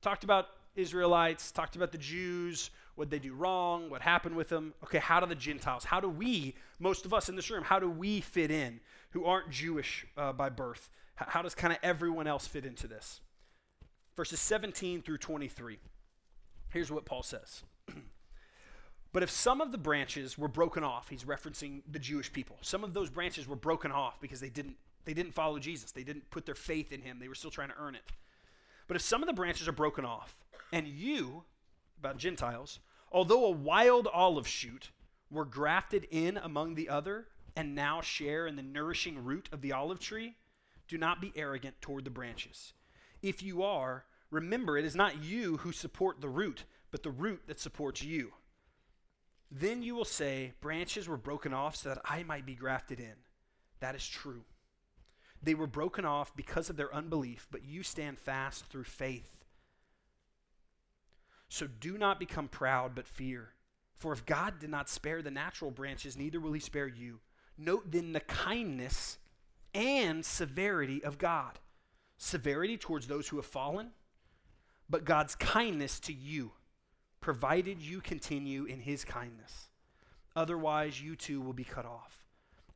Talked 0.01 0.23
about 0.23 0.47
Israelites, 0.75 1.51
talked 1.51 1.75
about 1.75 1.91
the 1.91 1.97
Jews, 1.97 2.69
what 2.95 3.09
they 3.09 3.19
do 3.19 3.33
wrong, 3.33 3.89
what 3.89 4.01
happened 4.01 4.35
with 4.35 4.49
them. 4.49 4.73
Okay, 4.83 4.99
how 4.99 5.19
do 5.19 5.25
the 5.25 5.35
Gentiles, 5.35 5.85
how 5.85 5.99
do 5.99 6.09
we, 6.09 6.55
most 6.79 7.05
of 7.05 7.13
us 7.13 7.29
in 7.29 7.35
this 7.35 7.49
room, 7.49 7.63
how 7.63 7.79
do 7.79 7.89
we 7.89 8.21
fit 8.21 8.51
in 8.51 8.79
who 9.11 9.25
aren't 9.25 9.49
Jewish 9.49 10.05
uh, 10.17 10.33
by 10.33 10.49
birth? 10.49 10.89
How, 11.15 11.25
how 11.29 11.41
does 11.41 11.55
kind 11.55 11.73
of 11.73 11.79
everyone 11.83 12.27
else 12.27 12.47
fit 12.47 12.65
into 12.65 12.87
this? 12.87 13.21
Verses 14.15 14.39
17 14.39 15.01
through 15.01 15.17
23. 15.17 15.79
Here's 16.69 16.91
what 16.91 17.05
Paul 17.05 17.23
says. 17.23 17.63
but 19.13 19.23
if 19.23 19.29
some 19.29 19.61
of 19.61 19.71
the 19.71 19.77
branches 19.77 20.37
were 20.37 20.47
broken 20.47 20.83
off, 20.83 21.09
he's 21.09 21.23
referencing 21.23 21.81
the 21.89 21.99
Jewish 21.99 22.31
people. 22.31 22.57
Some 22.61 22.83
of 22.83 22.93
those 22.93 23.09
branches 23.09 23.47
were 23.47 23.55
broken 23.55 23.91
off 23.91 24.19
because 24.21 24.39
they 24.39 24.49
didn't 24.49 24.75
they 25.05 25.13
didn't 25.13 25.33
follow 25.33 25.59
Jesus. 25.59 25.91
They 25.91 26.03
didn't 26.03 26.29
put 26.29 26.45
their 26.45 26.55
faith 26.55 26.93
in 26.93 27.01
him. 27.01 27.19
They 27.19 27.27
were 27.27 27.35
still 27.35 27.51
trying 27.51 27.67
to 27.67 27.75
earn 27.77 27.95
it. 27.95 28.03
But 28.87 28.95
if 28.95 29.01
some 29.01 29.23
of 29.23 29.27
the 29.27 29.33
branches 29.33 29.67
are 29.67 29.73
broken 29.73 30.05
off, 30.05 30.43
and 30.71 30.87
you, 30.87 31.43
about 31.99 32.17
Gentiles, 32.17 32.79
although 33.11 33.45
a 33.45 33.51
wild 33.51 34.07
olive 34.13 34.47
shoot, 34.47 34.91
were 35.29 35.45
grafted 35.45 36.07
in 36.11 36.37
among 36.37 36.75
the 36.75 36.89
other, 36.89 37.27
and 37.55 37.75
now 37.75 38.01
share 38.01 38.47
in 38.47 38.55
the 38.55 38.63
nourishing 38.63 39.23
root 39.23 39.49
of 39.51 39.61
the 39.61 39.71
olive 39.71 39.99
tree, 39.99 40.35
do 40.87 40.97
not 40.97 41.21
be 41.21 41.31
arrogant 41.35 41.81
toward 41.81 42.03
the 42.05 42.09
branches. 42.09 42.73
If 43.21 43.41
you 43.41 43.63
are, 43.63 44.05
remember 44.31 44.77
it 44.77 44.85
is 44.85 44.95
not 44.95 45.23
you 45.23 45.57
who 45.57 45.71
support 45.71 46.19
the 46.19 46.29
root, 46.29 46.65
but 46.91 47.03
the 47.03 47.11
root 47.11 47.43
that 47.47 47.59
supports 47.59 48.03
you. 48.03 48.33
Then 49.49 49.83
you 49.83 49.95
will 49.95 50.05
say, 50.05 50.53
Branches 50.61 51.07
were 51.07 51.17
broken 51.17 51.53
off 51.53 51.75
so 51.75 51.89
that 51.89 52.01
I 52.05 52.23
might 52.23 52.45
be 52.45 52.55
grafted 52.55 52.99
in. 52.99 53.15
That 53.79 53.95
is 53.95 54.07
true. 54.07 54.43
They 55.43 55.53
were 55.53 55.67
broken 55.67 56.05
off 56.05 56.35
because 56.35 56.69
of 56.69 56.77
their 56.77 56.93
unbelief, 56.93 57.47
but 57.51 57.65
you 57.65 57.83
stand 57.83 58.17
fast 58.17 58.65
through 58.65 58.85
faith. 58.85 59.43
So 61.49 61.67
do 61.67 61.97
not 61.97 62.19
become 62.19 62.47
proud, 62.47 62.95
but 62.95 63.07
fear. 63.07 63.49
For 63.95 64.13
if 64.13 64.25
God 64.25 64.59
did 64.59 64.69
not 64.69 64.89
spare 64.89 65.21
the 65.21 65.31
natural 65.31 65.69
branches, 65.69 66.17
neither 66.17 66.39
will 66.39 66.53
he 66.53 66.59
spare 66.59 66.87
you. 66.87 67.19
Note 67.57 67.91
then 67.91 68.13
the 68.13 68.21
kindness 68.21 69.17
and 69.73 70.25
severity 70.25 71.03
of 71.03 71.17
God 71.17 71.59
severity 72.17 72.77
towards 72.77 73.07
those 73.07 73.27
who 73.27 73.35
have 73.37 73.45
fallen, 73.45 73.89
but 74.89 75.03
God's 75.05 75.35
kindness 75.35 75.99
to 76.01 76.13
you, 76.13 76.51
provided 77.19 77.81
you 77.81 77.99
continue 78.01 78.65
in 78.65 78.79
his 78.79 79.03
kindness. 79.03 79.69
Otherwise, 80.35 81.01
you 81.01 81.15
too 81.15 81.41
will 81.41 81.53
be 81.53 81.63
cut 81.63 81.85
off. 81.85 82.23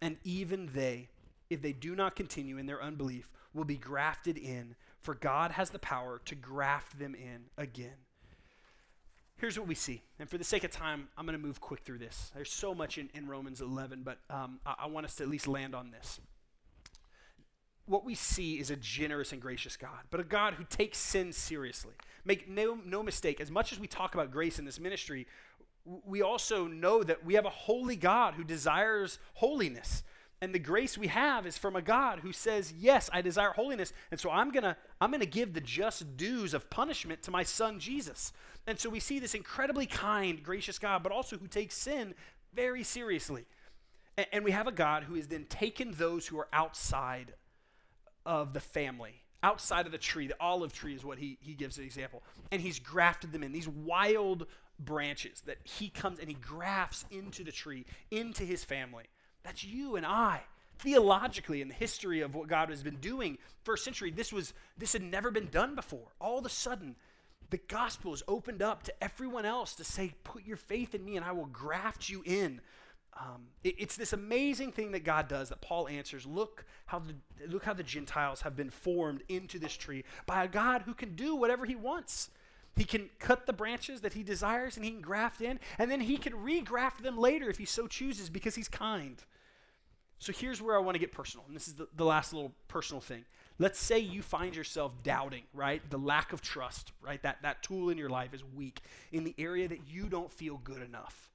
And 0.02 0.18
even 0.24 0.70
they, 0.74 1.10
if 1.50 1.62
they 1.62 1.74
do 1.74 1.96
not 1.96 2.16
continue 2.16 2.58
in 2.58 2.66
their 2.66 2.82
unbelief, 2.82 3.30
will 3.54 3.66
be 3.66 3.78
grafted 3.78 4.38
in, 4.38 4.76
for 5.00 5.16
God 5.16 5.52
has 5.52 5.70
the 5.70 5.80
power 5.80 6.22
to 6.26 6.36
graft 6.36 7.00
them 7.00 7.16
in 7.16 7.46
again. 7.58 7.98
Here's 9.38 9.58
what 9.58 9.68
we 9.68 9.76
see. 9.76 10.02
And 10.20 10.30
for 10.30 10.38
the 10.38 10.44
sake 10.44 10.64
of 10.64 10.72
time, 10.72 11.10
I'm 11.18 11.26
going 11.26 11.40
to 11.40 11.46
move 11.46 11.62
quick 11.62 11.82
through 11.82 12.00
this. 12.00 12.32
There's 12.34 12.52
so 12.52 12.74
much 12.74 12.98
in, 12.98 13.10
in 13.14 13.28
Romans 13.28 13.62
11, 13.62 14.02
but 14.04 14.18
um, 14.30 14.60
I, 14.66 14.76
I 14.80 14.86
want 14.88 15.06
us 15.06 15.16
to 15.16 15.24
at 15.24 15.30
least 15.30 15.48
land 15.48 15.76
on 15.76 15.92
this 15.92 16.20
what 17.88 18.04
we 18.04 18.14
see 18.14 18.60
is 18.60 18.70
a 18.70 18.76
generous 18.76 19.32
and 19.32 19.42
gracious 19.42 19.78
God, 19.78 20.00
but 20.12 20.20
a 20.20 20.24
God 20.24 20.56
who 20.56 20.66
takes 20.66 20.98
sin 20.98 21.32
seriously. 21.32 21.94
Make 22.26 22.48
no, 22.48 22.78
no 22.86 23.02
mistake, 23.02 23.40
as 23.40 23.50
much 23.50 23.72
as 23.72 23.80
we 23.80 23.88
talk 23.88 24.14
about 24.14 24.30
grace 24.30 24.60
in 24.60 24.66
this 24.66 24.80
ministry, 24.80 25.26
we 26.06 26.22
also 26.22 26.68
know 26.68 27.02
that 27.02 27.26
we 27.26 27.36
have 27.36 27.46
a 27.46 27.50
holy 27.50 27.96
God 27.96 28.34
who 28.34 28.44
desires 28.44 29.20
holiness. 29.36 30.04
And 30.42 30.54
the 30.54 30.60
grace 30.60 30.98
we 30.98 31.08
have 31.08 31.48
is 31.48 31.58
from 31.58 31.76
a 31.76 31.82
God 31.82 32.20
who 32.20 32.32
says, 32.32 32.74
"Yes, 32.78 33.10
I 33.12 33.22
desire 33.22 33.52
holiness, 33.52 33.92
and 34.12 34.20
so 34.20 34.30
I'm 34.30 34.52
going 34.52 34.64
to 34.64 34.78
I'm 35.02 35.10
going 35.10 35.22
to 35.22 35.26
give 35.26 35.54
the 35.54 35.62
just 35.62 36.16
dues 36.16 36.54
of 36.54 36.70
punishment 36.70 37.24
to 37.24 37.32
my 37.32 37.44
son 37.44 37.80
Jesus." 37.80 38.34
And 38.68 38.80
so 38.80 38.90
we 38.90 39.00
see 39.00 39.20
this 39.20 39.34
incredibly 39.34 39.86
kind, 39.86 40.44
gracious 40.44 40.78
God, 40.78 41.02
but 41.02 41.12
also 41.12 41.38
who 41.38 41.48
takes 41.48 41.76
sin 41.76 42.14
very 42.54 42.84
seriously. 42.84 43.46
And, 44.16 44.28
and 44.32 44.44
we 44.44 44.52
have 44.52 44.68
a 44.68 44.72
God 44.72 45.04
who 45.04 45.16
has 45.16 45.28
then 45.28 45.46
taken 45.46 45.92
those 45.92 46.28
who 46.28 46.38
are 46.38 46.50
outside 46.54 47.34
of 48.26 48.54
the 48.54 48.60
family 48.60 49.24
outside 49.44 49.86
of 49.86 49.92
the 49.92 49.98
tree. 49.98 50.28
The 50.28 50.36
olive 50.40 50.74
tree 50.74 50.96
is 50.96 51.04
what 51.06 51.18
he, 51.18 51.38
he 51.42 51.54
gives 51.54 51.78
an 51.78 51.84
example. 51.84 52.24
And 52.52 52.62
he's 52.62 52.80
grafted 52.80 53.32
them 53.32 53.44
in, 53.44 53.52
these 53.52 53.68
wild 53.68 54.48
branches 54.80 55.42
that 55.46 55.58
he 55.64 55.90
comes 55.90 56.20
and 56.20 56.28
he 56.28 56.36
grafts 56.36 57.06
into 57.12 57.44
the 57.44 57.52
tree, 57.52 57.86
into 58.12 58.44
his 58.44 58.64
family. 58.64 59.06
That's 59.44 59.64
you 59.64 59.96
and 59.96 60.06
I. 60.06 60.42
Theologically, 60.80 61.62
in 61.62 61.70
the 61.70 61.74
history 61.74 62.22
of 62.22 62.36
what 62.36 62.48
God 62.48 62.70
has 62.70 62.84
been 62.84 62.98
doing, 62.98 63.38
first 63.64 63.84
century, 63.84 64.12
this 64.12 64.32
was 64.32 64.54
this 64.78 64.94
had 64.94 65.02
never 65.02 65.32
been 65.32 65.50
done 65.50 65.74
before. 65.74 66.14
All 66.22 66.38
of 66.38 66.46
a 66.46 66.50
sudden, 66.50 66.96
the 67.50 67.58
gospel 67.58 68.14
is 68.14 68.22
opened 68.28 68.62
up 68.62 68.84
to 68.84 69.04
everyone 69.04 69.46
else 69.46 69.74
to 69.76 69.84
say, 69.84 70.14
"Put 70.24 70.46
your 70.46 70.58
faith 70.58 70.94
in 70.94 71.04
me, 71.04 71.16
and 71.16 71.26
I 71.26 71.32
will 71.32 71.48
graft 71.48 72.10
you 72.10 72.22
in 72.26 72.62
um, 73.20 73.48
it, 73.64 73.76
it's 73.78 73.96
this 73.96 74.14
amazing 74.14 74.72
thing 74.72 74.92
that 74.92 75.04
God 75.04 75.28
does 75.28 75.50
that 75.50 75.62
Paul 75.62 75.88
answers. 75.88 76.26
Look 76.26 76.66
how 76.86 77.00
the 77.00 77.16
look 77.48 77.64
how 77.64 77.74
the 77.74 77.84
Gentiles 77.84 78.42
have 78.42 78.56
been 78.56 78.70
formed 78.70 79.24
into 79.28 79.60
this 79.60 79.74
tree 79.74 80.04
by 80.26 80.44
a 80.44 80.48
God 80.48 80.84
who 80.84 80.94
can 80.94 81.16
do 81.16 81.36
whatever 81.36 81.66
He 81.66 81.76
wants. 81.76 82.30
He 82.78 82.86
can 82.86 83.10
cut 83.20 83.46
the 83.46 83.54
branches 83.54 84.02
that 84.02 84.14
He 84.14 84.24
desires 84.24 84.76
and 84.78 84.86
He 84.86 84.92
can 84.92 85.02
graft 85.02 85.42
in, 85.42 85.60
and 85.78 85.92
then 85.92 86.00
He 86.02 86.18
can 86.18 86.34
regraft 86.34 87.02
them 87.02 87.18
later 87.18 87.50
if 87.50 87.58
He 87.58 87.66
so 87.66 87.88
chooses 87.88 88.30
because 88.30 88.56
He's 88.56 88.70
kind. 88.70 89.22
So 90.20 90.32
here's 90.32 90.62
where 90.62 90.76
I 90.76 90.80
want 90.80 90.96
to 90.96 91.00
get 91.00 91.12
personal, 91.12 91.46
and 91.48 91.56
this 91.56 91.68
is 91.68 91.76
the, 91.76 91.88
the 91.96 92.06
last 92.06 92.34
little 92.34 92.54
personal 92.68 93.02
thing. 93.02 93.26
Let's 93.60 93.80
say 93.80 94.00
you 94.00 94.22
find 94.22 94.56
yourself 94.56 95.04
doubting, 95.04 95.44
right? 95.54 95.82
The 95.90 95.98
lack 95.98 96.32
of 96.32 96.42
trust, 96.42 96.92
right? 97.02 97.22
That, 97.24 97.42
that 97.42 97.64
tool 97.64 97.90
in 97.90 97.98
your 97.98 98.10
life 98.10 98.34
is 98.34 98.44
weak 98.44 98.82
in 99.12 99.24
the 99.24 99.36
area 99.38 99.68
that 99.68 99.80
you 99.88 100.06
don't 100.06 100.32
feel 100.32 100.58
good 100.64 100.82
enough 100.82 101.28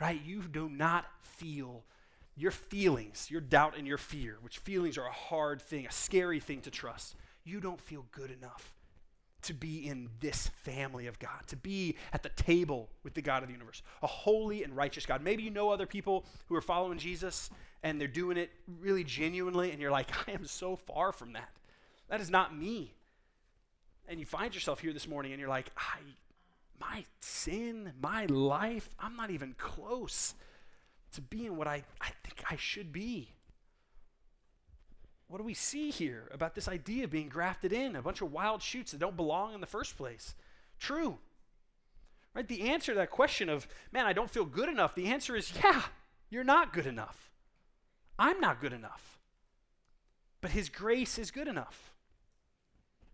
right? 0.00 0.20
You 0.24 0.42
do 0.42 0.68
not 0.68 1.06
feel 1.22 1.84
your 2.36 2.50
feelings, 2.50 3.28
your 3.30 3.40
doubt 3.40 3.76
and 3.76 3.86
your 3.86 3.98
fear, 3.98 4.38
which 4.40 4.58
feelings 4.58 4.96
are 4.96 5.06
a 5.06 5.12
hard 5.12 5.60
thing, 5.60 5.86
a 5.86 5.92
scary 5.92 6.40
thing 6.40 6.60
to 6.62 6.70
trust. 6.70 7.16
You 7.44 7.60
don't 7.60 7.80
feel 7.80 8.06
good 8.12 8.30
enough 8.30 8.74
to 9.42 9.54
be 9.54 9.86
in 9.86 10.10
this 10.20 10.48
family 10.48 11.06
of 11.06 11.18
God, 11.18 11.46
to 11.46 11.56
be 11.56 11.96
at 12.12 12.22
the 12.22 12.28
table 12.30 12.88
with 13.02 13.14
the 13.14 13.22
God 13.22 13.42
of 13.42 13.48
the 13.48 13.54
universe, 13.54 13.82
a 14.02 14.06
holy 14.06 14.64
and 14.64 14.76
righteous 14.76 15.06
God. 15.06 15.22
Maybe 15.22 15.42
you 15.42 15.50
know 15.50 15.70
other 15.70 15.86
people 15.86 16.24
who 16.46 16.54
are 16.54 16.60
following 16.60 16.98
Jesus 16.98 17.50
and 17.82 18.00
they're 18.00 18.08
doing 18.08 18.36
it 18.36 18.50
really 18.80 19.04
genuinely, 19.04 19.70
and 19.70 19.80
you're 19.80 19.90
like, 19.90 20.10
I 20.28 20.32
am 20.32 20.46
so 20.46 20.76
far 20.76 21.12
from 21.12 21.34
that. 21.34 21.50
That 22.08 22.20
is 22.20 22.30
not 22.30 22.56
me. 22.56 22.94
And 24.08 24.18
you 24.18 24.26
find 24.26 24.54
yourself 24.54 24.80
here 24.80 24.92
this 24.92 25.06
morning 25.06 25.32
and 25.32 25.40
you're 25.40 25.50
like, 25.50 25.70
I 25.76 25.98
my 26.80 27.04
sin, 27.20 27.92
my 28.00 28.26
life, 28.26 28.88
I'm 28.98 29.16
not 29.16 29.30
even 29.30 29.54
close 29.58 30.34
to 31.12 31.20
being 31.20 31.56
what 31.56 31.66
I, 31.66 31.82
I 32.00 32.10
think 32.22 32.44
I 32.48 32.56
should 32.56 32.92
be. 32.92 33.32
What 35.28 35.38
do 35.38 35.44
we 35.44 35.54
see 35.54 35.90
here 35.90 36.28
about 36.32 36.54
this 36.54 36.68
idea 36.68 37.04
of 37.04 37.10
being 37.10 37.28
grafted 37.28 37.72
in? 37.72 37.96
A 37.96 38.02
bunch 38.02 38.22
of 38.22 38.32
wild 38.32 38.62
shoots 38.62 38.92
that 38.92 38.98
don't 38.98 39.16
belong 39.16 39.54
in 39.54 39.60
the 39.60 39.66
first 39.66 39.96
place. 39.96 40.34
True. 40.80 41.18
Right? 42.34 42.48
The 42.48 42.70
answer 42.70 42.92
to 42.92 42.98
that 42.98 43.10
question 43.10 43.48
of, 43.48 43.68
man, 43.92 44.06
I 44.06 44.14
don't 44.14 44.30
feel 44.30 44.46
good 44.46 44.68
enough, 44.68 44.94
the 44.94 45.06
answer 45.06 45.36
is, 45.36 45.52
yeah, 45.62 45.82
you're 46.30 46.44
not 46.44 46.72
good 46.72 46.86
enough. 46.86 47.30
I'm 48.18 48.40
not 48.40 48.60
good 48.60 48.72
enough. 48.72 49.18
But 50.40 50.52
His 50.52 50.68
grace 50.68 51.18
is 51.18 51.30
good 51.30 51.48
enough. 51.48 51.92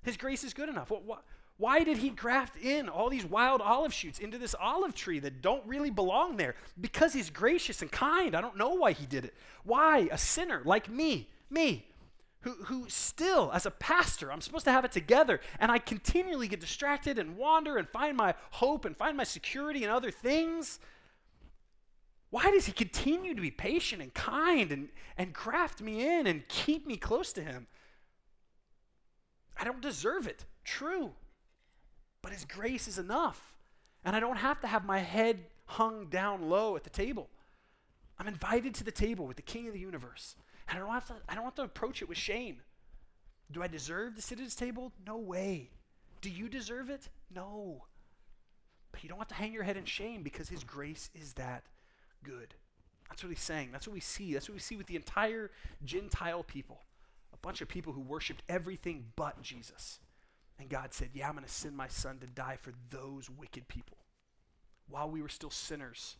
His 0.02 0.16
grace 0.16 0.44
is 0.44 0.54
good 0.54 0.68
enough. 0.68 0.90
What, 0.90 1.04
what, 1.04 1.24
why 1.56 1.84
did 1.84 1.98
he 1.98 2.10
graft 2.10 2.56
in 2.56 2.88
all 2.88 3.08
these 3.08 3.24
wild 3.24 3.62
olive 3.62 3.94
shoots 3.94 4.18
into 4.18 4.38
this 4.38 4.54
olive 4.60 4.94
tree 4.94 5.20
that 5.20 5.40
don't 5.40 5.64
really 5.66 5.90
belong 5.90 6.36
there? 6.36 6.56
Because 6.80 7.12
he's 7.12 7.30
gracious 7.30 7.80
and 7.80 7.90
kind. 7.90 8.34
I 8.34 8.40
don't 8.40 8.58
know 8.58 8.74
why 8.74 8.92
he 8.92 9.06
did 9.06 9.24
it. 9.24 9.34
Why? 9.62 10.08
A 10.10 10.18
sinner 10.18 10.62
like 10.64 10.90
me, 10.90 11.28
me, 11.48 11.86
who, 12.44 12.52
who 12.64 12.84
still, 12.88 13.50
as 13.52 13.66
a 13.66 13.70
pastor, 13.70 14.32
I'm 14.32 14.40
supposed 14.40 14.64
to 14.66 14.72
have 14.72 14.84
it 14.84 14.92
together, 14.92 15.40
and 15.58 15.70
I 15.70 15.78
continually 15.78 16.48
get 16.48 16.60
distracted 16.60 17.18
and 17.18 17.36
wander 17.36 17.76
and 17.76 17.88
find 17.88 18.16
my 18.16 18.34
hope 18.52 18.84
and 18.84 18.96
find 18.96 19.16
my 19.16 19.24
security 19.24 19.82
in 19.82 19.90
other 19.90 20.10
things. 20.10 20.78
Why 22.30 22.50
does 22.50 22.66
he 22.66 22.72
continue 22.72 23.34
to 23.34 23.40
be 23.40 23.50
patient 23.50 24.02
and 24.02 24.14
kind 24.14 24.72
and, 24.72 24.88
and 25.16 25.32
graft 25.32 25.82
me 25.82 26.06
in 26.06 26.26
and 26.26 26.46
keep 26.48 26.86
me 26.86 26.96
close 26.96 27.32
to 27.34 27.42
him? 27.42 27.66
I 29.56 29.64
don't 29.64 29.80
deserve 29.80 30.26
it. 30.26 30.44
True. 30.64 31.12
But 32.22 32.32
His 32.32 32.44
grace 32.44 32.88
is 32.88 32.98
enough. 32.98 33.54
And 34.04 34.14
I 34.16 34.20
don't 34.20 34.36
have 34.36 34.60
to 34.60 34.66
have 34.66 34.84
my 34.84 34.98
head 34.98 35.40
hung 35.66 36.06
down 36.06 36.48
low 36.48 36.76
at 36.76 36.84
the 36.84 36.90
table. 36.90 37.28
I'm 38.18 38.28
invited 38.28 38.74
to 38.76 38.84
the 38.84 38.92
table 38.92 39.26
with 39.26 39.36
the 39.36 39.42
King 39.42 39.66
of 39.66 39.72
the 39.72 39.80
universe. 39.80 40.36
I 40.68 40.78
don't 40.78 40.88
have 40.88 41.06
to, 41.06 41.14
I 41.28 41.34
don't 41.34 41.44
have 41.44 41.54
to 41.56 41.62
approach 41.62 42.02
it 42.02 42.08
with 42.08 42.18
shame. 42.18 42.62
Do 43.50 43.62
I 43.62 43.66
deserve 43.66 44.16
to 44.16 44.22
sit 44.22 44.38
at 44.38 44.44
his 44.44 44.54
table? 44.54 44.92
No 45.06 45.16
way. 45.16 45.70
Do 46.20 46.30
you 46.30 46.48
deserve 46.48 46.90
it? 46.90 47.08
No. 47.32 47.84
But 48.90 49.02
you 49.02 49.08
don't 49.08 49.18
have 49.18 49.28
to 49.28 49.34
hang 49.34 49.52
your 49.52 49.64
head 49.64 49.76
in 49.76 49.84
shame 49.84 50.22
because 50.22 50.48
his 50.48 50.64
grace 50.64 51.10
is 51.14 51.34
that 51.34 51.64
good. 52.22 52.54
That's 53.08 53.22
what 53.22 53.30
he's 53.30 53.40
saying. 53.40 53.70
That's 53.72 53.86
what 53.86 53.94
we 53.94 54.00
see. 54.00 54.32
That's 54.32 54.48
what 54.48 54.54
we 54.54 54.60
see 54.60 54.76
with 54.76 54.86
the 54.86 54.96
entire 54.96 55.50
Gentile 55.84 56.42
people. 56.42 56.80
A 57.32 57.36
bunch 57.36 57.60
of 57.60 57.68
people 57.68 57.92
who 57.92 58.00
worshiped 58.00 58.42
everything 58.48 59.06
but 59.16 59.42
Jesus. 59.42 60.00
And 60.58 60.68
God 60.68 60.94
said, 60.94 61.10
Yeah, 61.12 61.28
I'm 61.28 61.34
going 61.34 61.44
to 61.44 61.50
send 61.50 61.76
my 61.76 61.88
son 61.88 62.18
to 62.20 62.26
die 62.26 62.56
for 62.58 62.72
those 62.90 63.28
wicked 63.28 63.68
people. 63.68 63.98
While 64.88 65.10
we 65.10 65.22
were 65.22 65.28
still 65.28 65.50
sinners, 65.50 66.16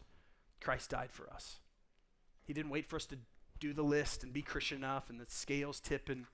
Christ 0.61 0.91
died 0.91 1.11
for 1.11 1.31
us. 1.31 1.59
He 2.45 2.53
didn't 2.53 2.71
wait 2.71 2.87
for 2.87 2.97
us 2.97 3.07
to 3.07 3.19
do 3.69 3.73
the 3.73 3.83
list 3.83 4.23
and 4.23 4.33
be 4.33 4.43
Christian 4.43 4.79
enough 4.79 5.11
and 5.11 5.19
the 5.19 5.27
scales 5.29 5.81
tip 5.81 6.11
in, 6.11 6.27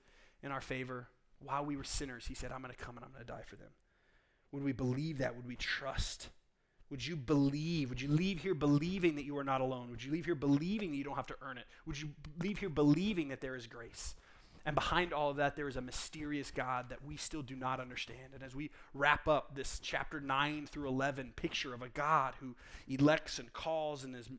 in 0.43 0.51
our 0.51 0.61
favor. 0.61 1.07
While 1.39 1.65
we 1.65 1.77
were 1.77 1.83
sinners, 1.83 2.27
He 2.27 2.35
said, 2.35 2.51
I'm 2.51 2.61
going 2.61 2.73
to 2.73 2.83
come 2.83 2.97
and 2.97 3.05
I'm 3.05 3.11
going 3.11 3.25
to 3.25 3.31
die 3.31 3.43
for 3.45 3.55
them. 3.55 3.69
Would 4.51 4.63
we 4.63 4.73
believe 4.73 5.19
that? 5.19 5.35
Would 5.35 5.47
we 5.47 5.55
trust? 5.55 6.29
Would 6.89 7.05
you 7.07 7.15
believe? 7.15 7.89
Would 7.89 8.01
you 8.01 8.09
leave 8.09 8.41
here 8.41 8.53
believing 8.53 9.15
that 9.15 9.23
you 9.23 9.37
are 9.37 9.45
not 9.45 9.61
alone? 9.61 9.89
Would 9.91 10.03
you 10.03 10.11
leave 10.11 10.25
here 10.25 10.35
believing 10.35 10.91
that 10.91 10.97
you 10.97 11.05
don't 11.05 11.15
have 11.15 11.27
to 11.27 11.37
earn 11.41 11.57
it? 11.57 11.65
Would 11.85 11.99
you 11.99 12.09
leave 12.39 12.57
here 12.57 12.69
believing 12.69 13.29
that 13.29 13.39
there 13.39 13.55
is 13.55 13.65
grace? 13.65 14.13
And 14.65 14.75
behind 14.75 15.13
all 15.13 15.29
of 15.31 15.37
that, 15.37 15.55
there 15.55 15.67
is 15.67 15.77
a 15.77 15.81
mysterious 15.81 16.51
God 16.51 16.89
that 16.89 17.03
we 17.03 17.17
still 17.17 17.41
do 17.41 17.55
not 17.55 17.79
understand. 17.79 18.33
And 18.35 18.43
as 18.43 18.53
we 18.53 18.69
wrap 18.93 19.27
up 19.27 19.55
this 19.55 19.79
chapter 19.79 20.19
9 20.19 20.67
through 20.67 20.87
11 20.89 21.33
picture 21.35 21.73
of 21.73 21.81
a 21.81 21.89
God 21.89 22.35
who 22.39 22.55
elects 22.87 23.39
and 23.39 23.51
calls 23.53 24.03
and 24.03 24.15
is 24.15 24.29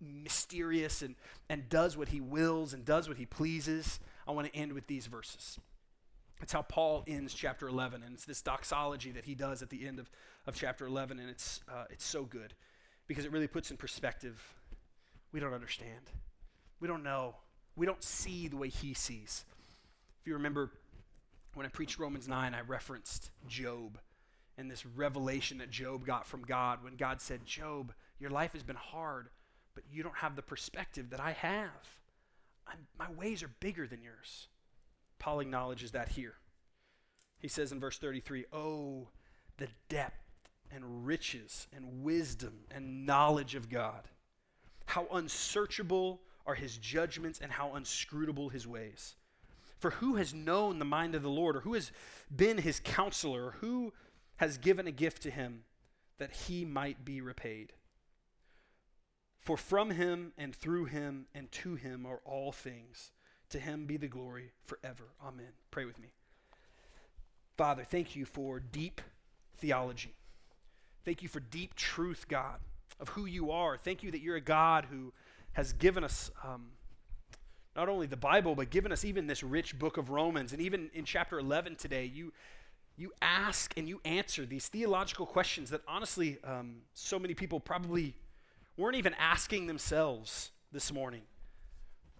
mysterious 0.00 1.02
and, 1.02 1.14
and 1.48 1.68
does 1.68 1.96
what 1.96 2.08
he 2.08 2.20
wills 2.20 2.72
and 2.72 2.84
does 2.84 3.08
what 3.08 3.18
he 3.18 3.26
pleases, 3.26 4.00
I 4.26 4.32
want 4.32 4.52
to 4.52 4.56
end 4.56 4.72
with 4.72 4.86
these 4.86 5.06
verses. 5.06 5.58
It's 6.40 6.52
how 6.52 6.62
Paul 6.62 7.04
ends 7.08 7.34
chapter 7.34 7.66
11, 7.68 8.02
and 8.02 8.14
it's 8.14 8.24
this 8.24 8.42
doxology 8.42 9.10
that 9.12 9.24
he 9.24 9.34
does 9.34 9.60
at 9.60 9.70
the 9.70 9.86
end 9.86 9.98
of, 9.98 10.10
of 10.46 10.54
chapter 10.54 10.86
11, 10.86 11.18
and 11.18 11.28
it's, 11.28 11.60
uh, 11.68 11.84
it's 11.90 12.06
so 12.06 12.24
good 12.24 12.54
because 13.08 13.24
it 13.24 13.32
really 13.32 13.48
puts 13.48 13.70
in 13.70 13.76
perspective. 13.76 14.54
We 15.32 15.40
don't 15.40 15.52
understand, 15.52 16.10
we 16.80 16.86
don't 16.86 17.02
know, 17.02 17.34
we 17.76 17.86
don't 17.86 18.02
see 18.02 18.48
the 18.48 18.56
way 18.56 18.68
he 18.68 18.92
sees 18.94 19.44
If 20.20 20.26
you 20.26 20.34
remember 20.34 20.72
when 21.54 21.66
I 21.66 21.68
preached 21.68 21.98
Romans 21.98 22.28
9, 22.28 22.54
I 22.54 22.60
referenced 22.60 23.30
Job 23.48 23.98
and 24.56 24.70
this 24.70 24.84
revelation 24.84 25.58
that 25.58 25.70
Job 25.70 26.04
got 26.04 26.26
from 26.26 26.42
God 26.42 26.82
when 26.82 26.96
God 26.96 27.20
said, 27.20 27.44
Job, 27.44 27.92
your 28.18 28.30
life 28.30 28.52
has 28.52 28.62
been 28.62 28.76
hard, 28.76 29.28
but 29.78 29.84
you 29.94 30.02
don't 30.02 30.16
have 30.16 30.34
the 30.34 30.42
perspective 30.42 31.10
that 31.10 31.20
I 31.20 31.30
have. 31.30 31.70
I'm, 32.66 32.88
my 32.98 33.08
ways 33.16 33.44
are 33.44 33.50
bigger 33.60 33.86
than 33.86 34.02
yours. 34.02 34.48
Paul 35.20 35.38
acknowledges 35.38 35.92
that 35.92 36.08
here. 36.08 36.34
He 37.38 37.46
says 37.46 37.70
in 37.70 37.78
verse 37.78 37.96
33 37.96 38.46
Oh, 38.52 39.06
the 39.56 39.68
depth 39.88 40.50
and 40.74 41.06
riches 41.06 41.68
and 41.72 42.02
wisdom 42.02 42.64
and 42.72 43.06
knowledge 43.06 43.54
of 43.54 43.70
God. 43.70 44.08
How 44.86 45.06
unsearchable 45.12 46.22
are 46.44 46.56
his 46.56 46.76
judgments 46.76 47.38
and 47.40 47.52
how 47.52 47.74
unscrutable 47.74 48.48
his 48.48 48.66
ways. 48.66 49.14
For 49.78 49.90
who 49.90 50.16
has 50.16 50.34
known 50.34 50.80
the 50.80 50.84
mind 50.84 51.14
of 51.14 51.22
the 51.22 51.30
Lord, 51.30 51.54
or 51.54 51.60
who 51.60 51.74
has 51.74 51.92
been 52.34 52.58
his 52.58 52.80
counselor, 52.80 53.46
or 53.46 53.50
who 53.60 53.92
has 54.38 54.58
given 54.58 54.88
a 54.88 54.92
gift 54.92 55.22
to 55.22 55.30
him 55.30 55.62
that 56.18 56.32
he 56.32 56.64
might 56.64 57.04
be 57.04 57.20
repaid? 57.20 57.74
For 59.48 59.56
from 59.56 59.92
him 59.92 60.32
and 60.36 60.54
through 60.54 60.84
him 60.84 61.24
and 61.34 61.50
to 61.52 61.74
him 61.74 62.04
are 62.04 62.20
all 62.26 62.52
things. 62.52 63.12
To 63.48 63.58
him 63.58 63.86
be 63.86 63.96
the 63.96 64.06
glory 64.06 64.52
forever. 64.62 65.04
Amen. 65.26 65.52
Pray 65.70 65.86
with 65.86 65.98
me. 65.98 66.08
Father, 67.56 67.82
thank 67.82 68.14
you 68.14 68.26
for 68.26 68.60
deep 68.60 69.00
theology. 69.56 70.12
Thank 71.02 71.22
you 71.22 71.30
for 71.30 71.40
deep 71.40 71.74
truth, 71.76 72.26
God, 72.28 72.56
of 73.00 73.08
who 73.08 73.24
you 73.24 73.50
are. 73.50 73.78
Thank 73.78 74.02
you 74.02 74.10
that 74.10 74.20
you're 74.20 74.36
a 74.36 74.40
God 74.42 74.84
who 74.90 75.14
has 75.54 75.72
given 75.72 76.04
us 76.04 76.30
um, 76.44 76.66
not 77.74 77.88
only 77.88 78.06
the 78.06 78.18
Bible, 78.18 78.54
but 78.54 78.68
given 78.68 78.92
us 78.92 79.02
even 79.02 79.28
this 79.28 79.42
rich 79.42 79.78
book 79.78 79.96
of 79.96 80.10
Romans. 80.10 80.52
And 80.52 80.60
even 80.60 80.90
in 80.92 81.06
chapter 81.06 81.38
11 81.38 81.76
today, 81.76 82.04
you, 82.04 82.34
you 82.98 83.12
ask 83.22 83.72
and 83.78 83.88
you 83.88 84.02
answer 84.04 84.44
these 84.44 84.68
theological 84.68 85.24
questions 85.24 85.70
that 85.70 85.80
honestly, 85.88 86.36
um, 86.44 86.82
so 86.92 87.18
many 87.18 87.32
people 87.32 87.60
probably 87.60 88.14
weren't 88.78 88.96
even 88.96 89.14
asking 89.14 89.66
themselves 89.66 90.50
this 90.72 90.92
morning. 90.92 91.22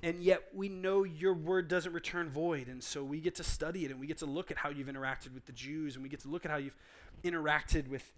And 0.02 0.22
yet 0.22 0.42
we 0.54 0.68
know 0.68 1.04
your 1.04 1.34
word 1.34 1.68
doesn't 1.68 1.92
return 1.92 2.30
void. 2.30 2.68
And 2.68 2.82
so 2.82 3.02
we 3.02 3.20
get 3.20 3.36
to 3.36 3.44
study 3.44 3.84
it 3.84 3.90
and 3.90 3.98
we 3.98 4.06
get 4.06 4.18
to 4.18 4.26
look 4.26 4.50
at 4.50 4.58
how 4.58 4.68
you've 4.68 4.88
interacted 4.88 5.34
with 5.34 5.46
the 5.46 5.52
Jews 5.52 5.94
and 5.94 6.02
we 6.02 6.08
get 6.08 6.20
to 6.20 6.28
look 6.28 6.44
at 6.44 6.50
how 6.50 6.56
you've 6.58 6.76
interacted 7.24 7.88
with 7.88 8.12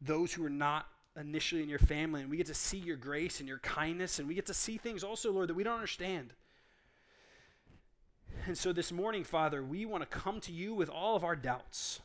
those 0.00 0.32
who 0.32 0.44
are 0.44 0.50
not 0.50 0.86
initially 1.18 1.62
in 1.62 1.68
your 1.68 1.78
family. 1.78 2.22
And 2.22 2.30
we 2.30 2.36
get 2.36 2.46
to 2.46 2.54
see 2.54 2.78
your 2.78 2.96
grace 2.96 3.40
and 3.40 3.48
your 3.48 3.58
kindness. 3.58 4.18
And 4.18 4.28
we 4.28 4.34
get 4.34 4.46
to 4.46 4.54
see 4.54 4.78
things 4.78 5.04
also, 5.04 5.30
Lord, 5.32 5.48
that 5.48 5.54
we 5.54 5.64
don't 5.64 5.74
understand. 5.74 6.32
And 8.46 8.56
so 8.56 8.72
this 8.72 8.90
morning, 8.90 9.24
Father, 9.24 9.62
we 9.62 9.86
want 9.86 10.02
to 10.02 10.18
come 10.18 10.40
to 10.40 10.52
you 10.52 10.74
with 10.74 10.88
all 10.88 11.16
of 11.16 11.24
our 11.24 11.36
doubts, 11.36 12.00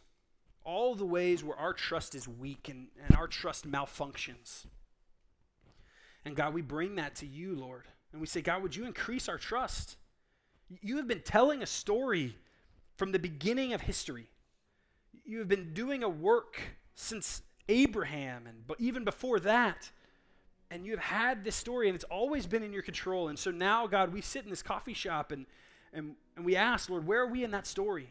all 0.64 0.96
the 0.96 1.06
ways 1.06 1.44
where 1.44 1.58
our 1.58 1.74
trust 1.74 2.16
is 2.16 2.28
weak 2.28 2.70
and, 2.70 2.88
and 3.06 3.16
our 3.18 3.28
trust 3.28 3.70
malfunctions. 3.70 4.66
And 6.26 6.36
God, 6.36 6.54
we 6.54 6.62
bring 6.62 6.96
that 6.96 7.16
to 7.18 7.26
you, 7.26 7.56
Lord. 7.56 7.86
And 8.12 8.22
we 8.22 8.28
say, 8.28 8.42
God, 8.42 8.62
would 8.62 8.76
you 8.76 8.86
increase 8.86 9.30
our 9.30 9.38
trust? 9.38 9.98
You 10.82 10.98
have 10.98 11.08
been 11.08 11.22
telling 11.22 11.62
a 11.62 11.66
story 11.66 12.38
from 12.98 13.12
the 13.12 13.20
beginning 13.20 13.74
of 13.74 13.82
history. 13.82 14.30
You 15.26 15.40
have 15.40 15.48
been 15.48 15.74
doing 15.74 16.04
a 16.04 16.10
work 16.10 16.60
since 16.96 17.42
Abraham 17.68 18.48
and 18.48 18.64
even 18.80 19.04
before 19.04 19.40
that. 19.42 19.92
And 20.72 20.86
you 20.86 20.92
have 20.92 21.00
had 21.00 21.44
this 21.44 21.56
story 21.56 21.88
and 21.88 21.96
it's 21.96 22.04
always 22.06 22.46
been 22.46 22.62
in 22.62 22.74
your 22.74 22.84
control. 22.84 23.30
And 23.30 23.40
so 23.40 23.50
now, 23.50 23.88
God, 23.88 24.14
we 24.14 24.22
sit 24.22 24.44
in 24.44 24.50
this 24.50 24.62
coffee 24.62 24.94
shop 24.94 25.32
and 25.32 25.46
and, 25.94 26.16
and 26.36 26.46
we 26.46 26.56
ask, 26.56 26.90
Lord, 26.90 27.06
where 27.06 27.22
are 27.22 27.28
we 27.28 27.44
in 27.44 27.52
that 27.52 27.66
story? 27.66 28.10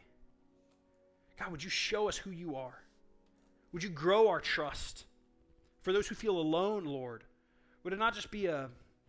God, 1.39 1.51
would 1.51 1.63
you 1.63 1.71
show 1.71 2.09
us 2.09 2.17
who 2.17 2.31
you 2.31 2.57
are? 2.57 2.83
Would 3.73 3.83
you 3.83 3.89
grow 3.89 4.29
our 4.29 4.41
trust? 4.41 5.05
For 5.83 5.93
those 5.93 6.09
who 6.09 6.15
feel 6.15 6.39
alone, 6.39 6.85
Lord, 6.85 7.23
would 7.89 7.95
it 7.95 7.99
not 7.99 8.13
just 8.15 8.31
be 8.31 8.45
a 8.45 8.69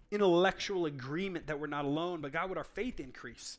intellectual 0.09 0.85
agreement 0.85 1.47
that 1.47 1.59
we're 1.59 1.67
not 1.67 1.83
alone, 1.83 2.21
but 2.21 2.31
God, 2.31 2.47
would 2.47 2.57
our 2.57 2.63
faith 2.63 2.97
increase? 2.97 3.57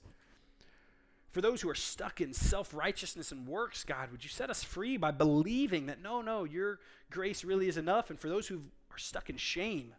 For 1.30 1.42
those 1.42 1.60
who 1.60 1.68
are 1.68 1.74
stuck 1.74 2.22
in 2.22 2.32
self 2.32 2.72
righteousness 2.72 3.30
and 3.30 3.46
works, 3.46 3.84
God, 3.84 4.12
would 4.12 4.24
you 4.24 4.30
set 4.30 4.48
us 4.48 4.64
free 4.64 4.96
by 4.96 5.10
believing 5.10 5.84
that 5.88 6.00
no, 6.00 6.22
no, 6.22 6.44
your 6.44 6.78
grace 7.10 7.44
really 7.44 7.68
is 7.68 7.76
enough? 7.76 8.08
And 8.08 8.18
for 8.18 8.30
those 8.30 8.48
who 8.48 8.62
are 8.90 8.96
stuck 8.96 9.28
in 9.28 9.36
shame 9.36 9.92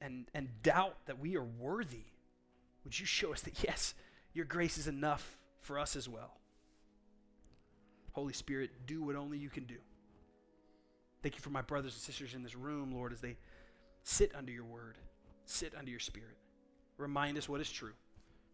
and, 0.00 0.30
and 0.32 0.48
doubt 0.62 0.96
that 1.04 1.18
we 1.18 1.36
are 1.36 1.44
worthy, 1.44 2.06
would 2.84 2.98
you 2.98 3.04
show 3.04 3.34
us 3.34 3.42
that, 3.42 3.62
yes, 3.62 3.92
your 4.32 4.46
grace 4.46 4.78
is 4.78 4.88
enough 4.88 5.36
for 5.60 5.78
us 5.78 5.94
as 5.94 6.08
well? 6.08 6.38
Holy 8.12 8.32
Spirit, 8.32 8.70
do 8.86 9.02
what 9.02 9.14
only 9.14 9.36
you 9.36 9.50
can 9.50 9.64
do. 9.64 9.76
Thank 11.22 11.34
you 11.34 11.42
for 11.42 11.50
my 11.50 11.60
brothers 11.60 11.92
and 11.92 12.00
sisters 12.00 12.32
in 12.32 12.42
this 12.42 12.56
room, 12.56 12.90
Lord, 12.90 13.12
as 13.12 13.20
they 13.20 13.36
sit 14.04 14.32
under 14.34 14.52
your 14.52 14.64
word, 14.64 14.98
sit 15.46 15.74
under 15.76 15.90
your 15.90 16.00
spirit. 16.00 16.36
Remind 16.96 17.36
us 17.36 17.48
what 17.48 17.60
is 17.60 17.70
true 17.70 17.94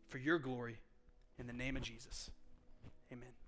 for 0.08 0.18
your 0.18 0.38
glory 0.38 0.78
in 1.38 1.46
the 1.46 1.52
name 1.52 1.76
of 1.76 1.82
Jesus. 1.82 2.30
Amen. 3.12 3.39